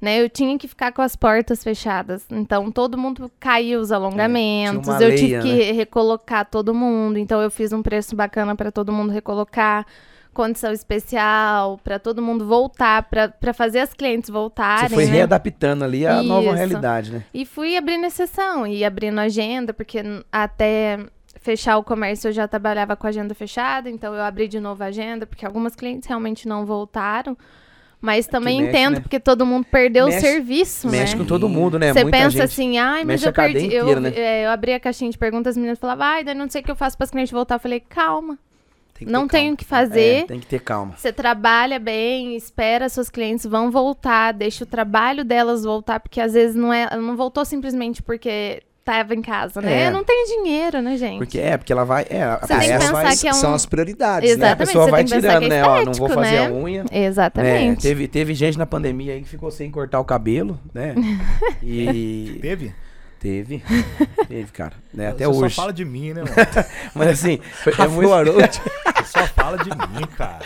Né? 0.00 0.20
Eu 0.22 0.28
tinha 0.28 0.58
que 0.58 0.68
ficar 0.68 0.92
com 0.92 1.00
as 1.02 1.16
portas 1.16 1.64
fechadas. 1.64 2.24
Então 2.30 2.70
todo 2.70 2.98
mundo 2.98 3.30
caiu 3.40 3.80
os 3.80 3.90
alongamentos. 3.90 4.82
tinha 4.82 4.94
uma 4.94 5.02
eu 5.02 5.08
leia, 5.08 5.18
tive 5.18 5.38
que 5.40 5.48
né? 5.48 5.54
re- 5.54 5.72
recolocar 5.72 6.44
todo 6.44 6.74
mundo. 6.74 7.18
Então 7.18 7.40
eu 7.40 7.50
fiz 7.50 7.72
um 7.72 7.82
preço 7.82 8.14
bacana 8.14 8.54
para 8.54 8.70
todo 8.70 8.92
mundo 8.92 9.10
recolocar. 9.12 9.86
Condição 10.34 10.70
especial 10.70 11.80
para 11.82 11.98
todo 11.98 12.20
mundo 12.20 12.44
voltar, 12.46 13.04
para 13.04 13.54
fazer 13.54 13.78
as 13.78 13.94
clientes 13.94 14.28
voltarem. 14.28 14.90
Você 14.90 14.94
foi 14.94 15.06
né? 15.06 15.12
readaptando 15.12 15.82
ali 15.82 16.06
a 16.06 16.22
nova 16.22 16.48
Isso. 16.48 16.54
realidade, 16.56 17.10
né? 17.12 17.24
E 17.32 17.46
fui 17.46 17.74
abrindo 17.74 18.04
exceção 18.04 18.66
e 18.66 18.84
abrindo 18.84 19.18
agenda, 19.18 19.72
porque 19.72 20.02
até 20.30 20.98
fechar 21.40 21.78
o 21.78 21.82
comércio 21.82 22.28
eu 22.28 22.32
já 22.32 22.46
trabalhava 22.46 22.94
com 22.96 23.06
agenda 23.06 23.34
fechada, 23.34 23.88
então 23.88 24.12
eu 24.14 24.20
abri 24.22 24.46
de 24.46 24.60
novo 24.60 24.82
a 24.82 24.86
agenda, 24.88 25.26
porque 25.26 25.46
algumas 25.46 25.74
clientes 25.74 26.06
realmente 26.06 26.46
não 26.46 26.66
voltaram. 26.66 27.34
Mas 28.00 28.26
também 28.26 28.58
mexe, 28.60 28.68
entendo, 28.70 28.94
né? 28.96 29.00
porque 29.00 29.18
todo 29.18 29.44
mundo 29.46 29.66
perdeu 29.70 30.06
Mexe- 30.06 30.18
o 30.18 30.20
serviço, 30.20 30.88
Mexe 30.88 31.14
né? 31.14 31.18
com 31.18 31.26
todo 31.26 31.48
mundo, 31.48 31.78
né? 31.78 31.92
Você 31.92 32.02
Muita 32.02 32.18
pensa 32.18 32.44
assim, 32.44 32.78
ai, 32.78 32.98
mas 33.04 33.06
mexe 33.22 33.28
eu 33.28 33.32
perdi. 33.32 33.74
eu, 33.74 33.82
inteira, 33.84 34.00
né? 34.00 34.12
é, 34.14 34.46
eu 34.46 34.50
abri 34.50 34.74
a 34.74 34.80
caixinha 34.80 35.10
de 35.10 35.16
perguntas, 35.18 35.52
as 35.52 35.56
meninas 35.56 35.78
falavam, 35.78 36.04
ai, 36.06 36.22
daí 36.22 36.34
não 36.34 36.48
sei 36.48 36.60
o 36.60 36.64
que 36.64 36.70
eu 36.70 36.76
faço 36.76 36.96
para 36.96 37.04
as 37.04 37.10
clientes 37.10 37.32
voltar. 37.32 37.56
Eu 37.56 37.60
falei, 37.60 37.80
calma, 37.80 38.38
Tem 38.94 39.08
não 39.08 39.26
tenho 39.26 39.54
o 39.54 39.56
que 39.56 39.64
fazer. 39.64 40.22
É, 40.24 40.26
tem 40.26 40.38
que 40.38 40.46
ter 40.46 40.60
calma. 40.60 40.94
Você 40.96 41.12
trabalha 41.12 41.78
bem, 41.78 42.36
espera, 42.36 42.88
suas 42.88 43.08
clientes 43.10 43.46
vão 43.46 43.70
voltar, 43.70 44.32
deixa 44.32 44.62
o 44.62 44.66
trabalho 44.66 45.24
delas 45.24 45.64
voltar, 45.64 45.98
porque 45.98 46.20
às 46.20 46.34
vezes 46.34 46.54
não 46.54 46.72
é, 46.72 46.94
não 46.96 47.16
voltou 47.16 47.44
simplesmente 47.44 48.02
porque 48.02 48.62
tava 48.86 49.14
em 49.14 49.20
casa, 49.20 49.60
né? 49.60 49.82
É. 49.82 49.90
Não 49.90 50.04
tem 50.04 50.24
dinheiro, 50.26 50.80
né, 50.80 50.96
gente? 50.96 51.18
Porque 51.18 51.38
é, 51.40 51.56
porque 51.58 51.72
ela 51.72 51.84
vai. 51.84 52.06
É, 52.08 52.22
a 52.22 52.38
Você 52.38 52.46
tem 52.46 52.60
que 52.60 52.66
pessoa 52.66 52.78
pensar 52.78 53.02
vai, 53.02 53.16
que 53.16 53.26
é 53.26 53.30
um- 53.30 53.34
São 53.34 53.52
as 53.54 53.66
prioridades, 53.66 54.30
Exato. 54.30 54.40
né? 54.40 54.46
a 54.46 54.50
Exatamente, 54.52 54.66
pessoa 54.68 54.90
vai 54.90 55.04
tirando, 55.04 55.42
é 55.44 55.48
né? 55.48 55.64
Ó, 55.64 55.76
não 55.84 55.84
vou 55.84 55.90
estético, 55.92 56.14
fazer 56.14 56.30
né? 56.40 56.46
a 56.46 56.52
unha. 56.52 56.84
Exatamente. 56.92 57.78
É, 57.78 57.90
teve, 57.90 58.08
teve 58.08 58.32
gente 58.34 58.56
na 58.56 58.64
pandemia 58.64 59.12
aí 59.14 59.20
que 59.22 59.28
ficou 59.28 59.50
sem 59.50 59.70
cortar 59.70 59.98
o 60.00 60.04
cabelo, 60.04 60.58
né? 60.72 60.94
E. 61.62 62.38
Teve? 62.40 62.72
Teve. 63.20 63.62
Teve, 64.28 64.50
cara. 64.52 64.72
Né? 64.92 65.08
Até 65.08 65.24
Você 65.26 65.44
hoje. 65.44 65.54
só 65.54 65.62
fala 65.62 65.72
de 65.72 65.84
mim, 65.84 66.12
né, 66.12 66.22
mano? 66.24 66.34
Mas 66.94 67.08
assim, 67.10 67.38
foi- 67.62 67.72
é 67.78 67.86
muito, 67.88 68.12
Arote. 68.12 68.60
Você 69.06 69.20
só 69.20 69.26
fala 69.28 69.56
de 69.58 69.70
mim, 69.70 70.04
cara. 70.16 70.40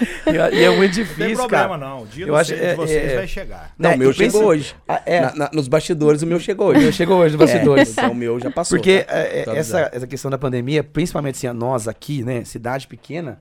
e 0.53 0.63
é 0.65 0.69
muito 0.69 0.71
Não 0.71 0.79
tem 0.81 0.89
difícil, 1.05 1.37
problema, 1.37 1.69
cara. 1.69 1.79
não. 1.79 2.03
O 2.03 2.07
dia 2.07 2.25
Eu 2.25 2.29
do 2.29 2.37
acho- 2.37 2.55
de 2.55 2.63
é- 2.63 2.75
vocês 2.75 3.13
é- 3.13 3.17
vai 3.17 3.27
chegar. 3.27 3.73
Não, 3.79 3.91
É, 3.91 3.95
o 3.95 3.99
meu 3.99 4.13
chegou 4.13 4.45
hoje. 4.45 4.75
Ah, 4.87 5.01
é, 5.07 5.21
Na- 5.23 5.35
na- 5.35 5.51
nos 5.55 5.67
bastidores, 5.67 6.21
o 6.23 6.27
meu 6.27 6.39
chegou 6.39 6.69
hoje. 6.69 6.85
eu 6.85 6.93
chegou 6.93 7.17
hoje 7.19 7.37
nos 7.37 7.47
bastidores. 7.47 7.89
É, 7.89 7.93
então 7.93 8.13
o 8.13 8.15
meu 8.15 8.39
já 8.39 8.51
passou. 8.51 8.77
Porque 8.79 9.03
tá? 9.05 9.17
é, 9.17 9.41
é, 9.41 9.45
Tô 9.45 9.53
essa, 9.53 9.91
essa 9.93 10.07
questão 10.07 10.31
da 10.31 10.37
pandemia, 10.37 10.85
principalmente 10.85 11.37
assim, 11.37 11.47
a 11.47 11.55
nós 11.55 11.89
aqui, 11.89 12.23
né, 12.23 12.45
cidade 12.45 12.87
pequena, 12.87 13.41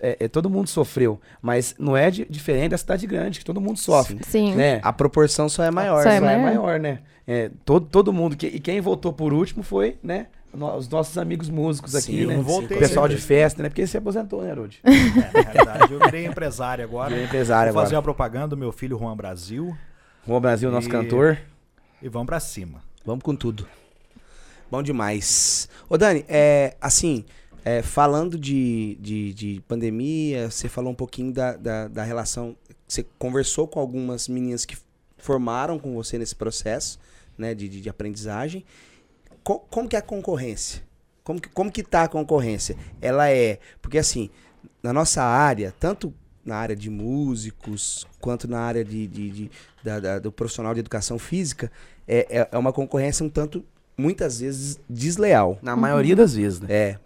é, 0.00 0.16
é, 0.20 0.28
todo 0.28 0.48
mundo 0.50 0.68
sofreu. 0.68 1.20
Mas 1.40 1.74
não 1.78 1.96
é 1.96 2.10
di- 2.10 2.26
diferente 2.28 2.70
da 2.70 2.78
cidade 2.78 3.06
grande, 3.06 3.38
que 3.38 3.44
todo 3.44 3.60
mundo 3.60 3.78
sofre. 3.78 4.18
Sim. 4.26 4.54
Né? 4.54 4.80
A 4.82 4.92
proporção 4.92 5.48
só 5.48 5.62
é 5.62 5.70
maior. 5.70 6.02
Só 6.02 6.08
né? 6.08 6.16
é 6.16 6.18
Só 6.20 6.26
é 6.26 6.36
maior. 6.36 6.42
maior, 6.42 6.80
né? 6.80 7.00
É, 7.26 7.50
todo, 7.64 7.86
todo 7.86 8.12
mundo. 8.12 8.36
Que, 8.36 8.46
e 8.46 8.58
quem 8.60 8.80
voltou 8.80 9.12
por 9.12 9.32
último 9.32 9.62
foi, 9.62 9.96
né? 10.02 10.26
no- 10.52 10.74
Os 10.76 10.88
nossos 10.88 11.16
amigos 11.18 11.48
músicos 11.50 11.94
aqui, 11.94 12.06
Sim, 12.06 12.26
né? 12.26 12.32
eu 12.34 12.36
não 12.38 12.42
voltei, 12.44 12.76
O 12.76 12.80
pessoal 12.80 13.06
né? 13.06 13.14
de 13.14 13.20
festa, 13.20 13.62
né? 13.62 13.68
Porque 13.68 13.82
você 13.86 13.92
se 13.92 13.98
aposentou, 13.98 14.42
né, 14.42 14.52
Rude? 14.52 14.80
É, 14.84 15.42
na 15.44 15.50
realidade, 15.52 15.92
eu 15.92 15.98
virei 16.00 16.26
empresário 16.26 16.82
agora. 16.84 17.10
Virei 17.10 17.24
empresário 17.26 17.72
Vou 17.72 17.82
fazer 17.82 17.94
agora. 17.94 18.00
a 18.00 18.02
propaganda 18.02 18.48
do 18.48 18.56
meu 18.56 18.72
filho 18.72 18.98
Juan 18.98 19.16
Brasil 19.16 19.76
Juan 20.26 20.40
Brasil, 20.40 20.70
nosso 20.70 20.88
E- 20.88 20.90
cantor. 20.90 21.38
e 22.02 22.08
vamos 22.08 22.26
pra 22.26 22.40
cima. 22.40 22.82
Vamos 23.04 23.22
com 23.22 23.34
tudo. 23.36 23.66
Bom 24.70 24.82
demais. 24.82 25.68
Ô, 25.88 25.96
Dani, 25.96 26.24
é, 26.28 26.76
assim, 26.80 27.24
é, 27.64 27.82
falando 27.82 28.38
de, 28.38 28.96
de, 29.00 29.34
de 29.34 29.62
pandemia, 29.68 30.50
você 30.50 30.68
falou 30.68 30.92
um 30.92 30.94
pouquinho 30.94 31.32
da, 31.32 31.56
da, 31.56 31.88
da 31.88 32.02
relação. 32.04 32.56
Você 32.86 33.04
conversou 33.18 33.66
com 33.68 33.78
algumas 33.80 34.28
meninas 34.28 34.64
que 34.64 34.76
formaram 35.18 35.78
com 35.78 35.94
você 35.94 36.16
nesse 36.18 36.34
processo 36.34 36.98
né, 37.36 37.54
de, 37.54 37.68
de, 37.68 37.80
de 37.80 37.88
aprendizagem. 37.88 38.64
Co- 39.42 39.60
como 39.70 39.88
que 39.88 39.96
é 39.96 39.98
a 39.98 40.02
concorrência? 40.02 40.82
Como 41.24 41.40
que, 41.40 41.48
como 41.50 41.70
que 41.70 41.82
tá 41.82 42.04
a 42.04 42.08
concorrência? 42.08 42.76
Ela 43.02 43.28
é. 43.30 43.58
Porque 43.82 43.98
assim, 43.98 44.30
na 44.82 44.92
nossa 44.92 45.22
área, 45.22 45.74
tanto 45.78 46.14
na 46.44 46.56
área 46.56 46.74
de 46.74 46.88
músicos, 46.88 48.06
quanto 48.20 48.48
na 48.48 48.60
área 48.60 48.82
de, 48.84 49.06
de- 49.06 49.30
de- 49.30 49.50
da- 49.84 50.00
da- 50.00 50.18
do 50.18 50.32
profissional 50.32 50.72
de 50.72 50.80
educação 50.80 51.18
física, 51.18 51.70
é, 52.06 52.26
é- 52.38 52.48
é 52.50 52.56
uma 52.58 52.72
concorrência 52.72 53.24
um 53.26 53.28
tanto, 53.28 53.62
muitas 53.96 54.40
vezes, 54.40 54.80
desleal. 54.88 55.58
Na 55.60 55.76
maioria 55.76 56.16
das 56.16 56.32
vezes, 56.34 56.60
né? 56.60 56.68
É, 56.70 56.98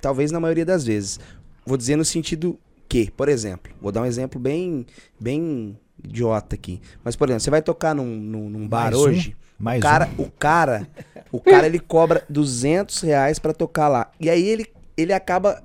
talvez 0.00 0.30
na 0.30 0.40
maioria 0.40 0.64
das 0.64 0.84
vezes. 0.84 1.18
Vou 1.64 1.76
dizer 1.76 1.96
no 1.96 2.04
sentido 2.04 2.58
que, 2.88 3.10
por 3.10 3.28
exemplo, 3.28 3.72
vou 3.80 3.92
dar 3.92 4.02
um 4.02 4.06
exemplo 4.06 4.40
bem, 4.40 4.84
bem, 5.20 5.78
idiota 6.02 6.54
aqui. 6.56 6.80
Mas, 7.04 7.14
por 7.16 7.28
exemplo, 7.28 7.40
você 7.42 7.50
vai 7.50 7.62
tocar 7.62 7.94
num, 7.94 8.04
num, 8.06 8.48
num 8.50 8.66
bar 8.68 8.90
Mais 8.90 8.96
um? 8.96 9.00
hoje, 9.00 9.36
Mais 9.58 9.78
o 9.78 9.82
cara, 9.82 10.08
um. 10.18 10.22
o 10.22 10.30
cara, 10.30 10.88
o 11.30 11.40
cara 11.40 11.66
ele 11.66 11.78
cobra 11.78 12.24
200 12.28 13.00
reais 13.02 13.38
pra 13.38 13.52
tocar 13.52 13.88
lá. 13.88 14.10
E 14.18 14.28
aí 14.28 14.44
ele, 14.48 14.66
ele 14.96 15.12
acaba 15.12 15.62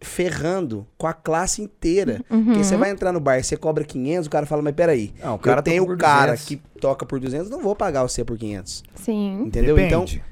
ferrando 0.00 0.86
com 0.98 1.06
a 1.06 1.12
classe 1.12 1.62
inteira. 1.62 2.20
Uhum. 2.30 2.44
Porque 2.44 2.64
você 2.64 2.76
vai 2.76 2.90
entrar 2.90 3.10
no 3.12 3.20
bar 3.20 3.38
e 3.38 3.42
você 3.42 3.56
cobra 3.56 3.84
500, 3.84 4.26
o 4.26 4.30
cara 4.30 4.46
fala, 4.46 4.62
mas 4.62 4.74
peraí, 4.74 5.12
Não, 5.22 5.34
o 5.34 5.38
cara 5.38 5.58
eu 5.60 5.62
tenho 5.62 5.82
o 5.84 5.96
cara 5.96 6.32
200. 6.32 6.44
que 6.46 6.56
toca 6.80 7.06
por 7.06 7.18
200, 7.18 7.50
não 7.50 7.60
vou 7.60 7.74
pagar 7.74 8.02
você 8.02 8.24
por 8.24 8.36
500. 8.38 8.84
Sim. 8.96 9.42
Entendeu? 9.46 9.74
Depende. 9.76 9.94
Então, 10.16 10.24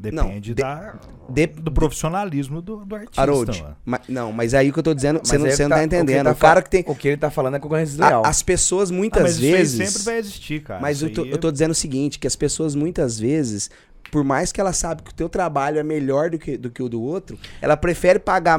Depende 0.00 0.32
Não, 0.32 0.40
de- 0.40 0.54
da, 0.54 0.94
de, 1.28 1.46
do 1.46 1.70
profissionalismo 1.70 2.62
do, 2.62 2.84
do 2.86 2.94
artista. 2.94 3.20
Harold, 3.20 3.64
ma- 3.84 4.00
não, 4.08 4.32
mas 4.32 4.54
aí 4.54 4.70
o 4.70 4.72
que 4.72 4.78
eu 4.78 4.82
tô 4.82 4.94
dizendo, 4.94 5.20
você 5.22 5.36
não, 5.36 5.50
você 5.50 5.62
não 5.64 5.68
tá 5.70 5.74
o 5.76 5.78
que 5.88 5.94
ele 5.94 6.02
entendendo. 6.02 6.24
tá 6.26 6.32
o 6.32 6.36
cara 6.36 6.62
que 6.62 6.70
tem... 6.70 6.84
O 6.86 6.94
que 6.94 7.08
ele 7.08 7.16
tá 7.18 7.30
falando 7.30 7.56
é 7.56 7.58
concorrência 7.60 7.92
desleal. 7.98 8.24
as 8.24 8.42
pessoas 8.42 8.90
Ah, 8.90 8.94
muitas 8.94 9.22
mas 9.22 9.32
isso 9.36 9.44
aí 9.44 9.52
vezes... 9.52 9.88
sempre 9.92 10.04
vai 10.04 10.18
existir, 10.18 10.62
cara. 10.62 10.80
Mas 10.80 11.02
eu 11.02 11.12
tô, 11.12 11.22
aí 11.24 11.30
eu 11.30 11.38
tô 11.38 11.52
dizendo 11.52 11.72
o 11.72 11.74
seguinte, 11.74 12.18
que 12.18 12.26
as 12.26 12.34
pessoas 12.34 12.74
muitas 12.74 13.20
vezes, 13.20 13.70
por 14.10 14.24
mais 14.24 14.50
que 14.52 14.60
ela 14.60 14.72
sabe 14.72 15.02
que 15.02 15.10
o 15.10 15.14
teu 15.14 15.28
trabalho 15.28 15.78
é 15.78 15.82
melhor 15.82 16.30
do 16.30 16.38
que, 16.38 16.56
do 16.56 16.70
que 16.70 16.82
o 16.82 16.88
do 16.88 17.02
outro, 17.02 17.38
ela 17.60 17.76
prefere 17.76 18.18
pagar 18.18 18.58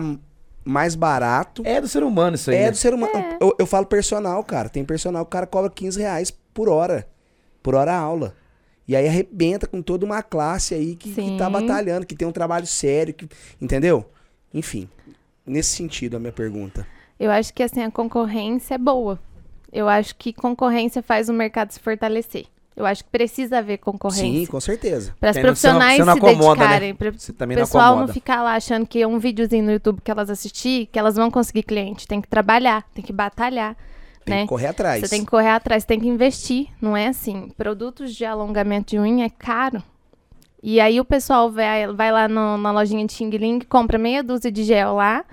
mais 0.64 0.94
barato. 0.94 1.64
É 1.66 1.82
do 1.82 1.88
ser 1.88 2.04
humano 2.04 2.36
isso 2.36 2.52
aí. 2.52 2.56
É 2.58 2.62
né? 2.66 2.72
do 2.72 2.78
ser 2.78 2.94
humano. 2.94 3.12
É. 3.16 3.38
Eu, 3.42 3.56
eu 3.58 3.66
falo 3.66 3.88
personal, 3.88 4.44
cara. 4.44 4.70
Tem 4.70 4.86
personal 4.86 5.26
que 5.26 5.30
o 5.30 5.32
cara 5.32 5.48
cobra 5.48 5.72
15 5.72 6.00
reais 6.00 6.32
por 6.54 6.70
hora. 6.70 7.08
Por 7.64 7.74
hora 7.74 7.96
aula. 7.96 8.36
E 8.88 8.96
aí 8.96 9.08
arrebenta 9.08 9.68
com 9.68 9.82
toda 9.82 10.06
uma 10.06 10.22
classe 10.24 10.74
aí 10.74 10.96
que, 10.96 11.14
que 11.14 11.38
tá 11.38 11.46
Sim. 11.46 11.52
batalhando, 11.52 12.06
que 12.06 12.16
tem 12.16 12.28
um 12.28 12.32
trabalho 12.32 12.66
sério, 12.68 13.14
que, 13.14 13.28
entendeu? 13.62 14.06
Enfim, 14.54 14.90
nesse 15.46 15.70
sentido 15.76 16.18
a 16.18 16.20
minha 16.20 16.32
pergunta. 16.34 16.86
Eu 17.20 17.32
acho 17.32 17.54
que 17.54 17.62
assim 17.64 17.84
a 17.84 17.92
concorrência 17.92 18.76
é 18.76 18.78
boa. 18.78 19.20
Eu 19.72 19.88
acho 19.88 20.16
que 20.16 20.34
concorrência 20.34 21.02
faz 21.02 21.30
o 21.30 21.34
mercado 21.34 21.72
se 21.72 21.80
fortalecer. 21.80 22.46
Eu 22.76 22.86
acho 22.86 23.04
que 23.04 23.10
precisa 23.10 23.60
haver 23.60 23.78
Sim, 23.78 23.84
concorrência. 23.84 24.48
com 24.48 24.60
certeza. 24.60 25.16
Para 25.20 25.30
as 25.30 25.36
É, 25.36 25.40
não- 25.40 25.44
não- 25.44 25.50
profissionais 25.54 26.00
não 26.00 26.14
se 26.16 26.20
né? 26.58 26.68
dedicarem, 26.68 26.96
para 26.96 27.10
o 27.10 27.12
não 27.56 27.64
pessoal 27.64 27.84
não 27.86 27.94
acomoda. 28.00 28.14
ficar 28.14 28.42
lá 28.44 28.56
achando 28.56 28.86
que 28.88 29.02
é 29.02 29.08
um 29.08 29.20
videozinho 29.20 29.64
no 29.64 29.72
YouTube 29.72 30.02
que 30.04 30.10
elas 30.10 30.30
assistir, 30.30 30.88
que 30.92 30.98
elas 30.98 31.16
vão 31.16 31.30
conseguir 31.30 31.64
cliente. 31.64 32.08
Tem 32.08 32.20
que 32.20 32.28
trabalhar, 32.28 32.84
tem 32.94 33.04
que 33.04 33.14
batalhar, 33.14 33.78
Tem 34.26 34.36
né? 34.36 34.42
que 34.44 34.48
correr 34.48 34.68
atrás. 34.68 35.02
Você 35.02 35.10
tem 35.10 35.24
que 35.26 35.32
correr 35.32 35.50
atrás, 35.50 35.86
tem 35.86 36.00
que 36.00 36.08
investir. 36.08 36.68
Não 36.82 36.96
é 36.96 37.08
assim. 37.08 37.50
Produtos 37.58 38.14
de 38.16 38.26
alongamento 38.26 38.92
de 38.92 39.00
unha 39.00 39.26
é 39.26 39.30
caro. 39.30 39.82
E 40.64 40.80
aí 40.80 41.00
o 41.00 41.06
pessoal 41.06 41.52
vai, 41.52 41.88
vai 41.88 42.12
lá 42.12 42.28
no- 42.28 42.58
na 42.58 42.72
lojinha 42.72 43.06
de 43.06 43.14
Xing 43.14 43.32
Ling, 43.32 43.60
compra 43.62 43.98
meia 43.98 44.22
dúzia 44.22 44.52
de 44.52 44.64
gel 44.64 44.94
lá, 44.94 45.26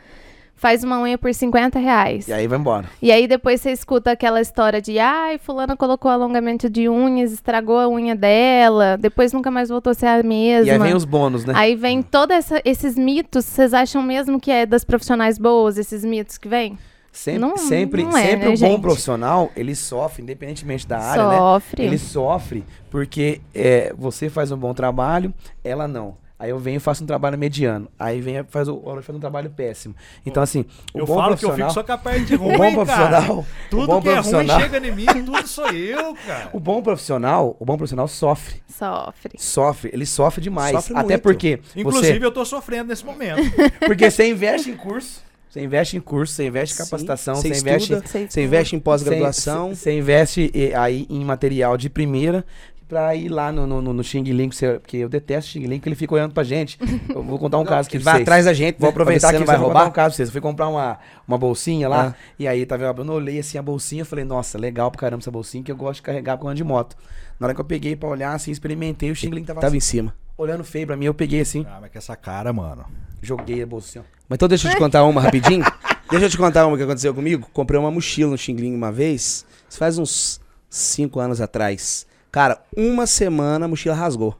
faz 0.54 0.82
uma 0.82 0.98
unha 1.00 1.18
por 1.18 1.32
50 1.34 1.78
reais. 1.78 2.26
E 2.28 2.32
aí 2.32 2.46
vai 2.48 2.58
embora. 2.58 2.86
E 3.02 3.12
aí 3.12 3.28
depois 3.28 3.60
você 3.60 3.70
escuta 3.70 4.10
aquela 4.12 4.40
história 4.40 4.80
de 4.80 4.98
ai, 4.98 5.36
fulana 5.36 5.76
colocou 5.76 6.10
alongamento 6.10 6.70
de 6.70 6.88
unhas, 6.88 7.30
estragou 7.30 7.78
a 7.78 7.86
unha 7.88 8.16
dela, 8.16 8.96
depois 8.96 9.32
nunca 9.34 9.50
mais 9.50 9.68
voltou 9.68 9.90
a 9.90 9.94
ser 9.94 10.06
a 10.06 10.22
mesma. 10.22 10.66
E 10.66 10.70
aí 10.70 10.78
vem 10.78 10.94
os 10.96 11.04
bônus, 11.04 11.44
né? 11.44 11.52
Aí 11.54 11.76
vem 11.76 12.02
todos 12.02 12.34
esses 12.64 12.96
mitos, 12.96 13.44
vocês 13.44 13.74
acham 13.74 14.02
mesmo 14.02 14.40
que 14.40 14.50
é 14.50 14.64
das 14.64 14.82
profissionais 14.82 15.38
boas, 15.38 15.76
esses 15.76 16.06
mitos 16.06 16.38
que 16.38 16.48
vêm? 16.48 16.78
Sempre, 17.18 17.40
Não- 17.40 17.56
sempre, 17.56 18.02
não 18.04 18.16
é, 18.16 18.22
sempre 18.22 18.48
né, 18.48 18.54
o 18.54 18.58
bom 18.58 18.66
gente? 18.68 18.80
profissional, 18.80 19.50
ele 19.56 19.74
sofre, 19.74 20.22
independentemente 20.22 20.86
da 20.86 21.00
área, 21.00 21.28
né? 21.28 21.36
Sofre. 21.36 21.82
Ele 21.82 21.98
sofre 21.98 22.64
porque 22.88 23.40
é, 23.52 23.92
você 23.98 24.30
faz 24.30 24.52
um 24.52 24.56
bom 24.56 24.72
trabalho, 24.72 25.34
ela 25.64 25.88
não. 25.88 26.16
Aí 26.38 26.50
eu 26.50 26.58
venho 26.60 26.76
e 26.76 26.78
faço 26.78 27.02
um 27.02 27.06
trabalho 27.08 27.36
mediano. 27.36 27.88
Aí 27.98 28.20
vem 28.20 28.36
e 28.36 28.44
faz, 28.44 28.68
o, 28.68 28.76
o 28.76 29.02
faz 29.02 29.16
um 29.16 29.18
trabalho 29.18 29.50
péssimo. 29.50 29.96
Então, 30.24 30.40
assim, 30.40 30.64
o 30.94 31.00
Eu 31.00 31.06
bom 31.06 31.16
falo 31.16 31.36
que 31.36 31.44
eu 31.44 31.48
profissional... 31.48 31.70
fico 31.70 31.80
só 31.80 31.82
com 31.82 31.92
a 31.92 31.98
parte 31.98 32.24
de 32.24 32.34
o 32.36 32.38
ruim, 32.38 32.56
bom 32.56 32.86
cara. 32.86 33.08
profissional... 33.08 33.38
o 33.40 33.46
Tudo 33.68 33.86
bom 33.88 34.00
que 34.00 34.08
é 34.08 34.12
ruim 34.12 34.22
profissional... 34.22 34.60
chega 34.60 34.86
em 34.86 34.92
mim, 34.92 35.06
tudo 35.24 35.46
sou 35.48 35.68
eu, 35.70 36.14
cara. 36.24 36.50
O 36.52 36.60
bom 36.60 36.80
profissional, 36.80 37.56
o 37.58 37.64
bom 37.64 37.76
profissional 37.76 38.06
sofre. 38.06 38.62
Sofre. 38.68 39.32
Sofre, 39.36 39.90
ele 39.92 40.06
sofre 40.06 40.40
demais. 40.40 40.70
Sofre 40.76 40.94
Até 40.94 41.14
muito. 41.14 41.22
porque 41.22 41.58
Inclusive, 41.74 42.20
você, 42.20 42.24
eu 42.24 42.30
tô 42.30 42.44
sofrendo 42.44 42.90
nesse 42.90 43.04
momento. 43.04 43.42
porque 43.84 44.08
você 44.08 44.30
investe 44.30 44.70
em 44.70 44.76
curso, 44.76 45.24
você 45.50 45.62
investe 45.62 45.96
em 45.96 46.00
curso, 46.00 46.34
você 46.34 46.46
investe 46.46 46.74
em 46.74 46.76
Sim, 46.76 46.84
capacitação, 46.84 47.34
você 47.36 47.48
você 47.54 47.60
investe 47.60 47.94
Você 47.94 48.26
Você 48.28 48.42
investe 48.44 48.76
em 48.76 48.78
pós-graduação. 48.80 49.74
Você 49.74 49.96
investe 49.98 50.52
aí 50.76 51.06
em 51.08 51.24
material 51.24 51.76
de 51.76 51.88
primeira 51.88 52.44
pra 52.88 53.14
ir 53.14 53.28
lá 53.28 53.52
no, 53.52 53.66
no, 53.66 53.82
no, 53.82 54.02
Xing 54.02 54.22
Ling, 54.22 54.48
porque 54.80 54.96
eu 54.96 55.08
detesto 55.10 55.50
Xing 55.50 55.66
Ling, 55.66 55.76
porque 55.78 55.90
ele 55.90 55.96
fica 55.96 56.14
olhando 56.14 56.32
pra 56.32 56.42
gente. 56.42 56.78
Eu 57.14 57.22
vou 57.22 57.38
contar 57.38 57.58
um 57.58 57.64
caso 57.66 57.86
aqui 57.86 57.98
pra 57.98 58.04
vai 58.04 58.14
vocês. 58.14 58.22
atrás 58.22 58.44
da 58.46 58.52
gente. 58.54 58.78
Vou 58.78 58.88
aproveitar 58.88 59.32
que 59.32 59.38
não 59.38 59.46
vai 59.46 59.56
roubar 59.56 59.80
um 59.80 59.84
roubar. 59.84 59.92
caso 59.94 60.12
pra 60.12 60.16
vocês. 60.16 60.28
Eu 60.30 60.32
fui 60.32 60.40
comprar 60.40 60.68
uma, 60.68 60.98
uma 61.26 61.36
bolsinha 61.36 61.86
lá, 61.88 62.14
Ah. 62.16 62.32
e 62.38 62.48
aí 62.48 62.64
tava 62.64 62.84
eu 62.84 63.12
olhei 63.12 63.38
assim 63.38 63.58
a 63.58 63.62
bolsinha, 63.62 64.02
eu 64.02 64.06
falei, 64.06 64.24
nossa, 64.24 64.58
legal 64.58 64.90
pra 64.90 65.00
caramba 65.00 65.20
essa 65.22 65.30
bolsinha, 65.30 65.62
que 65.62 65.70
eu 65.70 65.76
gosto 65.76 65.96
de 65.96 66.02
carregar 66.02 66.38
ando 66.42 66.54
de 66.54 66.64
moto. 66.64 66.96
Na 67.38 67.46
hora 67.46 67.54
que 67.54 67.60
eu 67.60 67.64
peguei 67.64 67.94
pra 67.94 68.08
olhar, 68.08 68.32
assim, 68.32 68.50
experimentei, 68.50 69.10
o 69.10 69.14
Xing 69.14 69.30
Ling 69.30 69.44
tava, 69.44 69.60
Tava 69.60 69.68
assim, 69.68 69.76
em 69.76 69.80
cima. 69.80 70.14
Olhando 70.38 70.64
feio 70.64 70.86
pra 70.86 70.96
mim, 70.96 71.04
eu 71.06 71.14
peguei 71.14 71.40
assim, 71.40 71.66
Ah, 71.68 71.78
mas 71.80 71.90
com 71.90 71.98
essa 71.98 72.16
cara, 72.16 72.52
mano. 72.52 72.86
joguei 73.20 73.62
a 73.62 73.66
bolsinha. 73.66 74.04
Mas 74.28 74.36
então 74.36 74.48
deixa 74.48 74.68
eu 74.68 74.72
te 74.72 74.78
contar 74.78 75.04
uma 75.04 75.20
rapidinho. 75.20 75.64
deixa 76.10 76.26
eu 76.26 76.30
te 76.30 76.38
contar 76.38 76.66
uma 76.66 76.76
que 76.76 76.82
aconteceu 76.82 77.12
comigo. 77.14 77.48
Comprei 77.52 77.78
uma 77.78 77.90
mochila 77.90 78.30
no 78.30 78.38
Xingling 78.38 78.74
uma 78.74 78.92
vez. 78.92 79.44
Isso 79.68 79.78
faz 79.78 79.98
uns 79.98 80.40
5 80.70 81.18
anos 81.18 81.40
atrás. 81.40 82.06
Cara, 82.30 82.62
uma 82.76 83.06
semana 83.06 83.64
a 83.64 83.68
mochila 83.68 83.94
rasgou. 83.94 84.38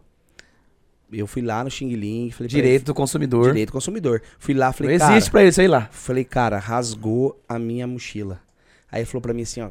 Eu 1.11 1.27
fui 1.27 1.41
lá 1.41 1.65
no 1.65 1.71
Xingling 1.71 2.27
e 2.27 2.31
falei... 2.33 2.49
Direito 2.49 2.85
do 2.85 2.95
consumidor. 2.95 3.45
ele, 3.45 3.53
Direito 3.53 3.71
do 3.71 3.73
consumidor. 3.73 4.23
Fui 4.39 4.53
lá, 4.53 4.67
Não 4.67 4.73
falei, 4.75 4.99
cara... 4.99 5.13
existe 5.13 5.31
pra 5.31 5.41
ele 5.41 5.49
isso 5.51 5.61
aí 5.63 5.69
lá. 5.69 5.89
Falei, 5.91 6.23
cara, 6.23 6.59
rasgou 6.59 7.43
a 7.49 7.59
minha 7.59 7.87
mochila. 7.87 8.41
Aí 8.93 9.01
ele 9.01 9.07
falou 9.07 9.23
pra 9.23 9.33
mim 9.33 9.43
assim, 9.43 9.61
ó, 9.63 9.69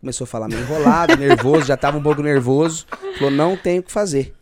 começou 0.00 0.24
a 0.24 0.28
falar 0.28 0.48
meio 0.48 0.60
enrolado, 0.60 1.16
nervoso, 1.20 1.66
já 1.66 1.76
tava 1.76 1.96
um 1.96 2.02
pouco 2.02 2.22
nervoso. 2.22 2.86
Falou, 3.18 3.30
não 3.30 3.56
tenho 3.56 3.80
o 3.80 3.82
que 3.82 3.90
fazer, 3.90 4.34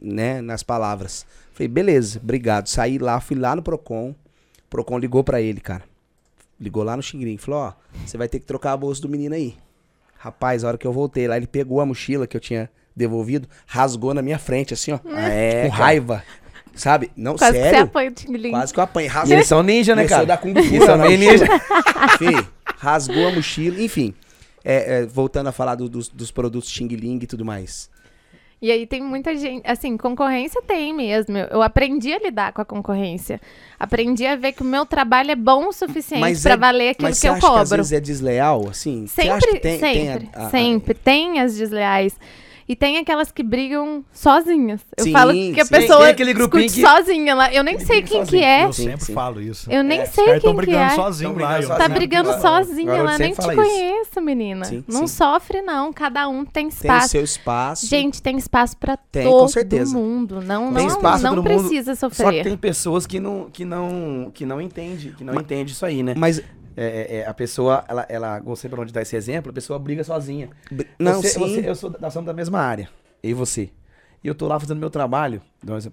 né, 0.00 0.40
nas 0.40 0.62
palavras. 0.62 1.26
Falei, 1.52 1.68
beleza, 1.68 2.18
obrigado. 2.22 2.66
Saí 2.68 2.98
lá, 2.98 3.20
fui 3.20 3.36
lá 3.36 3.54
no 3.56 3.62
Procon. 3.62 4.10
O 4.10 4.68
Procon 4.70 4.98
ligou 4.98 5.22
pra 5.24 5.40
ele, 5.40 5.60
cara. 5.60 5.82
Ligou 6.60 6.82
lá 6.82 6.96
no 6.96 7.02
Xingrim, 7.02 7.36
falou, 7.38 7.60
ó, 7.60 7.72
você 8.06 8.16
vai 8.18 8.28
ter 8.28 8.38
que 8.38 8.46
trocar 8.46 8.72
a 8.72 8.76
bolsa 8.76 9.00
do 9.02 9.08
menino 9.08 9.34
aí. 9.34 9.56
Rapaz, 10.18 10.62
a 10.64 10.68
hora 10.68 10.78
que 10.78 10.86
eu 10.86 10.92
voltei 10.92 11.26
lá, 11.26 11.36
ele 11.36 11.46
pegou 11.46 11.80
a 11.80 11.86
mochila 11.86 12.26
que 12.26 12.36
eu 12.36 12.40
tinha 12.40 12.70
devolvido, 12.94 13.48
rasgou 13.66 14.12
na 14.12 14.20
minha 14.20 14.38
frente, 14.38 14.74
assim, 14.74 14.92
ó, 14.92 14.98
É, 15.16 15.62
com 15.64 15.70
cara. 15.70 15.84
raiva. 15.84 16.22
Sabe? 16.74 17.10
Não, 17.16 17.36
Quase 17.36 17.52
que 17.54 17.58
você 17.58 17.70
sério. 17.70 17.84
apanha 17.84 18.10
o 18.10 18.12
Tingling. 18.14 18.50
Quase 18.50 18.72
que 18.74 18.78
eu 18.78 18.84
apanhei. 18.84 19.08
E 19.08 19.12
Rasgou. 19.12 19.36
eles 19.36 19.46
são 19.48 19.62
ninja, 19.62 19.96
né, 19.96 20.06
cara? 20.06 20.22
a 20.22 20.24
dar 20.26 20.36
Kung 20.38 20.54
Fu 20.54 20.60
Eles 20.74 20.84
são 20.84 20.96
ninja. 20.98 21.46
Fê, 22.18 22.46
rasgou 22.76 23.28
a 23.28 23.32
mochila, 23.32 23.80
enfim. 23.82 24.14
É, 24.62 25.00
é, 25.00 25.06
voltando 25.06 25.48
a 25.48 25.52
falar 25.52 25.74
do- 25.74 25.88
dos, 25.88 26.08
dos 26.08 26.30
produtos 26.30 26.70
Xing 26.70 26.86
Ling 26.88 27.18
e 27.22 27.26
tudo 27.26 27.44
mais. 27.44 27.90
E 28.62 28.70
aí 28.70 28.86
tem 28.86 29.02
muita 29.02 29.34
gente, 29.36 29.62
assim, 29.66 29.96
concorrência 29.96 30.60
tem 30.60 30.92
mesmo. 30.92 31.36
Eu, 31.38 31.62
aprendi 31.62 32.12
a 32.12 32.18
lidar 32.18 32.52
com 32.52 32.60
a 32.60 32.64
concorrência. 32.64 33.40
Aprendi 33.78 34.26
a 34.26 34.36
ver 34.36 34.52
que 34.52 34.60
o 34.60 34.66
meu 34.66 34.84
trabalho 34.84 35.30
é 35.30 35.34
bom 35.36 35.68
o 35.68 35.72
suficiente 35.72 36.20
Mas 36.20 36.42
pra 36.42 36.52
é- 36.52 36.56
valer 36.58 36.88
aquilo 36.90 37.08
que 37.10 37.26
eu 37.26 37.32
acha 37.32 37.40
que 37.40 37.46
às 37.46 37.52
cobro. 37.52 37.76
vezes 37.78 37.92
é 37.92 38.00
desleal, 38.00 38.68
assim? 38.68 39.06
Sempre, 39.06 39.58
tem, 39.60 39.78
tem 39.78 39.78
sempre, 39.78 40.28
a- 40.34 40.42
a- 40.42 40.46
a- 40.46 40.50
sempre. 40.50 40.92
Tem 40.94 41.40
as 41.40 41.56
desleais. 41.56 42.14
E 42.70 42.76
tem 42.76 42.98
aquelas 42.98 43.32
que 43.32 43.42
brigam 43.42 44.04
sozinhas. 44.12 44.80
Eu 44.96 45.02
Sim, 45.02 45.10
falo 45.12 45.32
que 45.32 45.60
a 45.60 45.64
sim. 45.64 45.70
pessoa 45.72 45.98
Tem 46.02 46.08
aquele 46.10 46.32
grupinho 46.32 46.62
discute 46.68 46.86
que- 46.86 46.88
sozinha 46.98 47.34
lá. 47.34 47.52
Eu 47.52 47.64
nem 47.64 47.74
Ele 47.74 47.84
sei 47.84 48.00
quem 48.00 48.20
sozinho. 48.24 48.26
que 48.42 48.46
é. 48.46 48.64
Eu 48.64 48.72
Sim, 48.72 48.84
sempre 48.84 49.04
sim. 49.06 49.12
falo 49.12 49.40
isso. 49.42 49.68
Eu 49.72 49.82
nem 49.82 49.98
É, 50.02 50.06
sei 50.06 50.38
quem 50.38 50.54
que 50.56 50.70
é. 50.76 50.90
sozinhos 50.90 51.34
Tão 51.34 51.42
lá. 51.42 51.48
brigando 51.58 51.66
Tá 51.66 51.74
sozinho. 51.76 51.94
brigando 51.98 52.32
sozinha 52.40 52.92
agora 52.92 53.02
lá, 53.10 53.18
nem 53.18 53.32
te 53.32 53.36
fala 53.36 53.54
isso. 53.54 53.62
conheço, 53.64 54.20
menina. 54.20 54.64
Sim, 54.66 54.84
não 54.86 55.00
sim. 55.08 55.16
sofre, 55.16 55.62
não. 55.62 55.92
Cada 55.92 56.28
um 56.28 56.44
tem 56.44 56.60
tem 56.60 56.66
o 56.66 56.68
espaço. 56.68 57.08
seu 57.08 57.24
espaço. 57.24 57.86
Gente, 57.88 58.22
tem 58.22 58.36
espaço 58.38 58.76
pra 58.76 58.96
Tem, 58.96 59.24
com 59.24 59.30
todo 59.32 59.48
certeza. 59.48 59.92
mundo. 59.92 60.40
Não, 60.40 60.72
Tem 60.72 60.86
não, 60.86 60.94
espaço 60.94 61.24
não 61.24 61.32
pra 61.34 61.42
todo 61.42 61.50
mundo, 61.52 61.60
precisa 61.68 61.96
Só 61.96 62.08
que 62.08 62.14
sofrer. 62.16 62.44
tem 62.44 62.56
pessoas 62.56 63.04
que 63.04 63.18
não, 63.18 63.50
que 63.50 63.64
não, 63.64 64.30
que 64.32 64.46
não 64.46 64.60
entende, 64.60 65.12
que 65.18 65.24
não 65.24 65.34
entende 65.40 65.72
isso 65.72 65.84
aí, 65.84 66.04
né? 66.04 66.14
Mas, 66.16 66.40
É, 66.76 66.86
é, 66.86 67.16
é, 67.18 67.26
a 67.26 67.34
pessoa, 67.34 67.84
ela, 67.88 68.06
ela, 68.08 68.38
gostei 68.40 68.70
pra 68.70 68.80
onde 68.80 68.92
dar 68.92 69.02
esse 69.02 69.16
exemplo, 69.16 69.50
a 69.50 69.52
pessoa 69.54 69.78
briga 69.78 70.04
sozinha. 70.04 70.48
não, 70.98 71.20
você, 71.20 71.28
sim. 71.30 71.40
você- 71.40 71.68
eu 71.68 71.74
sou, 71.74 71.94
nós 72.00 72.12
somos 72.12 72.26
da 72.26 72.32
mesma 72.32 72.60
área, 72.60 72.88
eu 73.22 73.30
e 73.30 73.34
você. 73.34 73.70
E 74.22 74.28
eu 74.28 74.34
tô 74.34 74.46
lá 74.46 74.58
fazendo 74.60 74.78
meu 74.78 74.90
trabalho, 74.90 75.42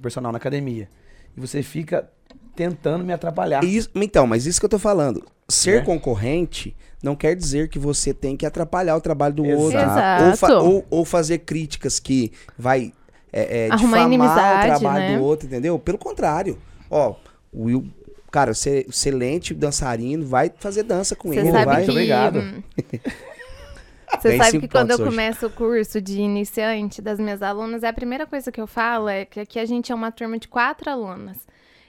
personal 0.01 0.31
na 0.31 0.37
academia. 0.37 0.87
E 1.35 1.39
você 1.39 1.63
fica 1.63 2.09
tentando 2.55 3.03
me 3.03 3.13
atrapalhar. 3.13 3.63
Isso- 3.63 3.89
então, 3.95 4.27
mas 4.27 4.45
isso 4.45 4.59
que 4.59 4.65
eu 4.65 4.69
tô 4.69 4.79
falando. 4.79 5.23
Ser 5.47 5.81
É. 5.81 5.85
concorrente 5.85 6.75
não 7.01 7.15
quer 7.15 7.35
dizer 7.35 7.69
que 7.69 7.79
você 7.79 8.13
tem 8.13 8.35
que 8.35 8.45
atrapalhar 8.45 8.95
o 8.97 9.01
trabalho 9.01 9.33
do 9.35 9.45
Exato. 9.45 9.61
outro. 9.63 9.79
Exato. 9.79 10.23
Ou, 10.25 10.35
fa- 10.37 10.59
ou- 10.59 10.85
ou 10.89 11.05
fazer 11.05 11.39
críticas 11.39 11.99
que 11.99 12.31
vai 12.57 12.91
é, 13.31 13.65
é, 13.67 13.71
Arrumar 13.71 14.07
difamar 14.09 14.63
o 14.63 14.65
trabalho 14.79 14.99
né? 15.11 15.17
do 15.17 15.23
outro, 15.23 15.47
entendeu? 15.47 15.77
Pelo 15.77 15.97
contrário. 15.97 16.57
Ó, 16.89 17.15
o 17.51 17.63
Will, 17.65 17.85
cara, 18.37 18.53
você 18.53 18.85
excelente 18.87 19.51
dançarino, 19.51 20.23
vai 20.23 20.51
fazer 20.59 20.83
dança 20.83 21.15
com 21.15 21.29
Você 21.29 21.39
ele, 21.39 21.51
sabe 21.51 21.65
vai. 21.65 21.75
Muito 21.77 21.85
que. 21.85 21.91
obrigado. 21.91 22.39
hum, 22.39 22.61
Você 24.21 24.37
sabe 24.37 24.59
que 24.59 24.67
quando 24.67 24.91
eu 24.91 24.95
hoje. 24.95 25.05
começo 25.05 25.47
o 25.47 25.49
curso 25.49 25.99
de 25.99 26.21
iniciante 26.21 27.01
das 27.01 27.19
minhas 27.19 27.41
alunas, 27.41 27.83
a 27.83 27.91
primeira 27.91 28.27
coisa 28.27 28.51
que 28.51 28.61
eu 28.61 28.67
falo 28.67 29.09
é 29.09 29.25
que 29.25 29.39
aqui 29.39 29.59
a 29.59 29.65
gente 29.65 29.91
é 29.91 29.95
uma 29.95 30.11
turma 30.11 30.37
de 30.37 30.47
quatro 30.47 30.89
alunas. 30.89 31.37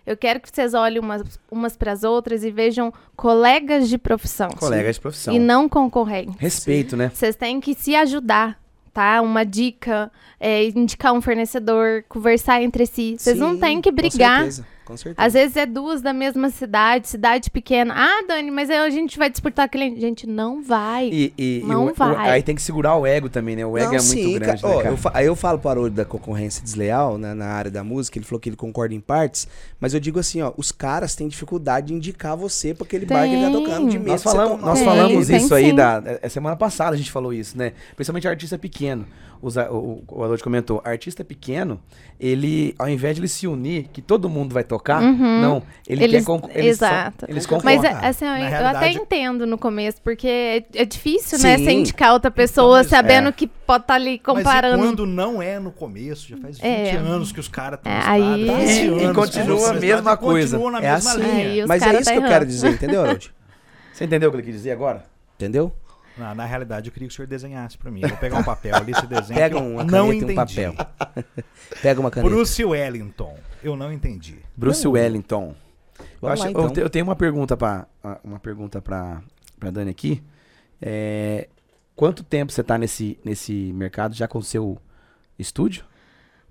Eu 0.06 0.16
quero 0.16 0.40
que 0.40 0.48
vocês 0.50 0.72
olhem 0.72 0.98
umas, 1.00 1.22
umas 1.50 1.76
para 1.76 1.92
as 1.92 2.02
outras 2.02 2.42
e 2.42 2.50
vejam 2.50 2.92
colegas 3.14 3.88
de 3.88 3.98
profissão. 3.98 4.48
Colegas 4.48 4.96
de 4.96 5.02
profissão. 5.02 5.34
E 5.34 5.38
não 5.38 5.68
concorrentes. 5.68 6.34
Respeito, 6.38 6.96
né? 6.96 7.10
Vocês 7.14 7.36
têm 7.36 7.60
que 7.60 7.74
se 7.74 7.94
ajudar, 7.94 8.58
tá? 8.92 9.20
Uma 9.20 9.44
dica, 9.44 10.10
é, 10.40 10.64
indicar 10.64 11.12
um 11.12 11.20
fornecedor, 11.20 12.04
conversar 12.08 12.62
entre 12.62 12.86
si. 12.86 13.16
Vocês 13.18 13.38
não 13.38 13.58
têm 13.58 13.82
que 13.82 13.90
com 13.90 13.96
brigar. 13.96 14.38
certeza, 14.38 14.66
Com 14.88 14.96
certeza. 14.96 15.26
Às 15.26 15.34
vezes 15.34 15.54
é 15.54 15.66
duas 15.66 16.00
da 16.00 16.14
mesma 16.14 16.48
cidade, 16.48 17.08
cidade 17.08 17.50
pequena. 17.50 17.92
Ah, 17.94 18.24
Dani, 18.26 18.50
mas 18.50 18.70
aí 18.70 18.78
a 18.78 18.88
gente 18.88 19.18
vai 19.18 19.28
disputar 19.28 19.68
cliente. 19.68 20.00
Gente, 20.00 20.26
não 20.26 20.62
vai. 20.62 21.10
E, 21.12 21.34
e- 21.36 21.60
e 21.62 21.66
Não 21.66 21.84
o- 21.84 21.90
o- 21.90 21.94
vai. 21.94 22.30
aí 22.30 22.42
tem 22.42 22.54
que 22.54 22.62
segurar 22.62 22.96
o 22.96 23.06
ego 23.06 23.28
também, 23.28 23.54
né? 23.54 23.66
O 23.66 23.76
ego 23.76 23.88
Não, 23.92 23.98
é 23.98 24.02
muito 24.02 24.02
sim, 24.02 24.38
grande, 24.38 24.62
cara. 24.62 24.82
né, 24.84 24.90
eu 24.90 25.10
aí 25.12 25.26
eu 25.26 25.36
falo 25.36 25.58
para 25.58 25.78
o 25.78 25.90
da 25.90 26.06
concorrência 26.06 26.62
desleal 26.64 27.18
né, 27.18 27.34
na 27.34 27.48
área 27.48 27.70
da 27.70 27.84
música, 27.84 28.16
ele 28.18 28.24
falou 28.24 28.40
que 28.40 28.48
ele 28.48 28.56
concorda 28.56 28.94
em 28.94 29.00
partes, 29.00 29.46
mas 29.78 29.92
eu 29.92 30.00
digo 30.00 30.18
assim, 30.18 30.40
ó, 30.40 30.54
os 30.56 30.72
caras 30.72 31.14
têm 31.14 31.28
dificuldade 31.28 31.88
de 31.88 31.92
indicar 31.94 32.34
você 32.34 32.72
pra 32.72 32.84
aquele 32.86 33.04
bar 33.04 33.26
que 33.28 33.34
ele 33.34 33.42
tá 33.44 33.50
Tem. 33.50 33.62
tocando 33.64 33.90
de 33.90 33.98
medo 33.98 34.10
Nós 34.12 34.22
falamos, 34.22 34.60
nós 34.62 34.78
Tem, 34.78 34.84
falamos 34.88 35.26
tem 35.26 35.36
isso 35.36 35.54
aí 35.54 35.66
sim. 35.66 35.74
da. 35.74 36.02
é, 36.22 36.28
Semana 36.30 36.56
passada 36.56 36.94
a 36.94 36.96
gente 36.96 37.10
falou 37.12 37.30
isso, 37.34 37.58
né? 37.58 37.74
Principalmente 37.94 38.26
artista 38.26 38.56
pequeno. 38.56 39.06
Os 39.40 39.56
o, 39.56 40.02
o 40.08 40.38
comentou, 40.42 40.80
artista 40.84 41.22
pequeno, 41.24 41.80
ele, 42.18 42.74
ao 42.78 42.88
invés 42.88 43.14
de 43.14 43.20
ele 43.20 43.28
se 43.28 43.46
unir, 43.46 43.88
que 43.92 44.02
todo 44.02 44.28
mundo 44.28 44.52
vai 44.52 44.64
tocar, 44.64 45.00
Uhum. 45.02 45.40
não. 45.40 45.62
Ele 45.86 46.02
Eles- 46.04 46.20
quer 46.24 46.26
concor- 46.26 46.50
eles 46.52 46.78
só- 46.78 46.86
exato. 46.86 47.26
eles 47.28 47.46
Concordo. 47.46 47.64
Mas 47.64 47.76
concordam. 47.76 48.04
é, 48.04 48.08
assim, 48.08 48.24
eu, 48.24 48.60
eu 48.60 48.66
até 48.66 48.90
entendo 48.90 49.46
no 49.46 49.56
começo, 49.56 50.02
porque 50.02 50.26
é, 50.26 50.64
é 50.74 50.84
difícil, 50.84 51.38
né? 51.38 51.56
Sim. 51.56 51.64
Você 51.64 51.70
indicar 51.70 52.12
outra 52.12 52.30
pessoa 52.30 52.78
mas- 52.78 52.88
sabendo 52.88 53.28
é. 53.28 53.32
que 53.32 53.46
pode 53.46 53.84
estar 53.84 53.94
ali 53.94 54.10
Mas 54.10 54.14
e 54.16 54.18
comparando. 54.18 54.82
quando 54.82 55.06
não 55.06 55.40
é 55.40 55.60
no 55.60 55.70
começo? 55.70 56.28
Já 56.28 56.36
faz 56.36 56.58
20 56.58 56.66
É. 56.66 56.96
anos 56.96 57.30
que 57.30 57.38
os 57.38 57.48
caras 57.48 57.78
estão 57.78 57.92
É, 57.92 58.00
aí- 58.04 58.44
20 58.44 59.00
E- 59.00 59.04
anos 59.04 59.16
continua 59.16 59.70
a 59.70 59.74
mesma 59.74 60.16
coisa. 60.16 60.56
Continua 60.58 60.80
na 60.80 60.86
É 60.86 60.92
mesma 60.94 61.10
assim. 61.12 61.20
linha. 61.22 61.66
Mas 61.66 61.82
é 61.82 61.86
isso 61.92 62.04
tá 62.04 62.10
que 62.10 62.10
eu 62.10 62.12
errando. 62.22 62.28
quero 62.32 62.46
dizer, 62.46 62.70
entendeu, 62.72 63.00
Haroldo? 63.04 63.26
Você 63.92 64.04
entendeu 64.04 64.28
o 64.28 64.32
que 64.32 64.38
ele 64.38 64.44
quis 64.46 64.54
dizer 64.54 64.72
agora? 64.72 65.04
Entendeu? 65.36 65.72
Na, 66.18 66.34
na 66.34 66.44
realidade, 66.44 66.88
eu 66.88 66.92
queria 66.92 67.06
que 67.08 67.12
o 67.12 67.16
senhor 67.16 67.28
desenhasse 67.28 67.78
pra 67.78 67.90
mim. 67.90 68.00
Eu 68.02 68.08
vou 68.08 68.18
pegar 68.18 68.38
um 68.38 68.44
papel 68.44 68.74
ali, 68.74 68.92
esse 68.92 69.06
desenho. 69.06 69.38
Pega 69.38 69.58
uma 69.58 69.84
não 69.84 69.86
caneta 69.86 70.04
e 70.04 70.08
um 70.08 70.12
entendi. 70.30 70.34
papel. 70.34 70.74
Pega 71.82 72.00
uma 72.00 72.10
caneta. 72.10 72.34
Bruce 72.34 72.64
Wellington. 72.64 73.38
Eu 73.62 73.76
não 73.76 73.92
entendi. 73.92 74.38
Bruce 74.56 74.84
Não. 74.84 74.92
Wellington. 74.92 75.54
Eu, 76.22 76.28
acho- 76.28 76.42
lá, 76.42 76.48
eu 76.48 76.50
então. 76.52 76.70
te- 76.72 76.80
eu 76.80 76.90
tenho 76.90 77.04
uma 77.04 77.16
pergunta 77.16 77.56
pra, 77.56 77.86
ah, 78.02 78.18
uma 78.24 78.38
pergunta 78.40 78.80
pra 78.82 79.20
Dani 79.72 79.90
aqui. 79.90 80.22
É, 80.80 81.48
quanto 81.96 82.22
tempo 82.22 82.52
você 82.52 82.62
tá 82.62 82.78
nesse, 82.78 83.18
nesse 83.24 83.52
mercado 83.72 84.14
já 84.14 84.26
com 84.28 84.38
o 84.38 84.42
seu 84.42 84.78
estúdio? 85.38 85.84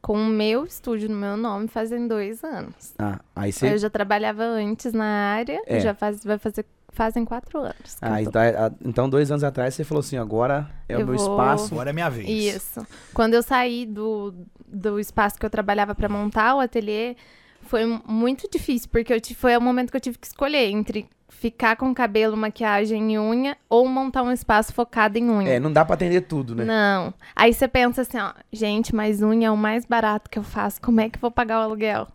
Com 0.01 0.13
o 0.21 0.25
meu 0.27 0.65
estúdio 0.65 1.09
no 1.09 1.15
meu 1.15 1.35
nome 1.35 1.67
fazem 1.67 2.07
dois 2.07 2.43
anos. 2.43 2.93
Ah, 2.99 3.19
aí 3.35 3.51
você. 3.51 3.73
Eu 3.73 3.77
já 3.77 3.89
trabalhava 3.89 4.43
antes 4.43 4.93
na 4.93 5.05
área, 5.05 5.61
É. 5.65 5.79
já 5.79 5.93
faz, 5.93 6.23
vai 6.23 6.37
fazer, 6.37 6.65
fazem 6.97 7.23
quatro 7.23 7.59
anos. 7.59 7.97
Ah, 8.01 8.21
então, 8.21 8.41
ah, 8.41 8.71
então, 8.83 9.09
dois 9.09 9.31
anos 9.31 9.43
atrás 9.43 9.73
você 9.75 9.83
falou 9.83 9.99
assim: 10.01 10.17
agora 10.17 10.69
é 10.89 10.97
o 10.97 11.01
Eu 11.01 11.07
meu 11.07 11.15
vou- 11.15 11.23
espaço. 11.31 11.73
Agora 11.73 11.91
é 11.91 11.93
minha 11.93 12.09
vez. 12.09 12.27
Isso. 12.27 12.85
Quando 13.13 13.35
eu 13.35 13.43
saí 13.43 13.85
do, 13.85 14.33
do 14.67 14.99
espaço 14.99 15.37
que 15.39 15.45
eu 15.45 15.49
trabalhava 15.49 15.93
para 15.95 16.09
montar 16.09 16.55
o 16.55 16.59
ateliê, 16.59 17.15
foi 17.61 17.85
mu- 17.85 18.01
muito 18.07 18.49
difícil, 18.51 18.89
porque 18.91 19.13
eu 19.13 19.21
foi 19.35 19.55
o 19.55 19.61
momento 19.61 19.91
que 19.91 19.97
eu 19.97 20.01
tive 20.01 20.17
que 20.17 20.27
escolher 20.27 20.69
entre 20.69 21.07
ficar 21.29 21.75
com 21.75 21.93
cabelo, 21.93 22.35
maquiagem 22.35 23.13
e 23.13 23.19
unha 23.19 23.55
ou 23.69 23.87
montar 23.87 24.23
um 24.23 24.31
espaço 24.31 24.73
focado 24.73 25.19
em 25.19 25.29
unha. 25.29 25.49
É, 25.53 25.59
não 25.59 25.71
dá 25.71 25.85
pra 25.85 25.93
atender 25.93 26.21
tudo, 26.21 26.55
né? 26.55 26.63
Não. 26.65 27.13
Aí 27.35 27.53
você 27.53 27.67
pensa 27.67 28.01
assim, 28.01 28.17
ó, 28.17 28.31
gente, 28.51 28.95
mas 28.95 29.21
unha 29.21 29.47
é 29.49 29.51
o 29.51 29.57
mais 29.57 29.85
barato 29.85 30.29
que 30.29 30.39
eu 30.39 30.43
faço. 30.43 30.81
Como 30.81 30.99
é 30.99 31.09
que 31.09 31.17
eu 31.17 31.21
vou 31.21 31.29
pagar 31.29 31.59
o 31.59 31.63
aluguel? 31.63 32.07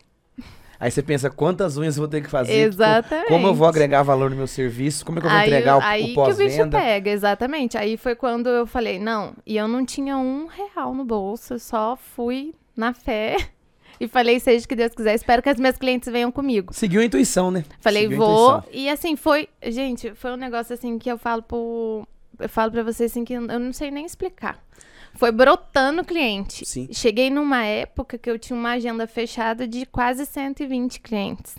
Aí 0.83 0.91
você 0.91 1.01
pensa 1.01 1.31
quantas 1.31 1.77
unhas 1.77 1.97
eu 1.97 2.01
vou 2.01 2.09
ter 2.09 2.21
que 2.21 2.29
fazer. 2.29 2.53
Exatamente. 2.53 3.29
Como 3.29 3.47
eu 3.47 3.55
vou 3.55 3.69
agregar 3.69 4.03
valor 4.03 4.31
no 4.31 4.35
meu 4.35 4.49
serviço? 4.49 5.07
Como 5.07 5.17
é 5.17 5.21
que 5.21 5.29
eu 5.29 5.31
vou 5.31 5.39
aí, 5.39 5.47
entregar 5.47 5.77
o, 5.77 5.81
aí 5.81 6.11
o 6.11 6.25
que 6.25 6.33
o 6.33 6.37
bicho 6.37 6.69
pega, 6.71 7.09
exatamente. 7.09 7.79
Aí 7.79 7.97
foi 7.97 8.17
quando 8.17 8.49
eu 8.49 8.67
falei, 8.67 8.99
não, 8.99 9.33
e 9.47 9.57
eu 9.57 9.69
não 9.69 9.87
tinha 9.87 10.19
um 10.19 10.49
real 10.49 10.93
no 10.93 11.05
bolso, 11.05 11.55
eu 11.55 11.61
só 11.61 11.95
fui 11.95 12.53
na 12.77 12.93
fé 12.93 13.37
e 14.01 14.09
falei, 14.09 14.41
seja 14.41 14.65
o 14.65 14.69
que 14.69 14.75
Deus 14.75 14.93
quiser, 14.93 15.15
espero 15.15 15.41
que 15.41 15.51
as 15.51 15.57
minhas 15.57 15.77
clientes 15.77 16.11
venham 16.11 16.33
comigo. 16.33 16.75
Seguiu 16.75 17.01
a 17.01 17.05
intuição, 17.05 17.53
né? 17.53 17.65
Falei, 17.79 18.03
Seguiu 18.03 18.19
vou. 18.19 18.65
E 18.73 18.89
assim, 18.89 19.15
foi. 19.15 19.49
Gente, 19.65 20.13
foi 20.17 20.33
um 20.33 20.37
negócio 20.37 20.75
assim 20.75 20.99
que 20.99 21.09
eu 21.09 21.17
falo 21.17 21.45
pro. 21.45 22.05
Eu 22.41 22.49
falo 22.49 22.73
pra 22.73 22.83
vocês 22.83 23.13
assim 23.13 23.25
que 23.25 23.35
eu 23.35 23.41
não 23.41 23.73
sei 23.73 23.93
nem 23.93 24.05
explicar. 24.05 24.59
Foi 25.15 25.31
brotando 25.31 26.05
cliente. 26.05 26.65
Sim. 26.67 26.89
Cheguei 26.93 27.31
numa 27.31 27.65
época 27.65 28.17
que 28.19 28.31
eu 28.31 28.39
tinha 28.39 28.59
uma 28.59 28.73
agenda 28.73 29.07
fechada 29.07 29.67
de 29.67 29.87
quase 29.87 30.25
120 30.27 31.01
clientes. 31.01 31.55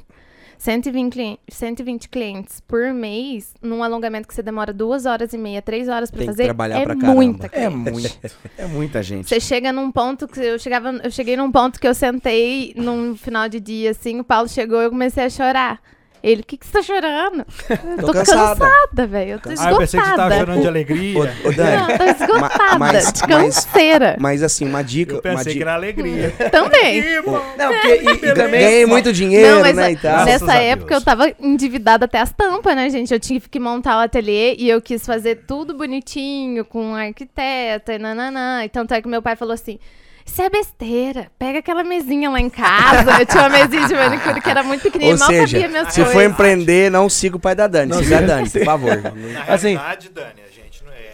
120, 0.58 1.12
clien- 1.12 1.38
120 1.50 2.08
clientes 2.08 2.62
por 2.62 2.94
mês, 2.94 3.54
num 3.62 3.84
alongamento 3.84 4.28
que 4.28 4.34
você 4.34 4.42
demora 4.42 4.72
duas 4.72 5.06
horas 5.06 5.34
e 5.34 5.38
meia, 5.38 5.62
três 5.62 5.90
horas 5.90 6.10
pra 6.10 6.20
Tem 6.20 6.28
que 6.28 6.32
fazer. 6.34 6.44
trabalhar 6.46 6.80
é 6.80 6.86
pra 6.86 6.96
muita 6.96 7.48
É 7.52 7.68
muito. 7.68 8.30
É 8.58 8.66
muita 8.66 9.04
gente. 9.04 9.28
Você 9.28 9.42
chega 9.42 9.74
num 9.74 9.92
ponto 9.92 10.26
que 10.26 10.40
eu 10.40 10.58
chegava, 10.58 10.90
eu 11.04 11.12
cheguei 11.12 11.36
num 11.36 11.52
ponto 11.52 11.80
que 11.82 11.88
eu 11.88 11.94
sentei 11.94 12.74
num 12.78 13.14
final 13.16 13.50
de 13.50 13.60
dia 13.60 13.92
assim, 13.92 14.20
o 14.22 14.24
Paulo 14.24 14.48
chegou 14.48 14.82
e 14.82 14.86
eu 14.86 14.90
comecei 14.90 15.26
a 15.26 15.30
chorar. 15.30 15.82
Ele, 16.24 16.42
o 16.42 16.46
que 16.46 16.56
que 16.56 16.66
você 16.66 16.72
tá 16.72 16.82
chorando? 16.82 17.46
Eu 17.84 17.98
Tô 17.98 18.06
tô, 18.08 18.14
cansada. 18.14 18.56
cansada, 18.66 19.08
velho. 19.08 19.32
Eu 19.32 19.40
tô 19.40 19.50
Ah, 19.60 19.72
eu 19.72 19.78
pensei 19.78 20.00
que 20.00 20.06
você 20.06 20.16
tava 20.16 20.30
esgotada. 20.34 20.36
chorando 20.38 20.62
de 20.62 20.68
alegria. 20.70 21.20
Ô, 21.20 21.22
ô, 21.22 21.52
Dani, 21.52 21.78
Não, 21.78 21.90
eu 21.90 21.98
tô 21.98 22.04
esgotada, 22.06 22.80
mas- 22.80 23.12
de 23.14 23.22
mas- 23.22 23.28
canseira. 23.66 24.16
mas 24.20 24.42
assim, 24.42 24.66
uma 24.66 24.82
dica. 24.82 25.12
Eu 25.12 25.16
uma 25.18 25.22
pensei 25.22 25.44
que 25.52 25.60
dica 25.60 25.64
era 25.66 25.74
alegria. 25.74 26.32
Também. 26.50 27.04
Não, 27.22 27.74
porque 27.74 27.88
e, 27.88 28.30
e 28.30 28.34
também. 28.34 28.62
Ganhei 28.62 28.86
muito 28.86 29.12
dinheiro, 29.12 29.56
Não, 29.56 29.62
mas 29.64 29.76
né? 29.76 29.92
E 29.92 29.96
tal. 29.98 30.24
Nessa 30.26 30.54
época 30.56 30.94
eu 30.94 31.02
tava 31.02 31.30
endividada 31.42 32.06
até 32.06 32.20
as 32.20 32.32
tampas, 32.32 32.74
né, 32.76 32.90
gente? 32.90 33.14
Eu 33.14 33.20
tive 33.20 33.50
que 33.50 33.60
montar 33.60 33.98
o 33.98 34.00
ateliê 34.00 34.56
e 34.58 34.70
eu 34.70 34.82
quis 34.82 35.06
fazer 35.06 35.44
tudo 35.46 35.74
bonitinho, 35.74 36.64
com 36.64 36.92
um 36.92 36.96
arquiteta 36.96 37.94
e 37.96 38.00
nananã. 38.00 38.64
E 38.64 38.70
tanto 38.70 38.94
é 38.94 39.02
que 39.02 39.08
meu 39.10 39.22
pai 39.22 39.36
falou 39.36 39.54
assim. 39.54 39.78
Isso 40.26 40.42
é 40.42 40.50
besteira. 40.50 41.32
Pega 41.38 41.60
aquela 41.60 41.84
mesinha 41.84 42.30
lá 42.30 42.40
em 42.40 42.50
casa. 42.50 43.20
Eu 43.20 43.26
tinha 43.26 43.44
uma 43.44 43.50
mesinha 43.50 43.88
de 43.88 43.94
manicure 43.94 44.42
que 44.42 44.50
era 44.50 44.64
muito 44.64 44.82
pequenininha, 44.82 45.14
Ou 45.14 45.20
mal 45.20 45.28
seja, 45.30 45.58
cabia 45.58 45.70
minhas 45.70 45.94
se 45.94 46.00
coisas. 46.00 46.14
for 46.14 46.24
empreender, 46.24 46.90
não 46.92 47.10
siga 47.10 47.36
o 47.38 47.40
pai 47.40 47.54
da 47.56 47.68
Dani. 47.68 47.92
Não 47.92 48.02
siga 48.04 48.18
a 48.20 48.22
Dani, 48.22 48.50
por 48.50 48.64
favor. 48.66 48.98
Na 49.14 49.44
Assim- 49.54 49.76
realidade, 49.76 50.10
Dani, 50.10 50.42
a 50.48 50.50
gente 50.52 50.84
não 50.84 50.92
é. 50.92 51.14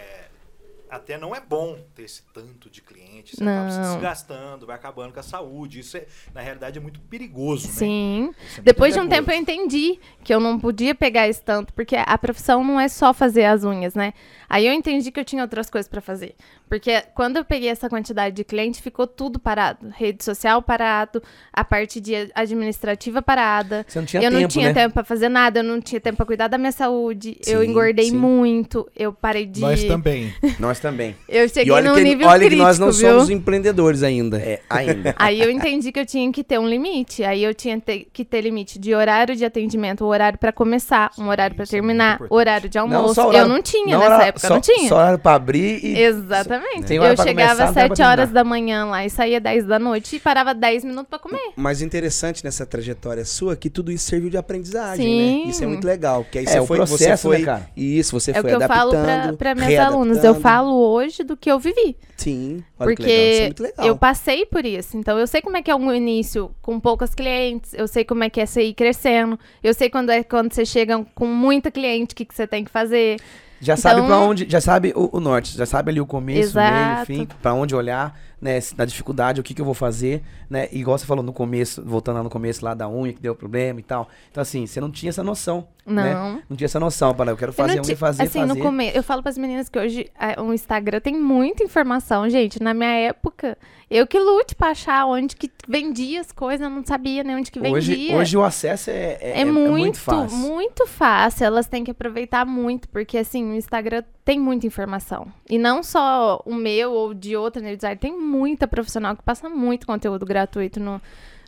Até 0.90 1.18
não 1.18 1.34
é 1.34 1.40
bom 1.40 1.76
ter 1.94 2.02
esse 2.04 2.22
tanto 2.32 2.68
de 2.70 2.80
clientes. 2.82 3.34
Você 3.36 3.44
acaba 3.44 3.70
se 3.70 3.78
Não. 3.78 3.92
desgastando, 3.94 4.66
vai 4.66 4.74
acabando 4.76 5.12
com 5.12 5.20
a 5.20 5.22
saúde. 5.22 5.80
Isso, 5.80 5.96
é, 5.96 6.04
na 6.34 6.40
realidade, 6.40 6.78
é 6.78 6.80
muito 6.80 6.98
perigoso, 7.00 7.66
né? 7.68 7.74
Sim. 7.74 8.34
É 8.56 8.60
Depois 8.62 8.94
de 8.94 9.00
um 9.00 9.06
perigoso. 9.08 9.26
tempo 9.28 9.30
eu 9.30 9.40
entendi 9.56 10.00
que 10.24 10.32
eu 10.34 10.40
não 10.40 10.58
podia 10.58 10.94
pegar 10.94 11.28
esse 11.28 11.42
tanto, 11.42 11.72
porque 11.74 11.94
a 11.96 12.16
profissão 12.18 12.64
não 12.64 12.80
é 12.80 12.88
só 12.88 13.12
fazer 13.12 13.44
as 13.44 13.62
unhas, 13.62 13.94
né? 13.94 14.14
Aí 14.50 14.66
eu 14.66 14.72
entendi 14.74 15.12
que 15.12 15.20
eu 15.20 15.24
tinha 15.24 15.42
outras 15.42 15.70
coisas 15.70 15.88
pra 15.88 16.00
fazer. 16.00 16.34
Porque 16.68 17.02
quando 17.14 17.36
eu 17.36 17.44
peguei 17.44 17.68
essa 17.68 17.88
quantidade 17.88 18.34
de 18.34 18.42
cliente, 18.44 18.82
ficou 18.82 19.06
tudo 19.06 19.38
parado. 19.38 19.88
Rede 19.96 20.24
social 20.24 20.60
parado, 20.60 21.22
a 21.52 21.64
parte 21.64 22.00
de 22.00 22.14
administrativa 22.34 23.22
parada. 23.22 23.84
Você 23.88 23.98
não 24.00 24.06
tinha 24.06 24.22
eu 24.22 24.30
tempo, 24.30 24.40
não 24.42 24.48
tinha 24.48 24.68
né? 24.68 24.74
tempo 24.74 24.94
pra 24.94 25.04
fazer 25.04 25.28
nada, 25.28 25.60
eu 25.60 25.64
não 25.64 25.80
tinha 25.80 26.00
tempo 26.00 26.16
pra 26.16 26.26
cuidar 26.26 26.48
da 26.48 26.58
minha 26.58 26.72
saúde. 26.72 27.38
eu 27.46 27.60
Sim, 27.62 27.70
engordei 27.70 28.06
sim. 28.06 28.16
muito, 28.16 28.88
eu 28.96 29.12
parei 29.12 29.46
de. 29.46 29.60
Nós 29.60 29.84
também. 29.84 30.32
Nós 30.58 30.78
também. 30.80 31.16
Eu 31.28 31.44
E 31.44 31.48
cheguei 31.48 31.72
olha, 31.72 31.88
num 31.90 31.96
que, 31.96 32.02
nível 32.04 32.28
olha 32.28 32.40
que 32.40 32.46
crítico, 32.46 32.66
nós 32.66 32.78
não 32.78 32.90
viu? 32.92 33.08
somos 33.10 33.30
empreendedores 33.30 34.02
ainda. 34.02 34.36
É, 34.38 34.60
ainda. 34.68 35.14
Aí 35.16 35.40
eu 35.40 35.50
entendi 35.50 35.90
que 35.92 36.00
eu 36.00 36.06
tinha 36.06 36.30
que 36.32 36.42
ter 36.44 36.58
um 36.58 36.68
limite. 36.68 37.22
Aí 37.24 37.42
eu 37.44 37.54
tinha 37.54 37.78
te- 37.80 38.06
que 38.12 38.24
ter 38.24 38.40
limite 38.40 38.78
de 38.78 38.94
horário 38.94 39.36
de 39.36 39.44
atendimento, 39.44 40.04
o 40.04 40.08
horário 40.08 40.38
pra 40.38 40.52
começar, 40.52 41.10
um 41.18 41.28
horário 41.28 41.54
pra 41.54 41.64
isso 41.64 41.74
é 41.74 41.78
terminar, 41.78 42.20
horário 42.28 42.68
de 42.68 42.78
almoço. 42.78 43.14
só 43.14 43.28
horário- 43.28 43.44
eu 43.44 43.48
não 43.48 43.62
tinha 43.62 43.96
não 43.98 44.08
nessa 44.08 44.24
época, 44.24 44.39
só, 44.40 44.46
eu 44.48 44.54
não 44.54 44.60
tinha. 44.60 44.88
Só 44.88 44.96
horário 44.96 45.18
pra 45.18 45.34
abrir 45.34 45.84
e. 45.84 45.98
Exatamente. 45.98 46.98
Hora 46.98 47.12
Eu 47.12 47.16
chegava 47.16 47.52
às 47.52 47.58
não 47.58 47.74
tem 47.74 47.82
hora 47.82 47.88
7 47.88 47.96
pra 47.96 48.08
horas 48.10 48.30
da 48.30 48.44
manhã 48.44 48.84
lá 48.86 49.04
e 49.04 49.10
saía 49.10 49.40
10 49.40 49.66
da 49.66 49.78
noite 49.78 50.16
e 50.16 50.20
parava 50.20 50.54
10 50.54 50.84
minutos 50.84 51.08
pra 51.08 51.18
comer. 51.18 51.52
Mas 51.56 51.82
interessante 51.82 52.44
nessa 52.44 52.64
trajetória 52.66 53.24
sua 53.24 53.56
que 53.56 53.68
tudo 53.70 53.90
isso 53.92 54.04
serviu 54.06 54.30
de 54.30 54.36
aprendizagem, 54.36 55.04
Sim. 55.04 55.44
né? 55.44 55.50
Isso 55.50 55.62
é 55.64 55.66
muito 55.66 55.86
legal. 55.86 56.24
Porque 56.24 56.38
aí 56.38 56.44
É, 56.44 56.48
você 56.48 56.60
o 56.60 56.66
foi, 56.66 56.78
você 56.78 56.88
processo, 57.04 57.28
né, 57.28 57.36
foi. 57.36 57.44
cara? 57.44 57.70
Isso, 57.76 58.18
você 58.18 58.30
é 58.30 58.38
o 58.38 58.42
foi 58.42 58.50
que 58.50 58.56
eu 58.56 58.68
falo 58.68 58.90
pra, 58.90 59.00
adaptando. 59.00 59.36
pra 59.36 59.54
minhas 59.54 59.78
alunas. 59.86 60.24
Eu 60.24 60.34
falo 60.34 60.74
hoje 60.74 61.22
do 61.22 61.36
que 61.36 61.50
eu 61.50 61.58
vivi. 61.58 61.96
Sim, 62.16 62.62
olha 62.78 62.94
que 62.94 63.02
legal. 63.02 63.16
Isso 63.16 63.30
é 63.32 63.38
Porque 63.38 63.42
muito 63.46 63.62
legal. 63.62 63.86
eu 63.86 63.96
passei 63.96 64.44
por 64.46 64.64
isso. 64.66 64.96
Então 64.96 65.18
eu 65.18 65.26
sei 65.26 65.40
como 65.40 65.56
é 65.56 65.62
que 65.62 65.70
é 65.70 65.74
um 65.74 65.92
início 65.92 66.50
com 66.60 66.78
poucas 66.78 67.14
clientes, 67.14 67.72
eu 67.74 67.88
sei 67.88 68.04
como 68.04 68.22
é 68.24 68.28
que 68.30 68.40
é 68.40 68.46
você 68.46 68.62
ir 68.62 68.74
crescendo, 68.74 69.38
eu 69.62 69.72
sei 69.72 69.88
quando 69.88 70.10
é 70.10 70.22
quando 70.22 70.52
você 70.52 70.64
chega 70.66 71.02
com 71.14 71.26
muita 71.26 71.70
cliente, 71.70 72.12
o 72.12 72.16
que, 72.16 72.24
que 72.26 72.34
você 72.34 72.46
tem 72.46 72.62
que 72.64 72.70
fazer. 72.70 73.16
Já 73.60 73.76
sabe 73.76 73.96
Então- 74.00 74.06
pra 74.06 74.16
onde. 74.18 74.46
Já 74.48 74.60
sabe 74.60 74.92
o, 74.96 75.16
o 75.16 75.20
norte, 75.20 75.56
já 75.56 75.66
sabe 75.66 75.90
ali 75.90 76.00
o 76.00 76.06
começo, 76.06 76.58
o 76.58 76.62
meio, 76.62 76.74
Exato. 76.74 77.06
fim, 77.06 77.28
pra 77.42 77.52
onde 77.52 77.74
olhar. 77.74 78.18
Né, 78.40 78.58
na 78.76 78.84
dificuldade, 78.84 79.40
o 79.40 79.44
que, 79.44 79.52
que 79.54 79.60
eu 79.60 79.64
vou 79.64 79.74
fazer, 79.74 80.22
né? 80.48 80.68
E 80.72 80.80
igual 80.80 80.96
você 80.96 81.04
falou 81.06 81.22
no 81.22 81.32
começo, 81.32 81.82
voltando 81.84 82.16
lá 82.16 82.22
no 82.22 82.30
começo 82.30 82.64
lá 82.64 82.72
da 82.74 82.88
unha 82.88 83.12
que 83.12 83.20
deu 83.20 83.34
problema 83.34 83.80
e 83.80 83.82
tal. 83.82 84.08
Então, 84.30 84.40
assim, 84.40 84.66
você 84.66 84.80
não 84.80 84.90
tinha 84.90 85.10
essa 85.10 85.22
noção. 85.22 85.68
Né? 85.86 86.14
Não. 86.14 86.42
Não 86.50 86.56
tinha 86.56 86.66
essa 86.66 86.78
noção, 86.78 87.14
para 87.14 87.32
eu 87.32 87.36
quero 87.36 87.50
Eu 87.50 87.54
fazer 87.54 87.76
não 87.76 87.82
unha 87.84 87.92
e 87.92 87.96
fazer, 87.96 88.22
assim, 88.22 88.40
fazer. 88.40 88.54
no 88.54 88.60
começo, 88.60 88.96
eu 88.96 89.02
falo 89.02 89.22
para 89.22 89.30
as 89.30 89.38
meninas 89.38 89.68
que 89.68 89.78
hoje 89.78 90.08
a- 90.16 90.40
o 90.40 90.52
Instagram 90.54 91.00
tem 91.00 91.18
muita 91.18 91.64
informação, 91.64 92.28
gente. 92.30 92.62
Na 92.62 92.72
minha 92.72 92.90
época, 92.92 93.58
eu 93.90 94.06
que 94.06 94.18
lute 94.18 94.54
para 94.54 94.68
achar 94.68 95.04
onde 95.06 95.34
que 95.36 95.50
vendia 95.68 96.20
as 96.20 96.30
coisas, 96.32 96.60
eu 96.60 96.70
não 96.70 96.84
sabia 96.84 97.24
nem 97.24 97.34
onde 97.36 97.50
que 97.50 97.58
vendia. 97.58 97.76
Hoje, 97.76 98.14
hoje 98.14 98.36
o 98.36 98.44
acesso 98.44 98.90
é, 98.90 99.18
é, 99.20 99.40
É, 99.40 99.44
muito, 99.44 99.70
muito 99.70 99.98
fácil. 99.98 100.36
muito 100.38 100.86
fácil. 100.86 101.44
Elas 101.46 101.66
têm 101.66 101.82
que 101.82 101.90
aproveitar 101.90 102.46
muito, 102.46 102.88
porque 102.88 103.18
assim, 103.18 103.50
o 103.50 103.54
Instagram 103.54 104.04
tem 104.30 104.38
muita 104.38 104.64
informação. 104.64 105.26
E 105.48 105.58
não 105.58 105.82
só 105.82 106.40
o 106.46 106.54
meu 106.54 106.92
ou 106.92 107.12
de 107.12 107.34
outra 107.36 107.60
nail 107.60 107.74
design, 107.74 107.98
tem 107.98 108.16
muita 108.16 108.68
profissional 108.68 109.16
que 109.16 109.22
passa 109.24 109.48
muito 109.48 109.84
conteúdo 109.88 110.24
gratuito 110.24 110.78
no, 110.78 111.00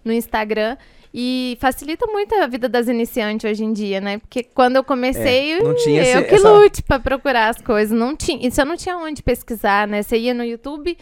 no 0.05 0.13
Instagram. 0.13 0.77
E 1.15 1.57
facilita 1.61 2.07
muito 2.09 2.35
a 2.35 2.47
vida 2.49 2.69
das 2.69 2.89
iniciantes 2.89 3.49
hoje 3.49 3.63
em 3.63 3.73
dia, 3.73 4.01
né? 4.01 4.19
Porque 4.19 4.43
quando 4.43 4.77
eu 4.77 4.83
comecei, 4.83 5.53
É, 5.53 5.63
não 5.63 5.77
tinha 5.77 6.03
eu 6.03 6.19
esse- 6.21 6.29
que 6.29 6.35
essa- 6.35 6.51
lute 6.51 6.83
pra 6.83 6.99
procurar 6.99 7.51
as 7.51 7.61
coisas. 7.61 7.97
Não 7.97 8.17
tinha, 8.17 8.45
isso 8.49 8.61
eu 8.61 8.65
não 8.67 8.77
tinha 8.77 8.97
onde 8.97 9.23
pesquisar, 9.23 9.87
né? 9.87 10.03
Você 10.03 10.17
ia 10.19 10.35
no 10.35 10.43
YouTube, 10.43 10.97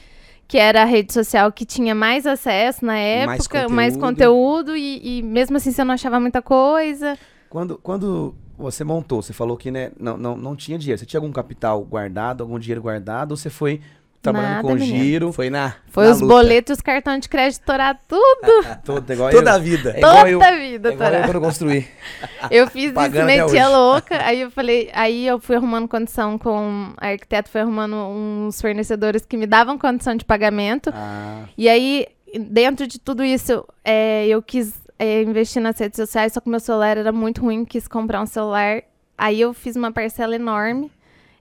que 0.48 0.58
era 0.58 0.82
a 0.82 0.84
rede 0.84 1.12
social 1.14 1.50
que 1.52 1.64
tinha 1.64 1.94
mais 1.94 2.26
acesso 2.26 2.84
na 2.84 2.92
Mais 2.92 3.40
época, 3.40 3.68
mais 3.70 3.96
conteúdo, 3.96 4.76
e, 4.76 5.20
e 5.20 5.22
mesmo 5.22 5.56
assim 5.56 5.70
você 5.70 5.82
não 5.84 5.94
achava 5.94 6.18
muita 6.20 6.42
coisa. 6.42 7.16
Quando, 7.48 7.78
quando 7.78 8.34
você 8.60 8.84
montou, 8.84 9.22
você 9.22 9.32
falou 9.32 9.56
que 9.56 9.70
né, 9.70 9.90
não, 9.98 10.16
não, 10.16 10.36
não 10.36 10.54
tinha 10.56 10.78
dinheiro. 10.78 10.98
Você 10.98 11.06
tinha 11.06 11.18
algum 11.18 11.32
capital 11.32 11.82
guardado, 11.82 12.42
algum 12.42 12.58
dinheiro 12.58 12.82
guardado, 12.82 13.32
ou 13.32 13.36
você 13.36 13.50
foi 13.50 13.80
trabalhando 14.22 14.50
Nada, 14.56 14.68
com 14.68 14.74
menino. 14.74 14.98
giro? 15.02 15.32
Foi 15.32 15.48
na. 15.48 15.74
Foi 15.88 16.04
na 16.04 16.10
os 16.12 16.20
luta. 16.20 16.34
boletos 16.34 16.76
os 16.76 16.80
cartões 16.82 17.20
de 17.22 17.28
crédito 17.30 17.60
estourar 17.60 17.98
tudo, 18.06 18.22
Todo, 18.84 19.10
igual 19.10 19.30
Toda 19.30 19.50
eu. 19.50 19.54
a 19.54 19.58
vida. 19.58 19.90
É 19.96 20.00
toda 20.00 20.30
eu. 20.30 20.42
a 20.42 20.50
vida 20.52 20.90
É 20.90 20.92
igual 20.92 20.92
eu 20.92 20.92
estourar. 20.92 21.24
quando 21.24 21.34
eu 21.36 21.40
construí. 21.40 21.88
Eu 22.50 22.66
fiz 22.68 22.90
isso, 22.92 23.24
metia 23.26 23.68
louca. 23.68 24.22
Aí 24.24 24.40
eu 24.42 24.50
falei, 24.50 24.90
aí 24.92 25.26
eu 25.26 25.38
fui 25.38 25.56
arrumando 25.56 25.86
condição 25.88 26.36
com. 26.38 26.92
A 26.96 27.08
arquiteta 27.08 27.48
foi 27.50 27.60
arrumando 27.60 27.94
uns 27.96 28.60
fornecedores 28.60 29.24
que 29.24 29.36
me 29.36 29.46
davam 29.46 29.78
condição 29.78 30.14
de 30.16 30.24
pagamento. 30.24 30.90
Ah, 30.94 31.44
E 31.56 31.68
aí, 31.68 32.06
dentro 32.38 32.86
de 32.86 32.98
tudo 32.98 33.22
isso, 33.24 33.64
é, 33.84 34.26
eu 34.26 34.42
quis 34.42 34.74
é, 35.00 35.22
investir 35.22 35.62
nas 35.62 35.78
redes 35.78 35.96
sociais, 35.96 36.34
só 36.34 36.40
que 36.40 36.50
meu 36.50 36.60
celular 36.60 36.98
era 36.98 37.10
muito 37.10 37.40
ruim, 37.40 37.64
quis 37.64 37.88
comprar 37.88 38.20
um 38.20 38.26
celular. 38.26 38.82
Aí 39.16 39.40
eu 39.40 39.54
fiz 39.54 39.74
uma 39.74 39.90
parcela 39.90 40.34
enorme. 40.36 40.92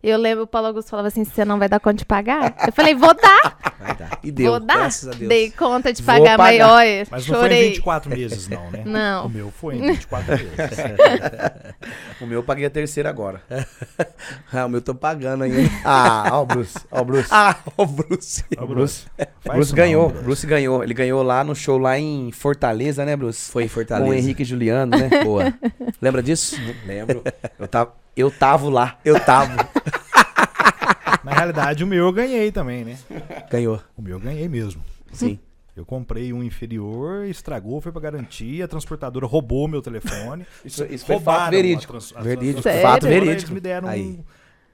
Eu 0.02 0.18
lembro, 0.18 0.46
o 0.46 0.48
Paulo 0.48 0.68
Augusto 0.68 0.90
falava 0.90 1.08
assim: 1.10 1.24
você 1.24 1.44
não 1.44 1.60
vai 1.60 1.68
dar 1.68 1.80
conta 1.80 1.98
de 1.98 2.06
pagar? 2.06 2.56
Eu 2.66 2.72
falei, 2.72 2.96
vou 2.96 3.14
dar, 3.14 3.58
Vai 3.80 3.96
dar. 3.96 4.20
E 4.22 4.30
deu, 4.30 4.52
vou 4.52 4.60
dar. 4.60 4.78
graças 4.78 5.08
a 5.08 5.12
Deus. 5.12 5.30
Dei 5.30 5.52
conta 5.52 5.94
de 5.94 6.04
pagar, 6.04 6.38
mas 6.38 6.58
pagar. 6.58 6.74
olha, 6.74 7.08
Mas 7.10 7.26
não 7.26 7.36
foi 7.36 7.38
em 7.38 7.50
chorei. 7.50 7.70
24 7.70 8.10
meses, 8.10 8.48
não, 8.50 8.72
né? 8.72 8.84
Não. 8.86 9.26
O 9.26 9.30
meu 9.30 9.52
foi 9.52 9.76
em 9.76 9.82
24 9.92 10.32
meses. 10.38 10.50
o 12.20 12.26
meu 12.26 12.40
eu 12.40 12.44
paguei 12.44 12.66
a 12.66 12.70
terceira 12.70 13.10
agora. 13.10 13.42
Ah, 14.52 14.66
o 14.66 14.70
meu 14.70 14.82
tô 14.82 14.94
pagando 14.96 15.44
ainda. 15.44 15.58
Ah, 15.86 16.30
ó 16.34 16.42
o 16.42 16.46
Bruce. 16.46 16.78
Ó 16.92 17.02
o 17.02 17.06
Bruce. 17.06 17.30
ah, 17.32 17.56
o 17.78 17.86
Bruce. 17.86 18.44
Ô, 18.58 18.64
o 18.64 18.68
Bruce. 18.68 19.06
Bruce 19.44 19.62
isso 19.62 19.76
ganhou. 19.76 20.04
não, 20.04 20.10
Bruce. 20.10 20.24
Bruce 20.26 20.48
ganhou. 20.48 20.84
Ele 20.84 20.94
ganhou 20.94 21.24
lá 21.24 21.44
no 21.44 21.56
show 21.56 21.78
lá 21.78 21.98
em 21.98 22.32
Fortaleza, 22.32 23.06
né, 23.06 23.16
Bruce? 23.16 23.52
Foi 23.52 23.64
em 23.64 23.68
Fortaleza. 23.68 24.06
Com 24.06 24.12
o 24.12 24.14
Henrique 24.14 24.42
e 24.42 24.46
Juliano, 24.46 24.98
né? 24.98 25.24
Boa. 25.24 25.54
Lembra 26.02 26.22
disso? 26.22 26.58
Lembro. 26.86 27.24
Eu 27.58 27.68
tava, 27.68 27.94
eu 28.20 28.30
tava 28.32 28.70
lá. 28.70 28.98
Eu 29.04 29.20
tava. 29.20 29.56
Na 31.24 31.32
realidade, 31.34 31.84
o 31.84 31.88
meu 31.88 32.06
eu 32.06 32.12
ganhei 32.14 32.52
também, 32.52 32.84
né? 32.86 32.98
Ganhou. 33.52 33.80
O 33.98 34.02
meu 34.02 34.18
eu 34.18 34.20
ganhei 34.20 34.48
mesmo. 34.48 34.82
Sim. 35.12 35.40
Eu 35.76 35.86
comprei 35.86 36.34
um 36.34 36.44
inferior, 36.44 37.26
estragou, 37.26 37.80
foi 37.80 37.92
pra 37.92 38.02
garantia, 38.02 38.66
a 38.66 38.68
transportadora 38.68 39.26
roubou 39.26 39.68
meu 39.68 39.82
telefone. 39.82 40.46
Isso, 40.64 40.84
isso 40.86 41.06
foi 41.06 41.16
Roubaram 41.16 41.40
fato 41.44 41.52
verídico. 41.52 41.94
trans- 41.94 42.14
Verídico. 42.22 42.62
Fato 42.82 43.08
verídico. 43.08 43.32
Eles 43.32 43.50
me 43.50 43.60
deram 43.60 43.88
Aí. 43.88 44.02
um 44.02 44.24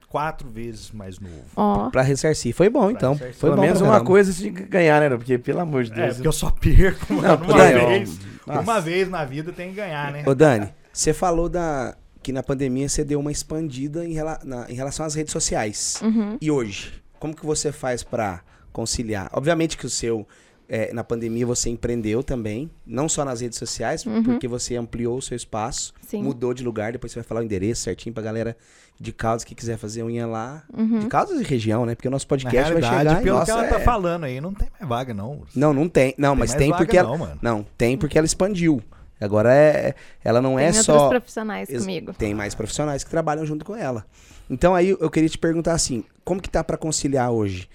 quatro 0.07 0.49
vezes 0.49 0.91
mais 0.91 1.19
novo. 1.19 1.43
Ó, 1.55 1.89
Pra 1.91 2.01
ressarcir. 2.01 2.55
Foi 2.55 2.69
bom, 2.69 2.89
então. 2.89 3.13
ressarcir. 3.13 3.35
Foi 3.39 3.49
Pelo 3.49 3.55
bom 3.57 3.61
menos 3.61 3.77
pra 3.79 3.87
uma 3.87 3.91
caramba. 3.93 4.09
coisa 4.09 4.33
você 4.33 4.41
tinha 4.41 4.53
que 4.53 4.63
ganhar, 4.63 4.99
né? 5.01 5.09
Porque, 5.15 5.37
pelo 5.37 5.59
amor 5.59 5.83
de 5.83 5.91
É, 5.91 5.95
Deus. 5.95 6.13
porque 6.15 6.27
eu 6.27 6.31
só 6.31 6.49
perco 6.49 7.13
uma, 7.13 7.21
Não, 7.21 7.35
uma 7.35 7.57
vez. 7.67 8.19
nossa. 8.47 8.59
Uma 8.61 8.81
vez 8.81 9.09
na 9.09 9.25
vida 9.25 9.51
tem 9.51 9.69
que 9.69 9.75
ganhar, 9.75 10.11
né? 10.11 10.23
Ô, 10.25 10.33
Dani, 10.33 10.69
você 10.91 11.13
falou 11.13 11.47
da, 11.49 11.95
que 12.25 12.31
na 12.33 12.41
pandemia 12.41 12.89
você 12.89 13.03
deu 13.03 13.19
uma 13.19 13.31
expandida 13.31 14.03
em, 14.03 14.13
rela- 14.13 14.39
na- 14.43 14.65
em 14.67 14.73
relação 14.73 15.05
às 15.05 15.13
redes 15.13 15.31
sociais. 15.31 15.99
uhum. 16.03 16.37
E 16.41 16.49
hoje, 16.49 16.91
como 17.19 17.35
que 17.35 17.45
você 17.45 17.71
faz 17.71 18.01
pra 18.01 18.41
conciliar? 18.73 19.29
Obviamente 19.31 19.77
que 19.77 19.85
o 19.85 19.89
seu, 19.91 20.27
é, 20.67 20.91
na 20.91 21.03
pandemia 21.03 21.45
você 21.45 21.69
empreendeu 21.69 22.23
também, 22.23 22.71
não 22.83 23.07
só 23.07 23.23
nas 23.23 23.41
redes 23.41 23.59
sociais, 23.59 24.03
Uhum. 24.07 24.23
porque 24.23 24.47
você 24.47 24.75
ampliou 24.75 25.19
o 25.19 25.21
seu 25.21 25.35
espaço, 25.35 25.93
Sim. 26.01 26.23
mudou 26.23 26.51
de 26.51 26.63
lugar, 26.63 26.91
depois 26.93 27.11
você 27.11 27.19
vai 27.19 27.23
falar 27.27 27.41
o 27.41 27.43
endereço 27.43 27.83
certinho 27.83 28.11
pra 28.11 28.23
galera 28.23 28.57
de 28.99 29.11
Caldas 29.13 29.43
que 29.43 29.53
quiser 29.53 29.77
fazer 29.77 30.01
unha 30.01 30.25
lá. 30.25 30.63
Uhum. 30.75 30.97
De 31.01 31.05
Caldas 31.05 31.39
e 31.39 31.43
região, 31.43 31.85
né? 31.85 31.93
Porque 31.93 32.07
o 32.07 32.11
nosso 32.11 32.25
podcast 32.27 32.73
vai 32.73 32.81
chegar 32.81 33.19
em 33.19 33.23
pelo 33.23 33.37
nossa, 33.37 33.45
que 33.45 33.51
ela 33.59 33.67
tá 33.67 33.79
é- 33.79 33.83
falando 33.83 34.23
aí, 34.23 34.41
não 34.41 34.51
tem 34.51 34.67
mais 34.79 34.89
vaga, 34.89 35.13
não. 35.13 35.43
Não, 35.55 35.71
não 35.75 35.87
tem. 35.87 36.15
Não, 36.17 36.35
mas 36.35 36.49
mais 36.49 36.57
tem 36.57 36.71
vaga 36.71 36.83
porque 36.83 36.97
ela... 36.97 37.09
não, 37.09 37.17
mano. 37.19 37.39
Não, 37.39 37.65
tem 37.77 37.95
porque 37.95 38.17
ela 38.17 38.25
expandiu. 38.25 38.81
Agora 39.19 39.53
é, 39.53 39.95
ela 40.23 40.41
não 40.41 40.55
Tem 40.55 40.65
é 40.65 40.67
outros 40.67 40.85
só 40.85 41.09
profissionais 41.09 41.69
Ex- 41.69 41.81
comigo. 41.81 42.13
Tem 42.13 42.33
mais 42.33 42.53
profissionais 42.53 43.03
que 43.03 43.09
trabalham 43.09 43.45
junto 43.45 43.63
com 43.63 43.75
ela. 43.75 44.05
Então 44.49 44.75
aí 44.75 44.89
eu 44.89 45.09
queria 45.09 45.29
te 45.29 45.37
perguntar 45.37 45.73
assim, 45.73 46.03
como 46.23 46.41
que 46.41 46.49
tá 46.49 46.63
para 46.63 46.77
conciliar 46.77 47.31
hoje 47.31 47.69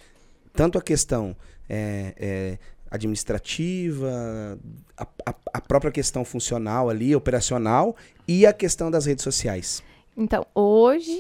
tanto 0.53 0.77
a 0.79 0.83
questão 0.83 1.35
é, 1.69 2.15
é, 2.19 2.59
administrativa, 2.91 4.59
a, 4.97 5.07
a- 5.27 5.35
a 5.55 5.61
própria 5.61 5.91
questão 5.93 6.25
funcional 6.25 6.89
ali, 6.91 7.15
operacional 7.15 7.97
e 8.27 8.47
a 8.47 8.53
questão 8.53 8.91
das 8.91 9.07
redes 9.07 9.23
sociais. 9.25 9.83
Então, 10.17 10.47
hoje 10.55 11.19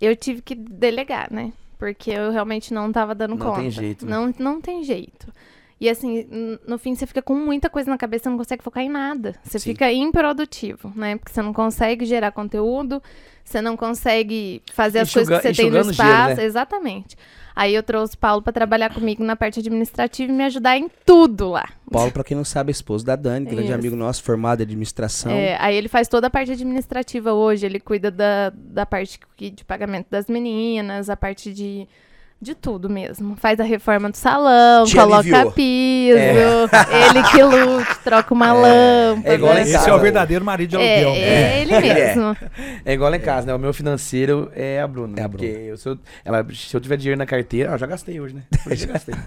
eu 0.00 0.14
tive 0.16 0.40
que 0.42 0.54
delegar, 0.54 1.30
né? 1.32 1.52
Porque 1.78 2.10
eu 2.10 2.30
realmente 2.30 2.72
não 2.72 2.90
tava 2.92 3.14
dando 3.14 3.32
Não 3.36 3.38
conta. 3.46 3.60
tem 3.60 3.70
jeito, 3.70 4.06
né? 4.06 4.10
Não, 4.12 4.34
não 4.38 4.60
tem 4.60 4.82
jeito. 4.84 5.32
E 5.80 5.88
assim, 5.90 6.26
no 6.66 6.78
fim 6.78 6.94
você 6.94 7.06
fica 7.06 7.20
com 7.20 7.34
muita 7.34 7.68
coisa 7.68 7.90
na 7.90 7.98
cabeça, 7.98 8.24
você 8.24 8.30
não 8.30 8.38
consegue 8.38 8.62
focar 8.62 8.82
em 8.82 8.88
nada. 8.88 9.34
Você 9.42 9.58
Sim. 9.58 9.72
fica 9.72 9.92
improdutivo, 9.92 10.92
né? 10.94 11.16
Porque 11.16 11.32
você 11.32 11.42
não 11.42 11.52
consegue 11.52 12.04
gerar 12.06 12.30
conteúdo, 12.32 13.02
você 13.44 13.60
não 13.60 13.76
consegue 13.76 14.62
fazer 14.72 15.00
as 15.00 15.08
Enxuga- 15.08 15.26
coisas 15.40 15.42
que 15.42 15.54
você 15.54 15.62
tem 15.62 15.70
no 15.70 15.76
gelo, 15.78 15.90
espaço. 15.90 16.36
né? 16.36 16.44
Exatamente. 16.44 17.16
Aí 17.56 17.74
eu 17.74 17.82
trouxe 17.84 18.14
o 18.14 18.18
Paulo 18.18 18.42
pra 18.42 18.52
trabalhar 18.52 18.92
comigo 18.94 19.22
na 19.22 19.36
parte 19.36 19.60
administrativa 19.60 20.32
e 20.32 20.34
me 20.34 20.42
ajudar 20.44 20.76
em 20.76 20.88
tudo 21.04 21.50
lá. 21.50 21.68
Paulo, 21.90 22.10
para 22.10 22.24
quem 22.24 22.36
não 22.36 22.44
sabe, 22.44 22.70
é 22.70 22.72
esposo 22.72 23.04
da 23.04 23.14
Dani, 23.14 23.46
grande 23.46 23.64
Isso. 23.66 23.74
amigo 23.74 23.94
nosso, 23.94 24.22
formado 24.24 24.60
em 24.60 24.64
administração. 24.64 25.30
É, 25.30 25.56
aí 25.60 25.76
ele 25.76 25.88
faz 25.88 26.08
toda 26.08 26.26
a 26.26 26.30
parte 26.30 26.50
administrativa 26.50 27.32
hoje, 27.32 27.64
ele 27.66 27.78
cuida 27.78 28.10
da, 28.10 28.50
da 28.56 28.84
parte 28.86 29.20
de 29.38 29.64
pagamento 29.64 30.06
das 30.10 30.26
meninas, 30.26 31.08
a 31.08 31.16
parte 31.16 31.52
de, 31.52 31.86
de 32.40 32.54
tudo 32.54 32.90
mesmo. 32.90 33.36
Faz 33.36 33.58
a 33.58 33.64
reforma 33.64 34.10
do 34.10 34.16
salão, 34.16 34.84
Te 34.84 34.94
coloca 34.96 35.16
aliviou. 35.20 35.52
piso, 35.52 36.18
ele 36.92 37.22
que 37.30 37.42
lute, 37.42 37.98
troca 38.04 38.34
uma 38.34 38.52
lâmpada. 38.52 39.28
é 39.30 39.34
igual 39.34 39.56
em 39.56 39.62
Esse 39.62 39.72
casa. 39.72 39.90
é 39.90 39.94
o 39.94 39.98
verdadeiro 39.98 40.44
marido 40.44 40.70
de 40.70 40.76
É, 40.76 40.96
aluguel. 41.04 41.12
né? 41.12 41.20
é 41.20 41.60
ele 41.62 41.80
mesmo. 41.80 42.36
É 42.84 42.92
igual 42.92 43.10
lá 43.10 43.16
em 43.16 43.20
casa, 43.20 43.46
né? 43.46 43.54
O 43.54 43.58
meu 43.58 43.72
financeiro 43.72 44.50
é 44.54 44.80
a 44.80 44.86
Bruna. 44.86 45.18
É 45.18 45.24
a 45.24 45.28
Porque 45.28 45.46
eu, 45.46 45.76
se, 45.78 45.88
eu, 45.88 45.98
ela, 46.24 46.46
se 46.52 46.76
eu 46.76 46.80
tiver 46.80 46.96
dinheiro 46.98 47.18
na 47.18 47.24
carteira, 47.26 47.70
ah, 47.70 47.74
eu 47.74 47.78
já 47.78 47.86
gastei 47.86 48.20
hoje, 48.20 48.34
né? 48.34 48.42
Hoje 48.70 48.86
já 48.86 48.92
gastei. 48.92 49.14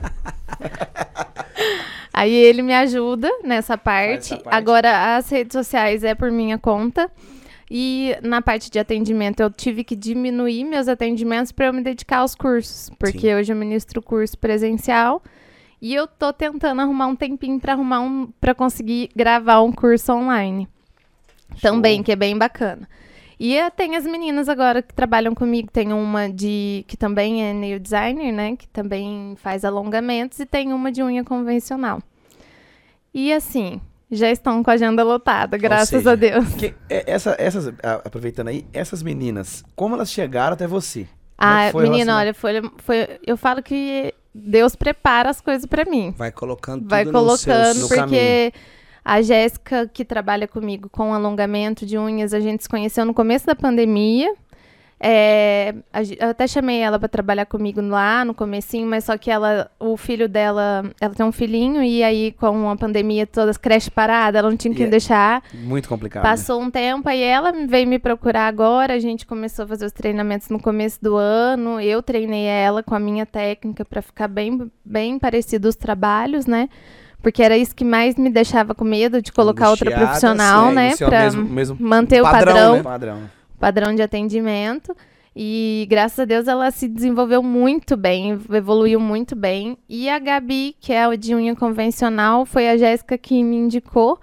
Aí 2.13 2.33
ele 2.33 2.61
me 2.63 2.73
ajuda 2.73 3.29
nessa 3.43 3.77
parte. 3.77 4.29
parte. 4.37 4.43
Agora, 4.47 5.15
as 5.17 5.29
redes 5.29 5.53
sociais 5.53 6.03
é 6.03 6.15
por 6.15 6.31
minha 6.31 6.57
conta. 6.57 7.09
E 7.69 8.15
na 8.23 8.41
parte 8.41 8.71
de 8.71 8.79
atendimento, 8.79 9.41
eu 9.41 9.51
tive 9.51 9.83
que 9.83 9.95
diminuir 9.95 10.63
meus 10.63 10.87
atendimentos 10.87 11.51
para 11.51 11.67
eu 11.67 11.73
me 11.73 11.81
dedicar 11.81 12.19
aos 12.19 12.33
cursos. 12.33 12.89
Porque 12.97 13.19
Sim. 13.19 13.35
hoje 13.35 13.53
eu 13.53 13.57
ministro 13.57 14.01
curso 14.01 14.37
presencial. 14.37 15.21
E 15.81 15.93
eu 15.93 16.07
tô 16.07 16.33
tentando 16.33 16.81
arrumar 16.81 17.07
um 17.07 17.15
tempinho 17.15 17.59
para 17.59 17.73
arrumar 17.73 17.99
um 17.99 18.31
para 18.39 18.55
conseguir 18.55 19.09
gravar 19.15 19.61
um 19.61 19.71
curso 19.71 20.13
online. 20.13 20.67
Também, 21.61 22.01
que 22.01 22.11
é 22.11 22.15
bem 22.15 22.37
bacana. 22.37 22.87
E 23.39 23.55
eh, 23.55 23.69
tem 23.69 23.95
as 23.95 24.05
meninas 24.05 24.49
agora 24.49 24.81
que 24.81 24.93
trabalham 24.93 25.35
comigo. 25.35 25.69
Tem 25.71 25.93
uma 25.93 26.29
de 26.29 26.83
que 26.87 26.97
também 26.97 27.43
é 27.43 27.53
nail 27.53 27.79
designer, 27.79 28.31
né? 28.31 28.55
Que 28.55 28.67
também 28.67 29.35
faz 29.37 29.63
alongamentos. 29.63 30.39
E 30.39 30.45
tem 30.45 30.73
uma 30.73 30.91
de 30.91 31.03
unha 31.03 31.23
convencional. 31.23 32.01
E 33.13 33.31
assim, 33.31 33.79
já 34.11 34.31
estão 34.31 34.63
com 34.63 34.71
a 34.71 34.73
agenda 34.73 35.03
lotada, 35.03 35.57
graças 35.57 35.89
seja, 35.89 36.11
a 36.11 36.15
Deus. 36.15 36.53
Que- 36.55 36.73
é, 36.89 37.03
essa, 37.11 37.35
essas, 37.37 37.73
aproveitando 38.03 38.47
aí, 38.47 38.65
essas 38.73 39.03
meninas, 39.03 39.63
como 39.75 39.95
elas 39.95 40.11
chegaram 40.11 40.53
até 40.53 40.65
você? 40.65 41.01
É 41.01 41.07
Ah, 41.37 41.71
o 41.73 41.79
menina, 41.79 42.17
olha, 42.17 42.33
foi, 42.33 42.53
foi. 42.77 43.19
Eu 43.25 43.37
falo 43.37 43.61
que 43.61 44.13
Deus 44.33 44.75
prepara 44.75 45.29
as 45.29 45.39
coisas 45.39 45.65
pra 45.65 45.85
mim. 45.85 46.13
Vai 46.17 46.31
colocando 46.31 46.87
Vai 46.87 47.05
tudo 47.05 47.13
nos 47.13 47.43
colocando, 47.43 47.75
seus... 47.87 48.01
porque 48.01 48.53
a 49.05 49.21
Jéssica, 49.21 49.87
que 49.91 50.03
trabalha 50.03 50.47
comigo 50.47 50.89
com 50.89 51.13
alongamento 51.13 51.85
de 51.85 51.97
unhas, 51.97 52.33
a 52.33 52.39
gente 52.39 52.63
se 52.63 52.69
conheceu 52.69 53.05
no 53.05 53.13
começo 53.13 53.45
da 53.45 53.55
pandemia. 53.55 54.33
É, 54.99 55.75
eu 56.19 56.29
até 56.29 56.47
chamei 56.47 56.79
ela 56.79 56.97
pra 56.97 57.07
trabalhar 57.07 57.45
comigo 57.45 57.79
lá 57.81 58.25
no 58.25 58.33
comecinho, 58.33 58.87
mas 58.87 59.03
só 59.03 59.15
que 59.15 59.29
ela, 59.29 59.69
o 59.79 59.95
filho 59.95 60.27
dela, 60.27 60.85
ela 60.99 61.13
tem 61.13 61.23
um 61.23 61.31
filhinho 61.31 61.83
e 61.83 62.03
aí 62.03 62.31
com 62.31 62.67
a 62.69 62.75
pandemia 62.75 63.27
todas 63.27 63.51
as 63.51 63.57
creches 63.57 63.89
paradas, 63.89 64.39
ela 64.39 64.49
não 64.49 64.57
tinha 64.57 64.73
quem 64.73 64.87
Yeah. 64.87 64.91
deixar. 64.91 65.43
Muito 65.53 65.87
complicado. 65.87 66.23
né? 66.23 66.29
Passou 66.29 66.59
um 66.61 66.71
tempo, 66.71 67.07
aí 67.07 67.21
ela 67.21 67.51
veio 67.67 67.87
me 67.87 67.99
procurar 67.99 68.47
agora. 68.47 68.93
A 68.93 68.99
gente 68.99 69.25
começou 69.25 69.65
a 69.65 69.67
fazer 69.67 69.85
os 69.85 69.91
treinamentos 69.91 70.49
no 70.49 70.59
começo 70.59 70.97
do 71.01 71.15
ano. 71.15 71.79
Eu 71.79 72.01
treinei 72.01 72.45
ela 72.45 72.81
com 72.81 72.95
a 72.95 72.99
minha 72.99 73.25
técnica 73.25 73.85
para 73.85 74.01
ficar 74.01 74.27
bem, 74.27 74.71
bem 74.83 75.19
parecido 75.19 75.67
os 75.67 75.75
trabalhos, 75.75 76.45
né? 76.47 76.69
Porque 77.21 77.43
era 77.43 77.57
isso 77.57 77.75
que 77.75 77.83
mais 77.83 78.15
me 78.15 78.29
deixava 78.29 78.73
com 78.73 78.85
medo 78.85 79.21
de 79.21 79.31
colocar 79.31 79.69
outra 79.69 79.89
Angustiada, 79.89 80.05
profissional, 80.19 80.69
sim, 80.69 80.75
né? 80.75 80.89
É 80.91 80.95
Pra 80.97 81.19
mesmo, 81.21 81.43
mesmo 81.43 81.77
manter 81.79 82.21
padrão, 82.21 82.51
o 82.51 82.53
padrão, 82.53 82.75
né? 82.75 82.83
padrão. 82.83 83.36
Padrão 83.59 83.93
de 83.93 84.01
atendimento. 84.01 84.95
E 85.39 85.85
graças 85.87 86.17
a 86.19 86.25
Deus 86.25 86.47
ela 86.47 86.71
se 86.71 86.87
desenvolveu 86.87 87.43
muito 87.43 87.95
bem, 87.95 88.39
evoluiu 88.51 88.99
muito 88.99 89.35
bem. 89.35 89.77
E 89.87 90.09
a 90.09 90.17
Gabi, 90.17 90.75
que 90.79 90.91
é 90.91 91.07
o 91.07 91.15
de 91.15 91.35
unha 91.35 91.55
convencional, 91.55 92.43
foi 92.43 92.67
a 92.67 92.75
Jéssica 92.75 93.17
que 93.19 93.43
me 93.43 93.55
indicou. 93.55 94.19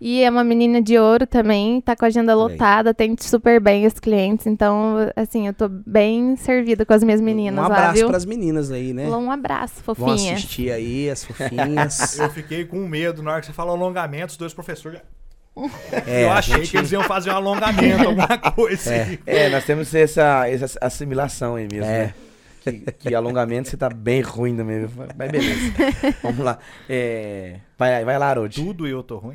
E 0.00 0.22
é 0.22 0.28
uma 0.28 0.44
menina 0.44 0.82
de 0.82 0.98
ouro 0.98 1.26
também, 1.26 1.80
tá 1.80 1.96
com 1.96 2.04
a 2.04 2.08
agenda 2.08 2.34
lotada, 2.34 2.90
atende 2.90 3.24
super 3.24 3.58
bem 3.58 3.86
os 3.86 3.98
clientes. 3.98 4.46
Então, 4.46 4.96
assim, 5.16 5.46
eu 5.46 5.54
tô 5.54 5.66
bem 5.68 6.36
servida 6.36 6.84
com 6.84 6.92
as 6.92 7.02
minhas 7.02 7.20
meninas 7.20 7.58
um 7.58 7.66
abraço 7.66 7.94
viu? 7.94 8.08
pras 8.08 8.24
meninas 8.24 8.70
aí, 8.70 8.92
né? 8.92 9.08
Um 9.08 9.30
abraço, 9.30 9.82
Vão 9.84 9.94
fofinha. 9.94 10.34
assistir 10.34 10.70
aí, 10.70 11.08
as 11.08 11.24
fofinhas. 11.24 12.18
Eu 12.20 12.28
fiquei 12.28 12.64
com 12.64 12.86
medo 12.86 13.22
na 13.22 13.32
hora 13.32 13.40
que 13.40 13.46
você 13.46 13.52
falou 13.52 13.74
alongamento, 13.74 14.32
os 14.32 14.36
dois 14.36 14.52
professores. 14.52 15.00
É, 16.06 16.24
eu 16.24 16.32
achei 16.32 16.56
gente- 16.56 16.70
que 16.72 16.76
eles 16.78 16.90
iam 16.92 17.02
fazer 17.04 17.30
um 17.30 17.36
alongamento, 17.36 18.08
alguma 18.08 18.26
coisa. 18.52 18.92
aí. 18.92 19.20
É, 19.24 19.48
nós 19.48 19.64
temos 19.64 19.94
essa, 19.94 20.48
essa 20.48 20.78
assimilação 20.80 21.54
aí 21.56 21.68
mesmo, 21.70 21.84
É. 21.90 22.06
né? 22.06 22.14
Que, 22.60 22.72
que 22.92 23.14
alongamento 23.14 23.68
você 23.68 23.76
tá 23.76 23.90
bem 23.90 24.22
ruim 24.22 24.56
também. 24.56 24.88
Mas 25.16 25.30
beleza. 25.30 25.72
Vamos 26.22 26.38
lá. 26.44 26.58
É, 26.88 27.56
vai, 27.78 28.04
vai 28.04 28.18
lá, 28.18 28.30
Harold. 28.30 28.54
Tudo 28.54 28.86
eu 28.88 29.02
tô 29.02 29.18
ruim. 29.18 29.34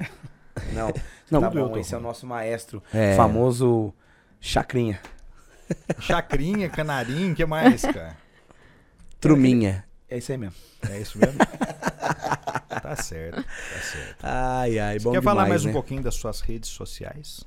Não, 0.74 0.92
Não, 1.30 1.40
tá 1.42 1.50
bom. 1.52 1.78
Esse 1.78 1.94
é 1.94 1.98
o 1.98 2.00
ruim. 2.00 2.08
nosso 2.08 2.26
maestro, 2.26 2.82
É. 2.94 3.16
famoso 3.16 3.94
Chacrinha. 4.42 5.00
Chacrinha, 6.00 6.68
canarinho, 6.70 7.34
o 7.34 7.36
que 7.36 7.46
mais, 7.46 7.84
cara? 7.84 8.18
Truminha. 9.22 9.86
É 10.10 10.18
isso 10.18 10.32
aí 10.32 10.38
mesmo. 10.38 10.56
É 10.90 11.00
isso 11.00 11.18
mesmo? 11.20 11.38
tá 12.82 12.96
certo, 12.96 13.36
tá 13.44 13.80
certo. 13.82 14.16
Ai, 14.24 14.80
ai, 14.80 15.00
Você 15.00 15.04
bom 15.04 15.12
quer 15.12 15.22
falar 15.22 15.44
demais, 15.44 15.50
mais 15.50 15.66
né? 15.66 15.70
um 15.70 15.74
pouquinho 15.74 16.02
das 16.02 16.16
suas 16.16 16.42
redes 16.42 16.70
sociais? 16.70 17.44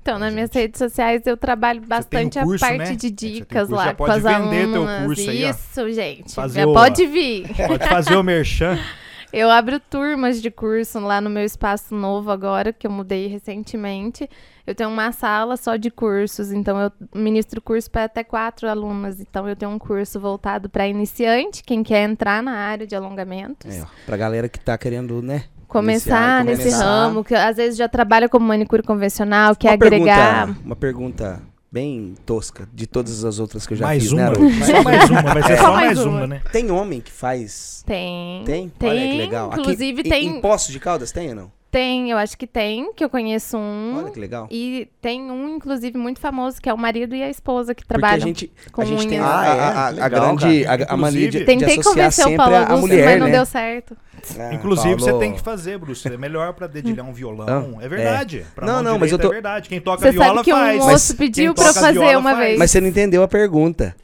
Então, 0.00 0.18
nas 0.18 0.28
Gente. 0.30 0.34
minhas 0.34 0.52
redes 0.52 0.78
sociais 0.78 1.24
eu 1.26 1.36
trabalho 1.36 1.80
bastante 1.80 2.40
curso, 2.40 2.64
a 2.64 2.68
parte 2.68 2.78
né? 2.78 2.84
de 2.96 3.08
Você 3.08 3.14
tem 3.14 3.32
dicas 3.34 3.68
curso, 3.68 3.74
lá 3.84 3.94
com 3.94 4.04
pode 4.04 4.16
as 4.16 4.22
vender 4.24 4.66
teu 4.72 4.82
alunas. 4.82 5.06
curso 5.06 5.30
aí, 5.30 5.44
ó. 5.44 5.50
Isso, 5.50 5.92
gente. 5.92 6.34
Fazer 6.34 6.60
já 6.62 6.66
o- 6.66 6.72
pode 6.72 7.06
vir. 7.06 7.46
Pode 7.68 7.88
fazer 7.88 8.16
o 8.16 8.22
merchan. 8.24 8.76
Eu 9.32 9.50
abro 9.50 9.80
turmas 9.80 10.42
de 10.42 10.50
curso 10.50 11.00
lá 11.00 11.20
no 11.20 11.30
meu 11.30 11.42
espaço 11.42 11.94
novo 11.94 12.30
agora, 12.30 12.72
que 12.72 12.86
eu 12.86 12.90
mudei 12.90 13.28
recentemente. 13.28 14.28
Eu 14.66 14.74
tenho 14.74 14.90
uma 14.90 15.10
sala 15.10 15.56
só 15.56 15.76
de 15.76 15.90
cursos, 15.90 16.52
então 16.52 16.78
eu 16.78 16.92
ministro 17.14 17.60
curso 17.60 17.90
para 17.90 18.04
até 18.04 18.22
quatro 18.22 18.68
alunas. 18.68 19.20
Então 19.20 19.48
eu 19.48 19.56
tenho 19.56 19.70
um 19.70 19.78
curso 19.78 20.20
voltado 20.20 20.68
para 20.68 20.86
iniciante, 20.86 21.64
quem 21.64 21.82
quer 21.82 22.08
entrar 22.08 22.42
na 22.42 22.52
área 22.52 22.86
de 22.86 22.94
alongamentos. 22.94 23.74
É, 23.74 23.82
ó, 23.82 23.86
pra 24.04 24.18
galera 24.18 24.48
que 24.50 24.60
tá 24.60 24.76
querendo, 24.76 25.22
né? 25.22 25.44
Começar 25.66 26.42
Iniciar, 26.42 26.44
nesse 26.44 26.62
começar. 26.64 26.84
ramo, 26.84 27.24
que 27.24 27.34
às 27.34 27.56
vezes 27.56 27.78
já 27.78 27.88
trabalha 27.88 28.28
como 28.28 28.46
manicure 28.46 28.82
convencional, 28.82 29.56
quer 29.56 29.68
uma 29.68 29.74
agregar. 29.74 30.44
Pergunta, 30.44 30.66
uma 30.66 30.76
pergunta 30.76 31.42
bem 31.72 32.14
tosca, 32.26 32.68
de 32.72 32.86
todas 32.86 33.24
as 33.24 33.38
outras 33.38 33.66
que 33.66 33.72
eu 33.72 33.78
já 33.78 33.86
mais 33.86 34.02
fiz, 34.02 34.12
uma. 34.12 34.28
né? 34.30 34.34
Só 34.66 34.82
mais 34.82 35.10
uma, 35.10 35.22
vai 35.22 35.42
ser 35.42 35.56
Só 35.56 35.62
só 35.64 35.72
mais 35.72 35.98
uma. 36.04 36.26
né? 36.26 36.42
Tem 36.52 36.70
homem 36.70 37.00
que 37.00 37.10
faz... 37.10 37.82
Tem. 37.86 38.44
Tem? 38.44 38.68
Tem. 38.68 38.88
Olha 38.90 39.00
que 39.00 39.16
legal. 39.16 39.50
Aqui, 39.50 39.60
Inclusive 39.62 40.00
em- 40.02 40.04
tem. 40.10 40.26
Em 40.26 40.40
Poços 40.42 40.70
de 40.72 40.78
Caldas 40.78 41.10
tem 41.10 41.30
ou 41.30 41.34
não? 41.34 41.52
Tem, 41.72 42.10
eu 42.10 42.18
acho 42.18 42.36
que 42.36 42.46
tem, 42.46 42.92
que 42.92 43.02
eu 43.02 43.08
conheço 43.08 43.56
um. 43.56 43.96
Olha 43.96 44.10
que 44.10 44.20
legal. 44.20 44.46
E 44.50 44.86
tem 45.00 45.22
um, 45.30 45.56
inclusive, 45.56 45.96
muito 45.96 46.20
famoso, 46.20 46.60
que 46.60 46.68
é 46.68 46.74
o 46.74 46.76
marido 46.76 47.14
e 47.16 47.22
a 47.22 47.30
esposa 47.30 47.74
que 47.74 47.82
Porque 47.82 47.94
a 47.96 47.98
trabalham. 47.98 48.26
gente, 48.26 48.52
com 48.70 48.82
a 48.82 48.84
gente 48.84 49.08
tem 49.08 49.18
a, 49.18 49.24
a- 49.24 49.40
Ah, 49.40 49.46
é? 49.46 49.60
a- 49.60 49.86
a 49.86 49.88
Legal, 49.88 50.36
grande 50.36 50.66
a, 50.66 50.72
a 50.92 50.96
mania 50.98 51.30
de, 51.30 51.38
Inclusive- 51.38 51.38
de 51.38 51.44
Tentei 51.46 51.66
associar 51.78 51.84
convencer 51.94 52.24
o 52.26 52.28
sempre 52.28 52.36
Paulo 52.36 52.54
a, 52.54 52.58
a 52.58 52.62
Augusto, 52.64 52.80
mulher, 52.82 53.06
mas 53.06 53.18
não 53.20 53.26
né? 53.26 53.32
deu 53.32 53.46
certo. 53.46 53.96
Ah, 54.38 54.52
Inclusive, 54.54 54.94
você 54.96 55.06
Paulo. 55.06 55.18
tem 55.20 55.32
que 55.32 55.40
fazer, 55.40 55.78
Bruce. 55.78 56.06
É 56.06 56.16
melhor 56.18 56.52
pra 56.52 56.66
dedilhar 56.66 57.08
um 57.08 57.12
violão. 57.14 57.46
Ah, 57.80 57.82
é 57.82 57.88
verdade. 57.88 58.44
Pra 58.54 58.66
Não, 58.66 58.82
não, 58.82 58.98
mas 58.98 59.10
eu 59.10 59.18
tô- 59.18 59.28
É 59.28 59.30
verdade. 59.30 59.66
Quem 59.70 59.80
toca 59.80 60.02
Você 60.02 60.10
viola 60.12 60.26
sabe 60.28 60.44
que 60.44 60.52
um 60.52 60.56
faz. 60.58 60.76
moço 60.78 61.16
pediu 61.16 61.54
pra 61.54 61.68
eu 61.68 61.72
fazer 61.72 62.16
uma 62.18 62.32
faz. 62.34 62.38
vez. 62.38 62.58
Mas 62.58 62.70
você 62.70 62.82
não 62.82 62.88
entendeu 62.88 63.22
a 63.22 63.28
pergunta. 63.28 63.96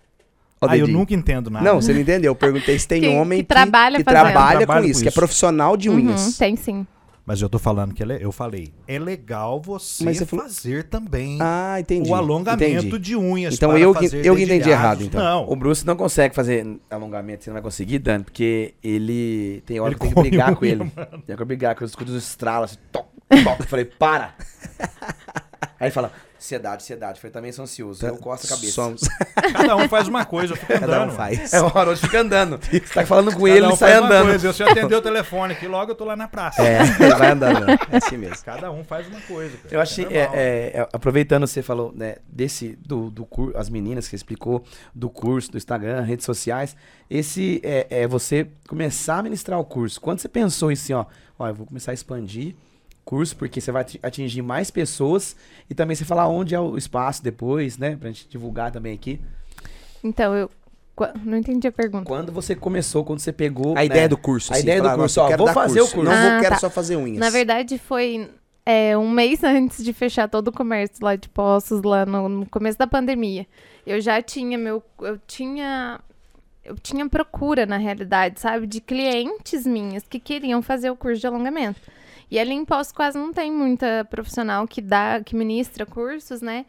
Ó, 0.58 0.66
Ah, 0.70 0.76
eu 0.78 0.88
nunca 0.88 1.12
entendo 1.12 1.50
nada. 1.50 1.62
Não, 1.64 1.82
você 1.82 1.92
não 1.92 2.00
entendeu. 2.00 2.30
Eu 2.30 2.34
perguntei 2.34 2.78
se 2.78 2.88
tem 2.88 3.02
Que- 3.02 3.08
homem 3.08 3.40
que 3.40 3.46
trabalha 3.46 3.98
que 3.98 4.04
trabalha 4.04 4.32
Trabalha 4.32 4.66
com 4.66 4.72
com 4.72 4.88
isso, 4.88 5.02
que 5.02 5.08
é 5.08 5.10
isso. 5.10 5.14
profissional 5.20 5.76
de 5.76 5.90
Uhum, 5.90 5.96
unhas. 5.96 6.38
tem 6.38 6.56
sim. 6.56 6.86
Mas 7.28 7.42
eu 7.42 7.48
tô 7.50 7.58
falando 7.58 7.92
que 7.92 8.02
ele 8.02 8.14
é- 8.14 8.24
eu 8.24 8.32
falei. 8.32 8.72
É 8.86 8.98
legal 8.98 9.60
você 9.60 10.02
você 10.14 10.24
falou- 10.24 10.46
fazer 10.46 10.84
também 10.84 11.36
Ah, 11.42 11.76
entendi. 11.78 12.10
o 12.10 12.14
alongamento 12.14 12.86
entendi. 12.86 12.98
de 12.98 13.14
unhas. 13.14 13.52
Então 13.54 13.68
para 13.68 13.78
eu 13.78 13.92
que- 13.92 14.08
fazer 14.08 14.24
eu 14.24 14.34
que 14.34 14.44
entendi 14.44 14.70
errado, 14.70 15.02
então. 15.04 15.22
Não, 15.22 15.52
O 15.52 15.54
Bruce 15.54 15.86
não 15.86 15.94
consegue 15.94 16.34
fazer 16.34 16.66
alongamento, 16.90 17.44
você 17.44 17.50
não 17.50 17.54
vai 17.56 17.62
conseguir, 17.62 17.98
Dani, 17.98 18.24
porque 18.24 18.72
ele 18.82 19.62
tem 19.66 19.78
hora 19.78 19.90
Ele 19.90 19.96
que 19.96 20.06
tem 20.06 20.14
que 20.14 20.20
brigar 20.22 20.56
com 20.56 20.64
unha, 20.64 20.72
ele. 20.72 20.90
Tem 21.26 21.36
que 21.36 21.44
brigar 21.44 21.74
com 21.74 21.84
os 21.84 21.90
escudos 21.90 22.14
estralos, 22.14 22.70
assim, 22.70 22.80
toc, 22.90 23.04
toc. 23.44 23.60
Eu 23.60 23.66
falei, 23.66 23.84
para! 23.84 24.34
Aí 25.80 25.86
ele 25.86 25.92
fala, 25.92 26.10
ansiedade, 26.36 26.82
ansiedade. 26.82 27.12
Eu 27.18 27.20
falei, 27.20 27.32
também 27.32 27.52
sou 27.52 27.62
ansioso. 27.62 28.04
Eu 28.04 28.16
costo 28.16 28.46
a 28.46 28.48
cabeça. 28.48 28.72
Somos- 28.72 29.02
cada 29.52 29.76
um 29.76 29.88
faz 29.88 30.08
uma 30.08 30.24
coisa, 30.24 30.52
eu 30.54 30.56
fico 30.56 30.72
andando. 30.72 30.90
Cada 30.90 31.06
um 31.06 31.10
faz. 31.10 31.52
É, 31.52 31.60
o 31.62 31.66
Harold 31.66 32.00
fica 32.00 32.20
andando. 32.20 32.58
Você 32.66 32.80
tá 32.80 33.06
falando 33.06 33.32
com 33.32 33.38
Cada 33.44 33.50
ele, 33.50 33.66
um 33.66 33.68
ele 33.68 33.76
sai 33.76 33.92
andando. 33.94 34.26
Coisa. 34.28 34.46
Eu 34.48 34.52
se 34.52 34.62
atender 34.64 34.96
o 34.96 35.00
telefone 35.02 35.52
aqui, 35.52 35.68
logo 35.68 35.92
eu 35.92 35.94
tô 35.94 36.04
lá 36.04 36.16
na 36.16 36.26
praça. 36.26 36.62
É, 36.62 36.80
ele 37.00 37.14
vai 37.14 37.30
andando. 37.30 37.70
É 37.70 37.96
assim 37.96 38.16
mesmo. 38.16 38.44
Cada 38.44 38.70
um 38.72 38.82
faz 38.82 39.06
uma 39.06 39.20
coisa. 39.20 39.56
cara. 39.56 39.74
Eu 39.74 39.80
achei, 39.80 40.04
É 40.06 40.18
é, 40.18 40.72
é, 40.80 40.88
aproveitando 40.92 41.46
você 41.46 41.62
falou, 41.62 41.92
né, 41.94 42.16
desse, 42.26 42.76
do, 42.84 43.08
do 43.10 43.24
curso, 43.24 43.56
as 43.56 43.68
meninas 43.70 44.04
que 44.06 44.10
você 44.10 44.16
explicou, 44.16 44.64
do 44.94 45.08
curso, 45.08 45.52
do 45.52 45.58
Instagram, 45.58 46.00
redes 46.02 46.26
sociais, 46.26 46.74
esse 47.08 47.60
é, 47.62 47.86
é 47.88 48.06
você 48.08 48.48
começar 48.68 49.18
a 49.18 49.22
ministrar 49.22 49.58
o 49.60 49.64
curso. 49.64 50.00
Quando 50.00 50.18
você 50.18 50.28
pensou 50.28 50.70
em 50.70 50.74
assim, 50.74 50.92
ó, 50.92 51.06
ó, 51.38 51.46
eu 51.48 51.54
vou 51.54 51.66
começar 51.66 51.92
a 51.92 51.94
expandir 51.94 52.54
curso, 53.08 53.34
porque 53.36 53.58
você 53.58 53.72
vai 53.72 53.80
ati- 53.80 53.98
atingir 54.02 54.42
mais 54.42 54.70
pessoas 54.70 55.34
e 55.70 55.74
também 55.74 55.96
você 55.96 56.04
falar 56.04 56.28
onde 56.28 56.54
é 56.54 56.60
o 56.60 56.76
espaço 56.76 57.24
depois, 57.24 57.78
né, 57.78 57.96
pra 57.96 58.10
gente 58.10 58.28
divulgar 58.28 58.70
também 58.70 58.92
aqui. 58.92 59.18
Então, 60.04 60.34
eu. 60.34 60.50
Não 61.24 61.38
entendi 61.38 61.66
a 61.66 61.72
pergunta. 61.72 62.04
Quando 62.04 62.30
você 62.32 62.54
começou, 62.54 63.04
quando 63.04 63.20
você 63.20 63.32
pegou... 63.32 63.72
A 63.72 63.76
né, 63.76 63.84
ideia 63.86 64.08
do 64.08 64.18
curso. 64.18 64.52
A 64.52 64.56
assim, 64.56 64.64
ideia 64.64 64.82
do 64.82 64.90
curso, 64.94 65.20
ó, 65.20 65.28
quero 65.28 65.38
vou 65.38 65.46
dar 65.46 65.54
fazer 65.54 65.80
o 65.80 65.84
curso. 65.88 66.02
Não 66.02 66.10
vou, 66.10 66.30
Ah, 66.32 66.40
quero 66.40 66.54
tá. 66.56 66.60
só 66.60 66.68
fazer 66.68 66.96
unhas. 66.96 67.18
Na 67.18 67.30
verdade, 67.30 67.78
foi 67.78 68.28
é, 68.66 68.98
um 68.98 69.08
mês 69.08 69.42
antes 69.44 69.82
de 69.82 69.92
fechar 69.94 70.28
todo 70.28 70.48
o 70.48 70.52
comércio 70.52 70.98
lá 71.00 71.16
de 71.16 71.28
Poços, 71.28 71.82
lá 71.82 72.04
no, 72.04 72.28
no 72.28 72.46
começo 72.46 72.76
da 72.76 72.86
pandemia. 72.86 73.46
Eu 73.86 74.00
já 74.00 74.20
tinha 74.20 74.58
meu. 74.58 74.82
Eu 75.00 75.18
tinha. 75.26 76.00
Eu 76.64 76.76
tinha 76.76 77.08
procura, 77.08 77.64
na 77.64 77.78
realidade, 77.78 78.40
sabe? 78.40 78.66
De 78.66 78.80
clientes 78.80 79.64
minhas 79.64 80.02
que 80.02 80.18
queriam 80.18 80.60
fazer 80.60 80.90
o 80.90 80.96
curso 80.96 81.20
de 81.20 81.26
alongamento. 81.26 81.80
E 82.30 82.38
ali 82.38 82.52
em 82.52 82.64
Poços 82.64 82.92
quase 82.92 83.18
não 83.18 83.32
tem 83.32 83.50
muita 83.50 84.06
profissional 84.10 84.66
que 84.66 84.80
dá, 84.82 85.20
que 85.24 85.34
ministra 85.34 85.86
cursos, 85.86 86.40
né? 86.42 86.66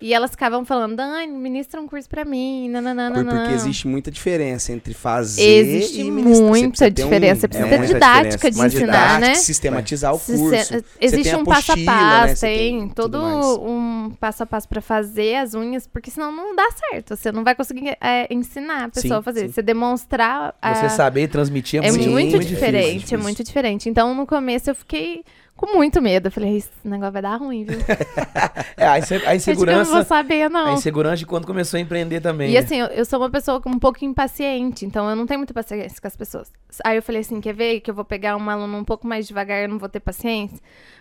E 0.00 0.14
elas 0.14 0.30
ficavam 0.30 0.64
falando, 0.64 0.96
Dani, 0.96 1.26
ministra 1.26 1.78
um 1.80 1.86
curso 1.86 2.08
pra 2.08 2.24
mim, 2.24 2.62
Por- 2.64 2.70
nananana. 2.80 3.22
Porque 3.24 3.52
existe 3.54 3.86
muita 3.86 4.10
diferença 4.10 4.72
entre 4.72 4.94
fazer 4.94 5.42
Existe 5.42 6.00
e 6.00 6.10
ministrar. 6.10 6.48
Muita 6.48 6.86
um- 6.86 6.90
diferença. 6.90 7.40
Você 7.42 7.48
precisa 7.48 7.66
é, 7.66 7.70
ter 7.70 7.78
muita 7.78 7.94
didática 7.94 8.28
diferença. 8.30 8.50
de 8.50 8.56
uma 8.58 8.66
ensinar, 8.66 8.92
didática, 9.16 9.26
né? 9.28 9.34
sistematizar 9.34 10.14
o 10.14 10.18
Se- 10.18 10.32
curso. 10.36 10.64
se- 10.64 10.84
existe 11.00 11.36
um 11.36 11.44
passo 11.44 11.72
a 11.72 11.76
né? 11.76 11.84
passo, 11.84 12.40
tem, 12.40 12.78
tem 12.80 12.88
todo 12.88 13.18
um 13.62 14.10
passo 14.18 14.42
a 14.42 14.46
passo 14.46 14.66
pra 14.68 14.80
fazer 14.80 15.36
as 15.36 15.52
unhas, 15.54 15.86
porque 15.86 16.10
senão 16.10 16.32
não 16.32 16.56
dá 16.56 16.66
certo. 16.90 17.14
Você 17.14 17.30
não 17.30 17.44
vai 17.44 17.54
conseguir 17.54 17.94
é, 18.00 18.26
ensinar 18.32 18.84
a 18.84 18.88
pessoa 18.88 19.14
Sim, 19.16 19.18
a 19.20 19.22
fazer. 19.22 19.40
sim. 19.48 19.52
Você 19.52 19.62
demonstrar. 19.62 20.54
a- 20.62 20.74
Você 20.74 20.88
saber 20.88 21.28
transmitir 21.28 21.82
é, 21.82 21.88
é 21.88 21.92
muito, 21.92 22.08
muito, 22.10 22.30
difícil. 22.38 22.54
diferente, 22.54 22.94
difícil. 22.94 23.18
é 23.18 23.22
muito 23.22 23.44
diferente. 23.44 23.88
Então, 23.88 24.14
no 24.14 24.26
começo, 24.26 24.70
eu 24.70 24.74
fiquei 24.74 25.22
com 25.60 25.76
muito 25.76 26.00
medo. 26.00 26.28
Eu 26.28 26.32
falei, 26.32 26.56
esse 26.56 26.70
negócio 26.84 27.12
vai 27.12 27.22
dar 27.22 27.36
ruim, 27.36 27.64
viu? 27.64 27.78
É, 28.76 28.86
a, 28.86 28.98
inse- 28.98 29.14
a 29.14 29.18
Acho 29.18 29.24
que 29.24 29.26
eu 29.26 29.28
não 29.28 29.34
insegurança... 29.36 29.90
vou 29.92 30.04
saber, 30.04 30.42
A 30.44 30.48
não. 30.48 30.72
insegurança 30.74 31.16
de 31.18 31.26
quando 31.26 31.46
começou 31.46 31.76
a 31.76 31.80
empreender 31.80 32.20
também. 32.20 32.48
E 32.50 32.54
né? 32.54 32.58
assim, 32.60 32.76
eu, 32.76 32.86
eu 32.86 33.04
sou 33.04 33.18
uma 33.20 33.28
pessoa 33.28 33.60
um 33.66 33.78
pouco 33.78 34.02
impaciente, 34.04 34.86
então 34.86 35.08
eu 35.10 35.14
não 35.14 35.26
tenho 35.26 35.38
muita 35.38 35.52
paciência 35.52 36.00
com 36.00 36.06
as 36.06 36.16
pessoas. 36.16 36.50
Aí 36.82 36.96
eu 36.96 37.02
falei 37.02 37.20
assim, 37.20 37.40
quer 37.42 37.52
ver 37.52 37.80
que 37.80 37.90
eu 37.90 37.94
vou 37.94 38.04
pegar 38.06 38.36
um 38.36 38.48
aluno 38.50 38.78
um 38.78 38.84
pouco 38.84 39.06
mais 39.06 39.26
devagar, 39.28 39.62
eu 39.62 39.68
não 39.68 39.78
vou 39.78 39.88
ter 39.88 40.00
paciência? 40.00 40.58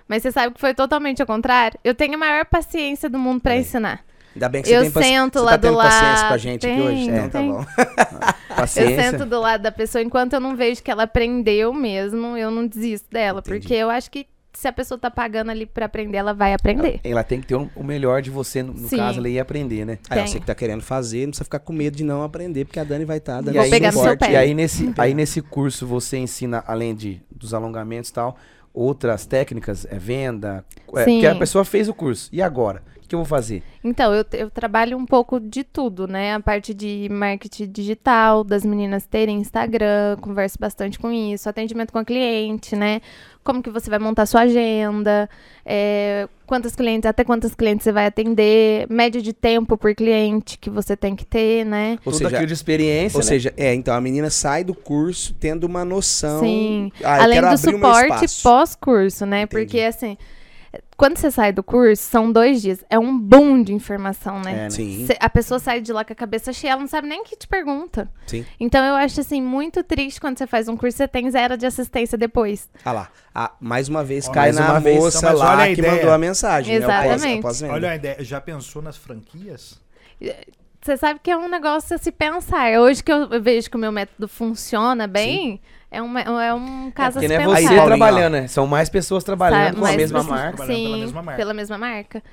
Mas 0.08 0.24
você 0.24 0.32
sabe 0.32 0.54
que 0.54 0.60
foi 0.60 0.74
totalmente 0.74 1.22
ao 1.22 1.28
contrário. 1.28 1.80
Eu 1.84 1.96
tenho 1.96 2.16
a 2.16 2.18
maior 2.18 2.46
paciência 2.46 3.10
do 3.10 3.18
mundo 3.18 3.40
pra 3.42 3.56
É. 3.56 3.60
ensinar. 3.60 4.04
Ainda 4.36 4.50
bem 4.50 4.62
que 4.62 4.68
você 4.68 4.76
Eu 4.78 4.82
tem 4.82 4.92
paci- 4.92 5.08
sento 5.08 5.34
você 5.40 5.46
lá 5.46 5.52
tá 5.52 5.58
do 5.58 5.62
tendo 5.68 5.78
paciência 5.78 6.16
lado, 6.16 6.28
com 6.28 6.34
a 6.34 6.38
gente 6.38 6.68
aqui 6.68 6.82
hoje. 6.82 7.10
Então 7.10 7.30
tá 7.30 7.42
bom. 7.42 7.66
Eu 8.50 8.56
Paciência. 8.56 9.12
sento 9.12 9.26
do 9.26 9.40
lado 9.40 9.62
da 9.62 9.72
pessoa 9.72 10.02
enquanto 10.02 10.34
eu 10.34 10.40
não 10.40 10.56
vejo 10.56 10.84
que 10.84 10.92
ela 10.92 11.04
aprendeu 11.04 11.72
mesmo, 11.74 12.36
eu 12.36 12.52
não 12.52 12.68
desisto 12.68 13.08
dela. 13.10 13.40
Entendi. 13.40 13.60
Porque 13.60 13.74
eu 13.74 13.90
acho 13.90 14.12
que 14.12 14.28
se 14.54 14.68
a 14.68 14.74
pessoa 14.74 14.98
tá 14.98 15.10
pagando 15.12 15.52
ali 15.52 15.66
pra 15.66 15.86
aprender, 15.86 16.18
ela 16.18 16.34
vai 16.34 16.54
aprender. 16.54 17.00
Ela 17.04 17.24
tem 17.24 17.40
que 17.40 17.48
ter 17.48 17.56
um- 17.56 17.70
o 17.76 17.84
melhor 17.84 18.22
de 18.22 18.30
você, 18.30 18.62
no, 18.64 18.74
no 18.74 18.88
caso, 18.98 19.20
ali, 19.20 19.34
e 19.34 19.40
aprender, 19.40 19.86
né? 19.86 20.00
Aí, 20.10 20.28
você 20.28 20.40
que 20.40 20.46
tá 20.46 20.56
querendo 20.56 20.82
fazer, 20.82 21.20
não 21.26 21.30
precisa 21.30 21.44
ficar 21.46 21.60
com 21.60 21.72
medo 21.74 21.96
de 21.96 22.04
não 22.04 22.24
aprender, 22.24 22.66
porque 22.66 22.80
a 22.80 22.84
Dani 22.84 23.06
vai 23.06 23.18
estar 23.18 23.42
dando 23.42 23.56
pegar 23.70 23.88
no 23.88 23.94
seu 23.94 24.02
suporte. 24.14 24.32
E 24.34 24.36
aí 24.36 24.54
nesse, 24.54 24.94
aí 24.98 25.14
nesse 25.14 25.42
curso 25.42 25.86
você 25.88 26.18
ensina, 26.18 26.64
além 26.68 26.94
de, 26.96 27.22
dos 27.32 27.54
alongamentos 27.54 28.10
e 28.10 28.14
tal, 28.14 28.38
outras 28.74 29.26
técnicas, 29.26 29.86
é 29.90 29.98
venda, 29.98 30.64
é, 30.96 31.06
porque 31.06 31.26
a 31.28 31.36
pessoa 31.36 31.66
fez 31.66 31.88
o 31.90 31.94
curso. 31.94 32.30
E 32.32 32.42
agora? 32.42 32.82
O 33.10 33.12
que, 33.12 33.16
eu 33.16 33.20
vou 33.20 33.26
fazer? 33.26 33.64
Então, 33.84 34.14
eu, 34.14 34.24
eu 34.34 34.52
trabalho 34.52 34.96
um 34.96 35.04
pouco 35.04 35.40
de 35.40 35.64
tudo, 35.64 36.08
né? 36.08 36.36
A 36.36 36.40
parte 36.40 36.76
de 36.76 37.08
marketing 37.10 37.72
digital, 37.72 38.44
das 38.44 38.64
meninas 38.64 39.08
terem 39.08 39.40
Instagram, 39.40 40.16
converso 40.22 40.60
bastante 40.60 41.00
com 41.00 41.12
isso, 41.12 41.50
atendimento 41.50 41.92
com 41.92 41.98
a 41.98 42.06
cliente, 42.06 42.76
né? 42.76 43.02
Como 43.44 43.64
que 43.64 43.72
você 43.72 43.90
vai 43.90 43.98
montar 43.98 44.28
sua 44.28 44.42
agenda, 44.42 45.28
é, 45.66 46.30
quantas 46.46 46.76
clientes, 46.76 47.10
até 47.10 47.24
quantas 47.24 47.56
clientes 47.56 47.84
você 47.84 47.92
vai 47.92 48.06
atender, 48.06 48.86
média 48.92 49.20
de 49.20 49.34
tempo 49.34 49.76
por 49.76 49.96
cliente 49.96 50.56
que 50.60 50.70
você 50.70 50.96
tem 50.96 51.16
que 51.16 51.26
ter, 51.26 51.66
né? 51.66 51.98
Ou 52.06 52.12
Tudo 52.12 52.18
seja, 52.18 52.30
aquilo 52.30 52.46
de 52.46 52.54
experiência, 52.54 53.18
Ou 53.18 53.24
né? 53.24 53.28
seja, 53.28 53.52
é, 53.58 53.74
então 53.74 53.96
a 53.96 54.00
menina 54.00 54.30
sai 54.30 54.64
do 54.64 54.76
curso 54.76 55.34
tendo 55.40 55.64
uma 55.64 55.84
noção. 55.84 56.42
Sim. 56.42 56.92
Ah, 57.04 57.24
Além 57.24 57.42
do 57.42 57.58
suporte 57.58 58.44
pós-curso, 58.44 59.26
né? 59.26 59.42
Entendi. 59.42 59.66
Porque, 59.66 59.80
assim, 59.82 60.16
quando 60.96 61.18
você 61.18 61.32
sai 61.32 61.52
do 61.52 61.64
curso, 61.64 62.04
são 62.04 62.32
dois 62.32 62.62
dias. 62.62 62.84
É 62.90 63.00
um 63.00 63.18
boom 63.18 63.64
de 63.64 63.74
informação, 63.74 64.40
né? 64.42 64.52
É, 64.52 64.56
né? 64.56 64.70
Sim, 64.70 65.06
Cê- 65.08 65.18
a 65.20 65.30
pessoa 65.30 65.60
sai 65.60 65.82
de 65.82 65.92
lá 65.94 66.04
com 66.06 66.14
a 66.14 66.16
cabeça 66.16 66.52
cheia, 66.54 66.72
ela 66.72 66.82
não 66.82 66.88
sabe 66.88 67.08
nem 67.08 67.22
o 67.22 67.24
que 67.24 67.36
te 67.36 67.48
pergunta. 67.48 68.10
sim. 68.28 68.46
Então 68.60 68.84
eu 68.86 68.96
acho 68.96 69.20
assim 69.22 69.42
muito 69.42 69.84
triste 69.84 70.20
quando 70.22 70.38
você 70.38 70.46
faz 70.46 70.68
um 70.68 70.76
curso 70.78 70.96
e 70.96 70.98
você 70.98 71.08
tem 71.08 71.30
zero 71.32 71.58
de 71.58 71.66
assistência 71.66 72.18
depois. 72.18 72.70
Ah 72.86 72.92
lá. 72.92 73.10
Ah, 73.34 73.52
mais 73.60 73.88
uma 73.90 74.04
vez 74.04 74.28
Ó, 74.28 74.32
cai 74.32 74.52
mais 74.52 74.56
na 74.58 74.80
vez, 74.80 74.98
moça 75.00 75.18
então, 75.20 75.38
lá 75.38 75.64
a 75.64 75.68
que 75.68 75.74
ideia. 75.74 75.94
mandou 75.96 76.12
a 76.12 76.18
mensagem. 76.18 76.80
né? 76.80 76.86
Após- 76.86 77.06
Exatamente. 77.06 77.40
após 77.40 77.62
venda. 77.62 77.74
Olha 77.74 77.90
a 77.92 77.96
ideia, 77.96 78.18
já 78.24 78.42
pensou 78.42 78.82
nas 78.82 78.98
franquias? 78.98 79.80
Você 80.82 80.96
sabe 80.98 81.20
que 81.22 81.30
é 81.30 81.38
um 81.38 81.50
negócio 81.50 81.96
a 81.96 82.00
se 82.00 82.12
pensar. 82.12 82.80
Hoje 82.80 83.04
que 83.04 83.12
eu 83.12 83.42
vejo 83.42 83.70
que 83.70 83.76
o 83.76 83.80
meu 83.80 83.92
método 83.92 84.28
funciona 84.28 85.08
bem, 85.08 85.60
é 85.92 86.02
um, 86.02 86.18
é 86.18 86.54
um 86.54 86.92
caso 86.92 87.20
Porque 87.20 87.26
a 87.34 87.40
não 87.40 87.56
se 87.56 87.64
é 87.64 87.68
você 87.68 87.76
Paulinho, 87.76 87.86
trabalhando, 87.86 88.34
né? 88.34 88.48
São 88.48 88.68
mais 88.68 88.90
pessoas 88.90 89.24
trabalhando 89.24 89.66
Sabe, 89.76 89.80
com 89.80 89.86
a 89.86 89.92
mesma 89.94 90.24
marca. 90.24 90.58
Trabalhando 90.58 90.76
Sim, 90.78 90.84
pela 90.86 90.98
mesma 90.98 91.22
marca. 91.24 91.38
pela 91.38 91.54
mesma 91.54 91.78
marca. 91.78 92.24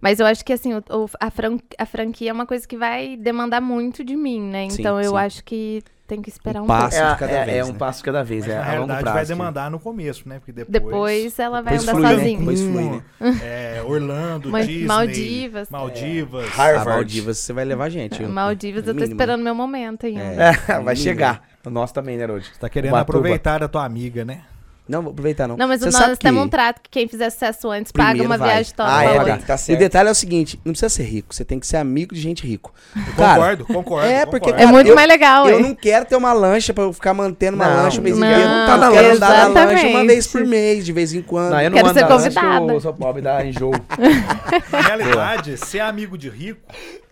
Mas 0.00 0.20
eu 0.20 0.26
acho 0.26 0.44
que 0.44 0.52
assim, 0.52 0.74
o, 0.74 0.78
o- 0.90 1.08
a, 1.20 1.30
fran- 1.30 1.58
a 1.78 1.86
franquia 1.86 2.30
é 2.30 2.32
uma 2.32 2.44
coisa 2.46 2.66
que 2.68 2.76
vai 2.76 3.16
demandar 3.16 3.60
muito 3.60 4.04
de 4.04 4.16
mim, 4.16 4.40
né? 4.42 4.68
Sim, 4.68 4.80
Então 4.82 5.00
eu 5.00 5.12
sim. 5.12 5.16
acho 5.16 5.44
que 5.44 5.82
tem 6.06 6.20
que 6.20 6.28
esperar 6.28 6.60
Um 6.60 6.64
um, 6.64 6.66
passo. 6.66 6.98
pouco. 6.98 7.06
É, 7.08 7.12
de 7.14 7.18
cada 7.20 7.32
é- 7.32 7.44
vez, 7.46 7.56
é 7.56 7.64
um 7.64 7.72
né? 7.72 7.78
passo 7.78 7.98
de 8.00 8.04
cada 8.04 8.22
vez, 8.22 8.44
Mas 8.46 8.54
é 8.54 8.58
na 8.58 8.70
a 8.70 8.74
longo 8.80 8.86
prazo. 8.88 9.14
vai 9.14 9.24
demandar 9.24 9.70
no 9.70 9.78
começo, 9.80 10.28
né? 10.28 10.38
Porque 10.38 10.52
depois. 10.52 10.72
Depois 10.84 11.38
ela 11.38 11.62
vai 11.62 11.78
Depois 11.78 11.88
andar 11.88 11.98
flui, 11.98 12.08
né? 12.10 12.18
sozinha. 12.18 12.38
Depois 12.40 12.60
flui, 12.60 12.84
né? 12.84 13.02
É, 13.42 13.82
Orlando, 13.86 14.50
Mas 14.50 14.66
Disney, 14.66 14.86
Maldivas. 14.86 15.70
Maldivas. 15.70 16.44
A 16.48 16.50
Harvard. 16.50 16.90
Maldivas 16.90 17.38
você 17.38 17.52
vai 17.54 17.64
levar 17.64 17.84
a 17.84 17.88
gente. 17.88 18.22
eu- 18.22 18.28
Maldivas, 18.28 18.82
eu 18.86 18.92
tô 18.92 19.00
mínimo. 19.00 19.12
esperando 19.14 19.42
meu 19.42 19.54
momento 19.54 20.04
ainda. 20.04 20.20
É. 20.20 20.50
É, 20.50 20.52
vai 20.68 20.78
Mínimo. 20.80 20.96
chegar. 20.96 21.53
O 21.64 21.70
nosso 21.70 21.94
também, 21.94 22.16
né, 22.16 22.26
Rod? 22.26 22.42
Você 22.42 22.58
tá 22.60 22.68
querendo 22.68 22.94
aproveitar 22.96 23.60
da 23.60 23.68
tua 23.68 23.84
amiga, 23.84 24.24
né? 24.24 24.40
Não, 24.86 25.00
vou 25.00 25.12
aproveitar 25.12 25.48
não. 25.48 25.56
Não, 25.56 25.66
mas 25.66 25.80
Você 25.80 25.86
nós 25.98 26.18
temos 26.18 26.42
que 26.42 26.46
um 26.46 26.48
trato 26.50 26.82
que 26.82 26.90
quem 26.90 27.08
fizer 27.08 27.30
sucesso 27.30 27.70
antes 27.70 27.90
paga 27.90 28.08
primeiro 28.10 28.28
uma 28.30 28.36
vai. 28.36 28.50
viagem 28.50 28.74
toda 28.76 28.94
Ah, 28.94 29.02
é, 29.02 29.14
tá. 29.16 29.24
Tá 29.24 29.52
E 29.54 29.56
o 29.56 29.58
certo. 29.58 29.78
detalhe 29.78 30.08
é 30.10 30.12
o 30.12 30.14
seguinte, 30.14 30.60
não 30.62 30.72
precisa 30.74 30.90
ser 30.90 31.04
rico, 31.04 31.34
você 31.34 31.42
tem 31.42 31.58
que 31.58 31.66
ser 31.66 31.78
amigo 31.78 32.14
de 32.14 32.20
gente 32.20 32.46
rico. 32.46 32.70
Eu 32.94 33.14
Cara, 33.14 33.34
concordo, 33.34 33.64
concordo. 33.64 34.06
é, 34.06 34.26
porque, 34.26 34.40
concordo. 34.40 34.56
É 34.60 34.64
cara, 34.66 34.72
muito 34.72 34.88
eu- 34.88 34.94
mais 34.94 35.08
legal, 35.08 35.48
Eu 35.48 35.60
não 35.60 35.74
quero 35.74 36.04
ter 36.04 36.16
uma 36.16 36.34
lancha 36.34 36.74
pra 36.74 36.84
eu 36.84 36.92
ficar 36.92 37.14
mantendo 37.14 37.54
uma 37.56 37.66
Não, 37.66 37.82
lancha 37.84 37.98
o 37.98 38.02
mês 38.04 38.18
não, 38.18 38.28
inteiro. 38.30 38.46
tá 38.46 38.76
na 38.76 38.88
lancha. 38.90 39.12
andar 39.14 39.48
na 39.48 39.64
lancha 39.64 39.86
uma 39.86 40.04
vez 40.06 40.26
por 40.26 40.44
mês, 40.44 40.84
de 40.84 40.92
vez 40.92 41.14
em 41.14 41.22
quando. 41.22 41.52
Não, 41.52 41.60
eu 41.62 41.70
não 41.70 41.76
Quero 41.78 41.88
ser 41.94 42.00
lancha 42.02 42.14
convidada. 42.18 42.72
Eu 42.74 42.80
sou 42.82 42.92
pobre, 42.92 43.22
dá 43.22 43.42
enjoo. 43.46 43.72
Na 44.70 44.80
realidade, 44.82 45.56
ser 45.56 45.80
amigo 45.80 46.18
de 46.18 46.28
rico 46.28 46.60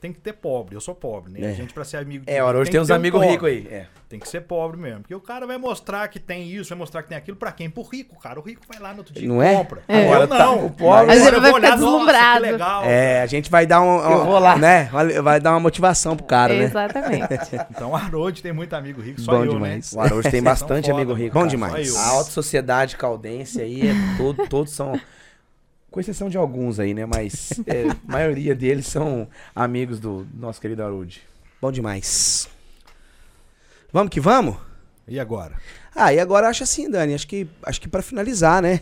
tem 0.03 0.13
que 0.13 0.21
ter 0.21 0.33
pobre. 0.35 0.75
Eu 0.77 0.81
sou 0.81 0.95
pobre, 0.95 1.33
né? 1.33 1.41
É. 1.47 1.51
A 1.51 1.55
gente, 1.55 1.73
pra 1.73 1.85
ser 1.85 1.97
amigo 1.97 2.27
de 2.27 2.31
É, 2.33 2.43
ora, 2.43 2.59
hoje 2.59 2.71
tem 2.71 2.73
tem 2.73 2.81
uns 2.83 2.91
um 2.91 2.95
amigos 2.95 3.21
pobre. 3.21 3.33
ricos 3.35 3.49
aí. 3.49 3.67
É. 3.75 3.87
Tem 4.09 4.19
que 4.19 4.29
ser 4.29 4.43
pobre 4.43 4.77
mesmo. 4.79 5.01
Porque 5.01 5.15
o 5.15 5.21
cara 5.21 5.47
vai 5.47 5.57
mostrar 5.57 6.07
que 6.09 6.19
tem 6.21 6.47
isso, 6.51 6.69
vai 6.69 6.77
mostrar 6.77 7.03
que 7.03 7.09
tem 7.09 7.17
aquilo. 7.17 7.37
Pra 7.37 7.51
quem? 7.51 7.71
Pro 7.71 7.83
rico, 7.83 8.19
cara. 8.21 8.39
O 8.39 8.43
rico 8.43 8.61
vai 8.69 8.79
lá 8.79 8.93
no 8.93 8.99
outro 8.99 9.15
dia 9.15 9.27
Não 9.27 9.43
e 9.43 9.47
é? 9.47 9.55
compra. 9.55 9.83
É. 9.89 10.03
Agora 10.05 10.25
Agora 10.25 10.27
tá- 10.39 10.45
não. 10.47 10.67
o 10.67 10.71
pobre- 10.71 10.85
Agora 10.87 11.07
vezes 11.07 11.27
eu 11.27 11.41
vai 11.41 11.51
vou 11.51 11.61
ficar 11.61 11.69
olhar, 11.69 11.79
nossa, 11.79 11.85
deslumbrado. 11.99 12.45
que 12.45 12.51
legal. 12.53 12.85
É, 12.85 13.23
a 13.23 13.27
gente 13.27 13.51
vai 13.51 13.65
dar 13.65 13.81
um, 13.81 14.11
Eu 14.11 14.25
vou 14.27 14.39
lá. 14.39 14.57
né? 14.57 14.91
Vai 15.23 15.41
dar 15.41 15.53
uma 15.53 15.61
motivação 15.61 16.15
pro 16.17 16.27
cara, 16.27 16.53
né? 16.53 16.65
Exatamente. 16.65 17.23
Então, 17.71 17.95
a 17.97 18.01
Harold 18.01 18.43
tem 18.43 18.53
muito 18.53 18.75
amigo 18.75 19.01
rico, 19.01 19.21
só 19.21 19.33
Bom 19.33 19.45
eu, 19.45 19.53
demais. 19.55 19.93
O 19.95 20.01
Arojo 20.01 20.31
tem 20.31 20.43
bastante 20.43 20.91
amigo 20.91 21.13
foda, 21.13 21.23
rico. 21.23 21.39
Bom 21.39 21.47
demais. 21.47 21.97
A 21.97 22.09
alta 22.09 22.31
sociedade 22.31 22.97
caldense 22.97 23.61
aí, 23.63 23.89
é 23.89 23.95
todo- 24.19 24.47
todos 24.49 24.73
são. 24.73 24.93
Com 25.93 26.01
exceção 26.01 26.29
de 26.29 26.37
alguns 26.37 26.81
aí, 26.81 26.93
né? 26.95 27.07
Mas 27.07 27.53
é, 27.67 27.85
a 27.91 27.97
maioria 28.11 28.55
deles 28.55 28.87
são 28.87 29.29
amigos 29.55 30.01
do 30.01 30.27
nosso 30.35 30.61
querido 30.61 30.83
Harold. 30.83 31.23
Bom 31.61 31.71
demais. 31.71 32.49
Vamos 33.93 34.11
que 34.11 34.21
vamos? 34.21 34.57
E 35.07 35.21
agora? 35.21 35.57
Ah, 35.95 36.13
e 36.13 36.19
agora 36.19 36.49
acho 36.49 36.63
assim, 36.63 36.91
Dani, 36.91 37.15
acho 37.15 37.27
que 37.29 37.47
acho 37.63 37.81
que 37.81 37.89
para 37.89 38.03
finalizar, 38.03 38.63
né? 38.63 38.81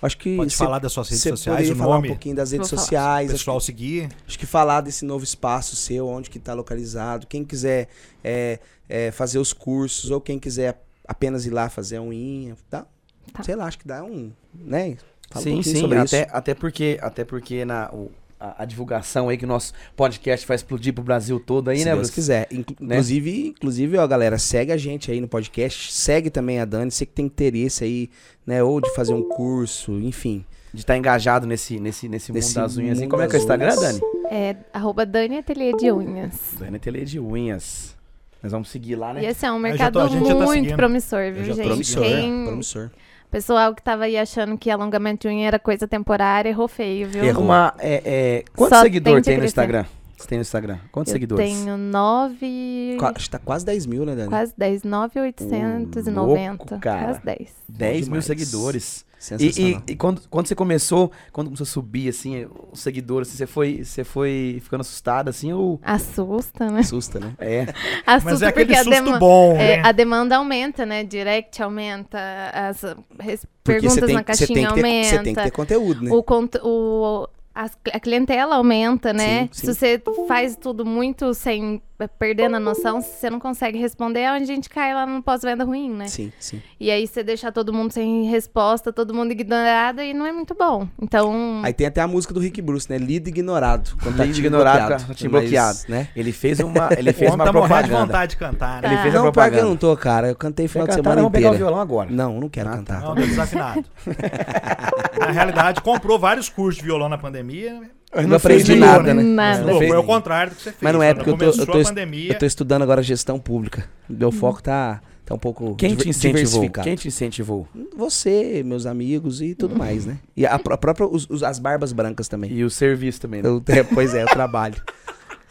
Acho 0.00 0.16
que 0.18 0.36
Pode 0.36 0.52
cê- 0.52 0.56
falar 0.58 0.78
das 0.78 0.92
suas 0.92 1.08
redes 1.08 1.22
sociais, 1.22 1.70
o 1.70 1.76
falar 1.76 1.96
nome, 1.96 2.08
um 2.08 2.10
pouquinho 2.12 2.36
das 2.36 2.52
redes 2.52 2.68
Vou 2.70 2.76
falar. 2.78 2.82
sociais, 2.86 3.30
o 3.30 3.34
acho 3.34 3.40
pessoal 3.44 3.60
seguir. 3.60 4.08
Acho 4.26 4.38
que 4.38 4.46
falar 4.46 4.80
desse 4.80 5.04
novo 5.04 5.24
espaço 5.24 5.74
seu, 5.76 6.06
onde 6.06 6.30
que 6.30 6.38
está 6.38 6.54
localizado, 6.54 7.26
quem 7.26 7.44
quiser 7.44 7.88
é, 8.22 8.60
é, 8.88 9.10
fazer 9.10 9.38
os 9.38 9.52
cursos 9.52 10.10
ou 10.10 10.20
quem 10.20 10.38
quiser 10.38 10.80
apenas 11.06 11.46
ir 11.46 11.50
lá 11.50 11.68
fazer 11.68 11.96
a 11.96 12.02
unha, 12.02 12.56
tá? 12.70 12.86
Tá. 13.32 13.42
Sei 13.42 13.56
lá, 13.56 13.66
acho 13.66 13.78
que 13.78 13.86
dá 13.88 14.04
um, 14.04 14.32
né? 14.54 14.96
Fala 15.30 15.40
um 15.40 15.44
sim, 15.44 15.52
pouquinho 15.54 15.74
sim. 15.74 15.80
sobre 15.80 15.98
Até, 15.98 16.22
isso. 16.22 16.30
até 16.36 16.54
porque, 16.54 16.98
até 17.02 17.24
porque 17.24 17.64
na, 17.64 17.90
o- 17.92 18.10
a, 18.40 18.62
a 18.62 18.64
divulgação 18.64 19.28
aí 19.28 19.36
que 19.36 19.44
o 19.44 19.48
nosso 19.48 19.72
podcast 19.96 20.46
vai 20.46 20.54
explodir 20.54 20.92
pro 20.94 21.02
Brasil 21.02 21.40
todo 21.40 21.68
aí, 21.70 21.78
Se 21.78 21.84
né, 21.84 21.90
Deus 21.90 22.02
Bruce? 22.02 22.12
quiser. 22.14 22.46
Inclu- 22.52 22.76
Né? 22.80 22.94
Inclusive, 22.96 23.48
inclusive, 23.48 23.96
ó, 23.98 24.06
galera, 24.06 24.38
segue 24.38 24.70
a 24.72 24.76
gente 24.76 25.10
aí 25.10 25.20
no 25.20 25.26
podcast, 25.28 25.92
segue 25.92 26.30
também 26.30 26.60
a 26.60 26.64
Dani, 26.64 26.90
você 26.90 27.04
que 27.04 27.12
tem 27.12 27.26
interesse 27.26 27.82
aí, 27.84 28.08
né, 28.46 28.62
ou 28.62 28.80
de 28.80 28.94
fazer 28.94 29.12
um 29.12 29.22
curso, 29.22 29.92
enfim. 30.00 30.44
De 30.72 30.80
estar 30.82 30.96
engajado 30.96 31.46
nesse, 31.46 31.80
nesse, 31.80 32.08
nesse, 32.08 32.30
Nesse 32.30 32.48
mundo 32.50 32.62
das 32.62 32.76
unhas. 32.76 32.98
mundo 33.00 33.08
Como 33.10 33.22
é 33.22 33.26
que 33.26 33.34
é 33.34 33.38
o 33.38 33.40
Instagram, 33.40 33.68
unhas. 33.76 33.80
Dani? 33.80 34.00
É 34.30 34.56
arroba 34.72 35.04
Dani 35.06 35.38
Ateliê 35.38 35.72
de 35.72 35.90
Unhas. 35.90 36.34
Dani 36.58 36.78
Tele 36.78 37.04
de 37.06 37.18
Unhas. 37.18 37.96
Nós 38.42 38.52
vamos 38.52 38.68
seguir 38.68 38.94
lá, 38.94 39.14
né? 39.14 39.22
E 39.22 39.26
esse 39.26 39.44
é 39.46 39.50
um 39.50 39.58
mercado 39.58 39.94
tô- 39.94 40.06
tá 40.06 40.14
muito 40.14 40.46
seguindo. 40.52 40.76
promissor, 40.76 41.32
viu, 41.32 41.44
gente? 41.44 41.62
Promissor, 41.66 42.02
Quem... 42.04 42.44
promissor. 42.44 42.90
Pessoal 43.30 43.74
que 43.74 43.82
tava 43.82 44.04
aí 44.04 44.16
achando 44.16 44.56
que 44.56 44.70
alongamento 44.70 45.28
de 45.28 45.34
unha 45.34 45.46
era 45.46 45.58
coisa 45.58 45.86
temporária, 45.86 46.48
errou 46.48 46.66
feio, 46.66 47.08
viu? 47.08 47.22
Errou. 47.24 47.44
Uma, 47.44 47.74
é, 47.78 48.02
é, 48.04 48.44
quantos 48.56 48.78
seguidores 48.80 49.26
a 49.26 49.30
tem 49.30 49.38
no. 49.38 49.44
Instagram? 49.44 49.84
Você 50.16 50.26
tem 50.26 50.38
no 50.38 50.42
Instagram? 50.42 50.78
Quantos 50.90 51.12
Eu 51.12 51.14
seguidores? 51.14 51.46
tenho 51.46 51.76
nove... 51.76 52.96
Qua- 52.98 53.12
Acho 53.14 53.26
que 53.26 53.30
tá 53.30 53.38
quase 53.38 53.64
10 53.64 53.86
mil, 53.86 54.04
né, 54.04 54.16
Dani? 54.16 54.28
Quase 54.28 54.52
10, 54.56 54.82
9,890. 54.82 56.50
louco, 56.50 56.78
cara. 56.80 57.04
Quase 57.04 57.20
10. 57.24 57.48
10 57.68 57.94
mil 57.96 58.04
demais. 58.20 58.24
seguidores. 58.24 59.04
E, 59.40 59.46
e- 59.60 59.82
e 59.88 59.96
quando, 59.96 60.22
quando 60.30 60.46
você 60.46 60.54
começou, 60.54 61.10
quando 61.32 61.48
começou 61.48 61.64
a 61.64 61.66
subir, 61.66 62.08
assim, 62.08 62.46
os 62.72 62.80
seguidores, 62.80 63.28
assim, 63.28 63.38
você 63.38 63.46
foi, 63.46 63.84
você 63.84 64.04
foi 64.04 64.60
ficando 64.62 64.82
assustado, 64.82 65.28
assim, 65.28 65.52
ou... 65.52 65.80
Assusta, 65.82 66.70
né? 66.70 66.80
Assusta, 66.80 67.18
né? 67.18 67.34
É, 67.38 67.62
Assusta 68.06 68.30
Mas 68.30 68.42
é 68.42 68.46
aquele 68.46 68.66
porque 68.66 68.78
a, 68.78 68.84
susto 68.84 68.90
dema- 69.04 69.18
bom, 69.18 69.52
é, 69.56 69.76
né? 69.78 69.82
a 69.84 69.92
demanda 69.92 70.36
aumenta, 70.36 70.86
né? 70.86 71.02
Direct 71.02 71.60
aumenta, 71.62 72.18
as 72.52 72.82
res- 73.18 73.44
perguntas 73.64 74.06
tem, 74.06 74.14
na 74.14 74.22
caixinha 74.24 74.48
ter, 74.48 74.60
você 74.62 74.66
aumenta. 74.70 75.22
tem 75.24 75.34
que 75.34 75.42
ter 75.42 75.50
conteúdo, 75.50 76.04
né? 76.04 76.10
o, 76.12 76.22
cont- 76.22 76.60
o- 76.62 77.28
a 77.54 77.98
clientela 77.98 78.54
aumenta, 78.54 79.12
né? 79.12 79.42
Sim, 79.42 79.48
sim. 79.52 79.66
Se 79.66 79.74
você 79.74 80.02
faz 80.28 80.54
tudo 80.56 80.86
muito 80.86 81.34
sem 81.34 81.82
perdendo 82.06 82.56
a 82.56 82.60
noção, 82.60 83.00
se 83.00 83.08
você 83.18 83.30
não 83.30 83.40
consegue 83.40 83.78
responder, 83.78 84.20
é 84.20 84.32
onde 84.32 84.44
a 84.44 84.46
gente 84.46 84.68
cai 84.68 84.94
lá 84.94 85.04
no 85.06 85.22
pós-venda 85.22 85.64
ruim, 85.64 85.90
né? 85.90 86.06
Sim, 86.06 86.30
sim. 86.38 86.62
E 86.78 86.90
aí 86.90 87.06
você 87.06 87.24
deixa 87.24 87.50
todo 87.50 87.72
mundo 87.72 87.90
sem 87.92 88.24
resposta, 88.30 88.92
todo 88.92 89.12
mundo 89.14 89.32
ignorado 89.32 90.00
e 90.00 90.14
não 90.14 90.24
é 90.26 90.32
muito 90.32 90.54
bom. 90.54 90.86
Então, 91.02 91.60
Aí 91.64 91.72
tem 91.72 91.86
até 91.86 92.00
a 92.00 92.06
música 92.06 92.32
do 92.32 92.38
Rick 92.40 92.60
Bruce, 92.62 92.88
né? 92.88 92.98
Lido 92.98 93.28
ignorado. 93.28 93.96
Quando 94.02 94.16
tá 94.16 94.24
Lido 94.24 94.34
te 94.34 94.40
ignorado, 94.40 94.78
bloqueado. 94.78 95.06
tá 95.06 95.14
te 95.14 95.28
bloqueado. 95.28 95.78
né? 95.88 96.08
ele 96.14 96.30
fez 96.32 96.60
uma, 96.60 96.88
ele 96.96 97.12
fez 97.12 97.34
uma 97.34 97.44
tá 97.44 97.52
morrendo 97.52 97.74
de 97.74 97.78
propaganda. 97.88 98.06
vontade 98.06 98.30
de 98.30 98.36
cantar, 98.36 98.82
né? 98.82 98.88
Ele 98.88 99.02
fez 99.02 99.14
não, 99.14 99.20
pior 99.22 99.30
que 99.30 99.32
propaganda. 99.32 99.62
eu 99.62 99.68
não 99.68 99.76
tô, 99.76 99.96
cara. 99.96 100.28
Eu 100.28 100.36
cantei 100.36 100.66
Quer 100.66 100.72
final 100.72 100.86
de 100.86 100.90
cantar? 100.92 101.02
semana 101.02 101.20
Vamos 101.22 101.32
pegar 101.32 101.48
o 101.48 101.54
inteira. 101.54 101.64
violão 101.66 101.80
agora. 101.82 102.10
Não, 102.10 102.40
não 102.40 102.48
quero 102.48 102.68
Ah, 102.68 102.72
tá. 102.72 102.76
cantar. 102.78 103.00
Não, 103.00 103.14
tô 103.14 103.20
desafinado. 103.22 103.84
na 105.18 105.26
realidade, 105.32 105.80
comprou 105.80 106.18
vários 106.18 106.48
cursos 106.48 106.76
de 106.80 106.84
violão 106.84 107.08
na 107.08 107.18
pandemia. 107.18 107.80
Eu 108.12 108.26
não 108.26 108.36
aprendi 108.36 108.62
estudou, 108.72 108.80
nada, 108.88 109.14
né? 109.14 109.22
Nada. 109.22 109.58
Não, 109.64 109.78
fez 109.78 109.88
foi 109.90 109.96
ao 109.96 110.02
nem. 110.02 110.12
contrário 110.14 110.52
do 110.52 110.56
que 110.56 110.62
você 110.62 110.70
fez. 110.70 110.82
Mas 110.82 110.92
não 110.94 111.02
é 111.02 111.12
porque 111.14 111.30
eu 111.30 111.36
tô, 111.36 111.44
eu, 111.44 111.66
tô, 111.66 111.78
a 111.80 111.84
pandemia, 111.84 112.32
eu 112.32 112.38
tô 112.38 112.46
estudando 112.46 112.82
agora 112.82 113.02
gestão 113.02 113.38
pública. 113.38 113.84
Meu 114.08 114.32
foco 114.32 114.62
tá, 114.62 115.02
tá 115.26 115.34
um 115.34 115.38
pouco 115.38 115.74
Quem 115.76 115.94
te 115.94 116.08
incentivou? 116.08 116.70
Quem 116.70 116.96
te 116.96 117.08
incentivou? 117.08 117.68
Você, 117.96 118.62
meus 118.64 118.86
amigos 118.86 119.42
e 119.42 119.54
tudo 119.54 119.76
mais, 119.76 120.06
né? 120.06 120.16
E 120.34 120.46
a, 120.46 120.58
pró- 120.58 120.76
própria, 120.78 121.06
os- 121.06 121.28
os- 121.28 121.42
as 121.42 121.58
barbas 121.58 121.92
brancas 121.92 122.28
também. 122.28 122.50
E 122.50 122.64
o 122.64 122.70
serviço 122.70 123.20
também, 123.20 123.42
né? 123.42 123.48
Eu- 123.50 123.62
é, 123.68 123.82
pois 123.94 124.14
é, 124.14 124.22
eu 124.22 124.26
trabalho. 124.28 124.82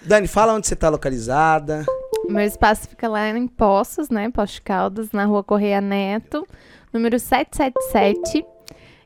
Dani, 0.03 0.27
fala 0.27 0.53
onde 0.53 0.65
você 0.67 0.75
tá 0.75 0.89
localizada. 0.89 1.85
meu 2.27 2.41
espaço 2.41 2.87
fica 2.89 3.07
lá 3.07 3.29
em 3.29 3.47
Poços, 3.47 4.09
né? 4.09 4.31
Poços 4.31 4.55
de 4.55 4.61
Caldas, 4.63 5.11
na 5.11 5.25
rua 5.25 5.43
Correia 5.43 5.79
Neto, 5.79 6.47
número 6.91 7.19
777. 7.19 8.43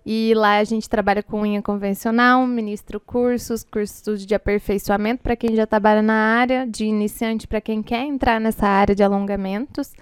E 0.05 0.33
lá 0.35 0.57
a 0.57 0.63
gente 0.63 0.89
trabalha 0.89 1.21
com 1.21 1.41
unha 1.41 1.61
convencional, 1.61 2.45
ministro 2.47 2.99
cursos, 2.99 3.63
cursos 3.63 4.25
de 4.25 4.33
aperfeiçoamento 4.33 5.21
para 5.21 5.35
quem 5.35 5.55
já 5.55 5.67
trabalha 5.67 6.01
na 6.01 6.13
área, 6.13 6.65
de 6.65 6.85
iniciante 6.85 7.47
para 7.47 7.61
quem 7.61 7.83
quer 7.83 8.03
entrar 8.05 8.39
nessa 8.39 8.67
área 8.67 8.95
de 8.95 9.03
alongamentos. 9.03 9.93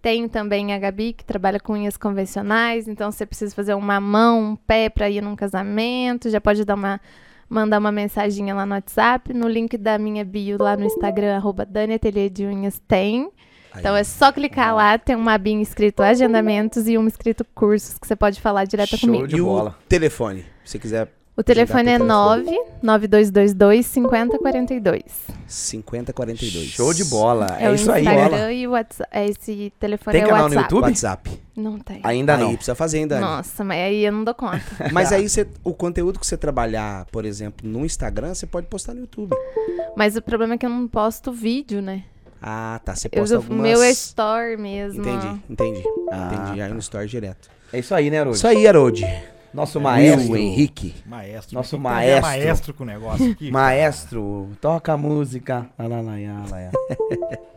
Tenho 0.00 0.28
também 0.28 0.72
a 0.72 0.78
Gabi, 0.78 1.12
que 1.12 1.24
trabalha 1.24 1.60
com 1.60 1.74
unhas 1.74 1.96
convencionais, 1.96 2.88
então 2.88 3.10
você 3.10 3.26
precisa 3.26 3.54
fazer 3.54 3.74
uma 3.74 4.00
mão, 4.00 4.52
um 4.52 4.56
pé 4.56 4.88
para 4.88 5.10
ir 5.10 5.20
num 5.20 5.36
casamento, 5.36 6.30
já 6.30 6.40
pode 6.40 6.64
dar 6.64 6.74
uma 6.74 7.00
mandar 7.48 7.78
uma 7.78 7.92
mensaginha 7.92 8.54
lá 8.54 8.66
no 8.66 8.74
WhatsApp, 8.74 9.32
no 9.32 9.48
link 9.48 9.78
da 9.78 9.98
minha 9.98 10.24
bio 10.24 10.58
lá 10.60 10.76
no 10.76 10.84
Instagram, 10.84 11.36
arroba 11.36 11.64
Dani 11.64 11.94
Ateliê 11.94 12.28
de 12.28 12.44
Unhas 12.44 12.80
tem. 12.88 13.30
Então 13.80 13.96
é 13.96 14.04
só 14.04 14.32
clicar 14.32 14.74
lá, 14.74 14.98
tem 14.98 15.14
uma 15.16 15.34
abinha 15.34 15.62
escrito 15.62 16.02
agendamentos 16.02 16.86
e 16.88 16.96
uma 16.98 17.08
escrito 17.08 17.44
cursos 17.54 17.98
que 17.98 18.06
você 18.06 18.16
pode 18.16 18.40
falar 18.40 18.64
direto 18.64 18.96
Show 18.96 19.08
comigo. 19.08 19.26
de 19.28 19.36
e 19.36 19.40
bola. 19.40 19.76
o 19.84 19.88
telefone, 19.88 20.42
se 20.64 20.72
você 20.72 20.78
quiser 20.78 21.08
O 21.36 21.42
telefone 21.42 21.90
é 21.90 21.96
teu 21.98 22.06
9 22.06 22.58
9222 22.82 23.86
5042. 23.86 25.02
5042. 25.46 26.66
Show 26.68 26.92
de 26.94 27.04
bola. 27.04 27.56
É, 27.60 27.64
É, 27.66 27.70
o 27.70 27.74
isso 27.74 27.90
aí, 27.92 28.02
Instagram 28.04 28.30
bola. 28.38 28.52
e 28.52 28.66
o 28.66 28.70
WhatsApp. 28.72 29.10
é 29.12 29.28
Esse 29.28 29.72
telefone 29.78 30.12
Tem 30.12 30.22
é 30.22 30.26
o 30.26 30.28
canal 30.30 30.48
no 30.48 30.54
WhatsApp. 30.56 30.74
YouTube? 30.74 30.88
WhatsApp. 30.90 31.40
Não 31.56 31.78
tem. 31.78 32.00
Ainda 32.02 32.34
aí 32.34 32.40
não. 32.40 32.54
precisa 32.54 32.74
fazer 32.74 32.98
ainda. 32.98 33.20
Nossa, 33.20 33.64
mas 33.64 33.78
aí 33.78 34.04
eu 34.04 34.12
não 34.12 34.24
dou 34.24 34.34
conta. 34.34 34.60
Mas 34.92 35.12
aí 35.12 35.28
você, 35.28 35.46
o 35.64 35.72
conteúdo 35.72 36.18
que 36.18 36.26
você 36.26 36.36
trabalhar, 36.36 37.06
por 37.12 37.24
exemplo, 37.24 37.68
no 37.68 37.84
Instagram, 37.84 38.34
você 38.34 38.46
pode 38.46 38.66
postar 38.66 38.94
no 38.94 39.00
YouTube. 39.00 39.34
mas 39.96 40.16
o 40.16 40.22
problema 40.22 40.54
é 40.54 40.58
que 40.58 40.66
eu 40.66 40.70
não 40.70 40.86
posto 40.88 41.32
vídeo, 41.32 41.80
né? 41.80 42.04
Ah, 42.40 42.80
tá. 42.84 42.94
Você 42.94 43.08
Eu 43.08 43.20
posta 43.20 43.34
o 43.34 43.38
algumas... 43.38 43.62
meu 43.62 43.84
store 43.90 44.56
mesmo. 44.56 45.00
Entendi, 45.00 45.42
entendi. 45.48 45.82
Ah, 46.10 46.30
entendi. 46.32 46.60
Aí 46.60 46.68
tá. 46.68 46.74
no 46.74 46.80
story 46.80 47.06
direto. 47.06 47.50
É 47.72 47.78
isso 47.78 47.94
aí, 47.94 48.10
né, 48.10 48.20
Haroldo? 48.20 48.36
Isso 48.36 48.46
aí, 48.46 48.66
Haroldi. 48.66 49.04
Nosso 49.52 49.80
Maestro 49.80 50.18
maestro. 50.18 50.36
Henrique. 50.36 50.94
Maestro. 51.06 51.54
Nosso 51.54 51.70
que 51.70 51.76
ter 51.76 51.82
maestro. 51.82 52.22
maestro 52.22 52.74
com 52.74 52.82
o 52.84 52.86
negócio 52.86 53.30
aqui. 53.30 53.48
Maestro, 53.52 54.50
toca 54.60 54.92
a 54.92 54.96
música. 54.98 55.66
Lá, 55.78 55.86
lá, 55.86 56.00
lá, 56.02 56.12
lá, 56.12 56.44
lá. 56.50 57.38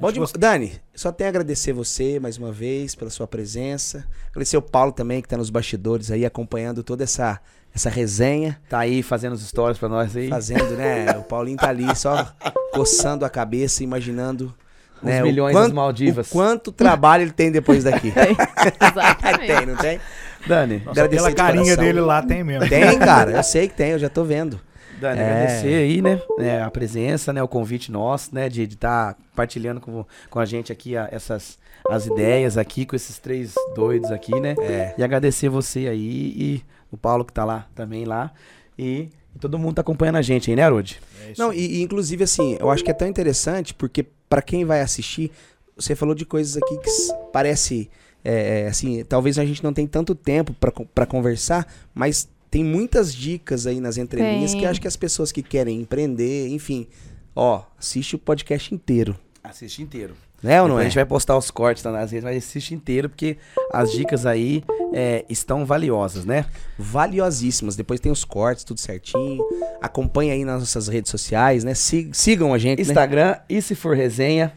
Bom 0.00 0.10
demais. 0.10 0.32
Dani, 0.32 0.72
só 0.94 1.12
tenho 1.12 1.28
a 1.28 1.30
agradecer 1.30 1.72
você 1.72 2.18
mais 2.18 2.38
uma 2.38 2.50
vez 2.50 2.94
pela 2.94 3.10
sua 3.10 3.26
presença. 3.26 4.06
Agradecer 4.30 4.56
o 4.56 4.62
Paulo 4.62 4.92
também, 4.92 5.20
que 5.22 5.28
tá 5.28 5.36
nos 5.36 5.50
bastidores 5.50 6.10
aí, 6.10 6.24
acompanhando 6.24 6.82
toda 6.82 7.04
essa, 7.04 7.40
essa 7.74 7.90
resenha. 7.90 8.58
Tá 8.68 8.78
aí 8.80 9.02
fazendo 9.02 9.32
os 9.32 9.46
stories 9.46 9.78
pra 9.78 9.88
nós 9.88 10.16
aí. 10.16 10.28
Fazendo, 10.28 10.76
né? 10.76 11.10
O 11.18 11.22
Paulinho 11.22 11.56
tá 11.56 11.68
ali 11.68 11.94
só 11.96 12.26
coçando 12.72 13.24
a 13.24 13.30
cabeça, 13.30 13.82
imaginando. 13.82 14.54
Os 15.02 15.08
né, 15.08 15.22
o 15.22 15.26
milhões 15.26 15.52
quanto- 15.54 15.64
das 15.64 15.72
Maldivas. 15.72 16.28
O 16.28 16.30
quanto 16.30 16.72
trabalho 16.72 17.22
ele 17.24 17.32
tem 17.32 17.50
depois 17.50 17.84
daqui. 17.84 18.08
Exatamente. 18.08 19.46
tem, 19.46 19.66
não 19.66 19.76
tem? 19.76 20.00
Dani, 20.46 20.82
Nossa, 20.84 21.08
pela 21.08 21.28
de 21.30 21.34
carinha 21.36 21.64
coração. 21.64 21.84
dele 21.84 22.00
lá 22.00 22.22
tem 22.22 22.44
mesmo. 22.44 22.68
Tem, 22.68 22.98
cara. 22.98 23.32
Eu 23.32 23.42
sei 23.42 23.66
que 23.68 23.74
tem, 23.74 23.90
eu 23.92 23.98
já 23.98 24.08
tô 24.08 24.24
vendo. 24.24 24.60
Dani, 25.00 25.20
É. 25.20 25.24
agradecer 25.24 25.74
aí, 25.74 26.00
né, 26.02 26.20
né, 26.38 26.62
a 26.62 26.70
presença, 26.70 27.32
né, 27.32 27.42
o 27.42 27.48
convite 27.48 27.90
nosso, 27.92 28.34
né, 28.34 28.48
de 28.48 28.62
estar 28.62 29.14
compartilhando 29.30 29.80
com, 29.80 30.04
com 30.30 30.38
a 30.38 30.44
gente 30.44 30.72
aqui 30.72 30.96
a- 30.96 31.08
essas 31.10 31.58
as 31.90 32.06
ideias 32.06 32.56
aqui 32.56 32.86
com 32.86 32.96
esses 32.96 33.18
três 33.18 33.54
doidos 33.76 34.10
aqui, 34.10 34.34
né? 34.40 34.54
É. 34.58 34.94
E 34.96 35.02
agradecer 35.04 35.50
você 35.50 35.86
aí 35.86 36.32
e 36.34 36.62
o 36.90 36.96
Paulo 36.96 37.26
que 37.26 37.32
tá 37.32 37.44
lá 37.44 37.66
também 37.74 38.06
lá 38.06 38.32
e, 38.78 39.10
todo 39.38 39.58
mundo 39.58 39.74
tá 39.74 39.82
acompanhando 39.82 40.16
a 40.16 40.22
gente 40.22 40.48
aí, 40.50 40.56
né, 40.56 40.62
Arode? 40.62 40.98
É 41.26 41.32
isso 41.32 41.42
Não, 41.42 41.52
e, 41.52 41.58
e, 41.80 41.82
inclusive 41.82 42.24
assim, 42.24 42.56
eu 42.58 42.70
acho 42.70 42.82
que 42.82 42.90
é 42.90 42.94
tão 42.94 43.06
interessante 43.06 43.74
porque 43.74 44.06
pra 44.30 44.40
quem 44.40 44.64
vai 44.64 44.80
assistir, 44.80 45.30
você 45.76 45.94
falou 45.94 46.14
de 46.14 46.24
coisas 46.24 46.56
aqui 46.56 46.74
que 46.78 46.90
parece 47.32 47.90
é, 48.24 48.62
é, 48.62 48.68
assim, 48.68 49.04
talvez 49.04 49.38
a 49.38 49.44
gente 49.44 49.62
não 49.62 49.74
tem 49.74 49.86
tanto 49.86 50.14
tempo 50.14 50.54
pra 50.94 51.04
conversar, 51.04 51.66
mas 51.94 52.26
tem 52.54 52.62
muitas 52.62 53.12
dicas 53.12 53.66
aí 53.66 53.80
nas 53.80 53.96
entrelinhas 53.98 54.52
Tem. 54.52 54.60
que 54.60 54.64
eu 54.66 54.70
acho 54.70 54.80
que 54.80 54.86
as 54.86 54.94
pessoas 54.94 55.32
que 55.32 55.42
querem 55.42 55.80
empreender, 55.80 56.46
enfim, 56.50 56.86
ó, 57.34 57.62
assiste 57.76 58.14
o 58.14 58.18
podcast 58.18 58.72
inteiro, 58.72 59.16
Assiste 59.42 59.82
inteiro. 59.82 60.14
né 60.40 60.62
ou 60.62 60.68
não 60.68 60.78
é? 60.78 60.82
A 60.82 60.84
gente 60.84 60.94
vai 60.94 61.04
postar 61.04 61.36
os 61.36 61.50
cortes 61.50 61.82
lá 61.82 61.90
nas 61.90 62.12
redes, 62.12 62.22
mas 62.22 62.36
assiste 62.36 62.72
inteiro 62.72 63.08
porque 63.08 63.38
as 63.72 63.90
dicas 63.90 64.24
aí 64.24 64.62
é, 64.92 65.24
estão 65.28 65.66
valiosas, 65.66 66.24
né? 66.24 66.46
Valiosíssimas. 66.78 67.74
Depois 67.74 67.98
tem 67.98 68.12
os 68.12 68.24
cortes, 68.24 68.62
tudo 68.62 68.78
certinho. 68.78 69.44
Acompanha 69.82 70.32
aí 70.34 70.44
nas 70.44 70.60
nossas 70.60 70.86
redes 70.86 71.10
sociais, 71.10 71.64
né? 71.64 71.74
Si- 71.74 72.10
sigam 72.12 72.54
a 72.54 72.58
gente, 72.58 72.78
né? 72.78 72.82
Instagram, 72.82 73.36
e 73.48 73.60
se 73.60 73.74
for 73.74 73.96
resenha, 73.96 74.52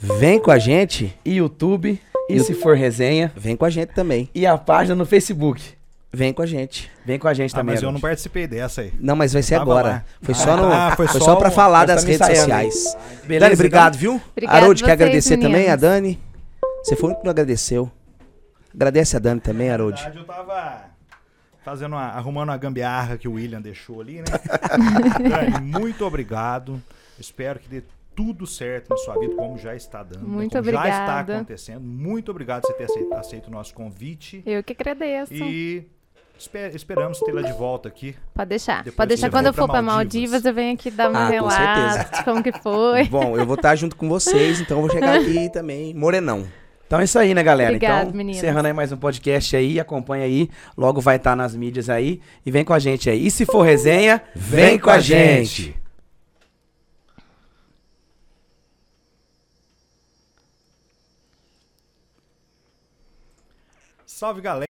Vem 0.00 0.38
com 0.38 0.50
a 0.50 0.58
gente, 0.58 1.18
e 1.24 1.36
YouTube, 1.38 1.98
e 2.28 2.40
se 2.40 2.52
for 2.54 2.76
resenha, 2.76 3.32
vem 3.34 3.56
com 3.56 3.64
a 3.64 3.70
gente 3.70 3.88
também. 3.94 4.28
e 4.34 4.46
a 4.46 4.56
página 4.58 4.94
no 4.94 5.06
Facebook. 5.06 5.77
Vem 6.12 6.32
com 6.32 6.40
a 6.40 6.46
gente. 6.46 6.90
Vem 7.04 7.18
com 7.18 7.28
a 7.28 7.34
gente 7.34 7.52
Ah, 7.54 7.58
também. 7.58 7.74
mas 7.74 7.82
eu 7.82 7.92
não 7.92 8.00
participei 8.00 8.46
dessa 8.46 8.80
aí. 8.80 8.92
Não, 8.98 9.14
mas 9.14 9.32
vai 9.34 9.42
ser 9.42 9.56
agora. 9.56 9.88
lá. 9.88 10.04
Foi 10.22 10.34
Ah, 10.34 10.38
só 10.38 10.56
no, 10.56 10.70
tá, 10.70 10.96
foi 10.96 11.06
foi 11.06 11.20
só 11.20 11.26
só 11.26 11.36
para 11.36 11.50
falar 11.50 11.84
das 11.84 12.02
redes 12.02 12.20
ensaiando 12.20 12.54
aí. 12.54 12.70
sociais. 12.72 12.96
Beleza, 13.26 13.40
Dani, 13.44 13.54
obrigado, 13.54 13.96
viu? 13.98 14.20
Obrigada 14.32 14.58
Haroldo, 14.58 14.84
quer 14.84 14.92
agradecer 14.92 15.36
também 15.36 15.68
a. 15.68 15.76
Dani. 15.76 16.18
Você 16.82 16.96
foi 16.96 17.04
o 17.04 17.06
único 17.08 17.20
que 17.20 17.26
não 17.26 17.30
agradeceu. 17.32 17.90
Agradece 18.74 19.16
a 19.16 19.18
Dani 19.18 19.40
também, 19.40 19.68
Na 19.68 19.74
Haroldo. 19.74 19.96
verdade, 19.96 20.18
eu 20.18 20.24
tava 20.24 20.84
fazendo 21.62 21.92
uma- 21.92 22.08
arrumando 22.08 22.48
uma 22.48 22.56
gambiarra 22.56 23.18
que 23.18 23.28
o 23.28 23.32
William 23.34 23.60
deixou 23.60 24.00
ali, 24.00 24.18
né? 24.18 24.24
Dani, 25.50 25.60
muito 25.78 26.04
obrigado. 26.06 26.82
Espero 27.18 27.58
que 27.58 27.68
dê 27.68 27.82
tudo 28.14 28.46
certo 28.46 28.88
na 28.90 28.96
sua 28.96 29.18
vida, 29.18 29.34
como 29.34 29.58
já 29.58 29.74
está 29.76 30.02
dando. 30.02 30.26
né? 30.26 30.34
Muito 30.36 30.52
como 30.52 30.64
Já 30.64 30.70
está 30.70 30.88
obrigada. 30.88 31.34
acontecendo. 31.36 31.80
Muito 31.80 32.30
obrigado 32.30 32.62
por 32.62 32.68
você 32.72 32.76
ter 32.78 32.84
aceito, 32.84 33.14
aceito 33.14 33.46
o 33.48 33.50
nosso 33.50 33.74
convite. 33.74 34.42
Eu 34.46 34.62
que 34.64 34.72
agradeço. 34.72 35.34
E 35.34 35.86
espe- 36.38 36.70
esperamos 36.74 37.18
tê-la 37.20 37.42
de 37.42 37.52
volta 37.52 37.88
aqui. 37.88 38.14
Pode 38.34 38.48
deixar. 38.48 38.78
Depois 38.78 38.94
Pode 38.96 39.08
deixar. 39.08 39.30
Quando 39.30 39.46
eu 39.46 39.52
for 39.52 39.66
pra 39.68 39.82
Maldivas. 39.82 40.30
Maldivas, 40.42 40.44
eu 40.44 40.54
venho 40.54 40.74
aqui 40.74 40.90
dar 40.90 41.10
uma 41.10 41.24
Ah, 41.24 41.26
com 41.26 41.32
relato 41.32 41.92
certeza. 41.94 42.16
de 42.18 42.24
como 42.24 42.42
que 42.42 42.52
foi. 42.52 43.04
Bom, 43.08 43.36
eu 43.36 43.44
vou 43.46 43.56
estar 43.56 43.74
junto 43.76 43.96
com 43.96 44.08
vocês, 44.08 44.60
então 44.60 44.78
eu 44.78 44.82
vou 44.82 44.90
chegar 44.90 45.18
aqui 45.18 45.50
também, 45.52 45.92
morenão. 45.94 46.46
Então 46.86 46.98
é 47.00 47.04
isso 47.04 47.18
aí, 47.18 47.34
né, 47.34 47.42
galera? 47.42 47.70
Obrigado, 47.70 48.06
então, 48.06 48.16
meninas. 48.16 48.38
encerrando 48.38 48.66
aí 48.66 48.72
mais 48.72 48.90
um 48.90 48.96
podcast 48.96 49.54
aí, 49.54 49.78
acompanha 49.78 50.24
aí, 50.24 50.48
logo 50.74 51.02
vai 51.02 51.16
estar 51.16 51.36
nas 51.36 51.54
mídias 51.54 51.90
aí 51.90 52.20
e 52.46 52.50
vem 52.50 52.64
com 52.64 52.72
a 52.72 52.78
gente 52.78 53.10
aí. 53.10 53.26
E 53.26 53.30
se 53.30 53.44
for 53.44 53.60
resenha, 53.62 54.22
vem, 54.34 54.78
com 54.78 54.88
a 54.88 54.98
gente. 54.98 55.76
Salve, 64.06 64.40
galera! 64.40 64.67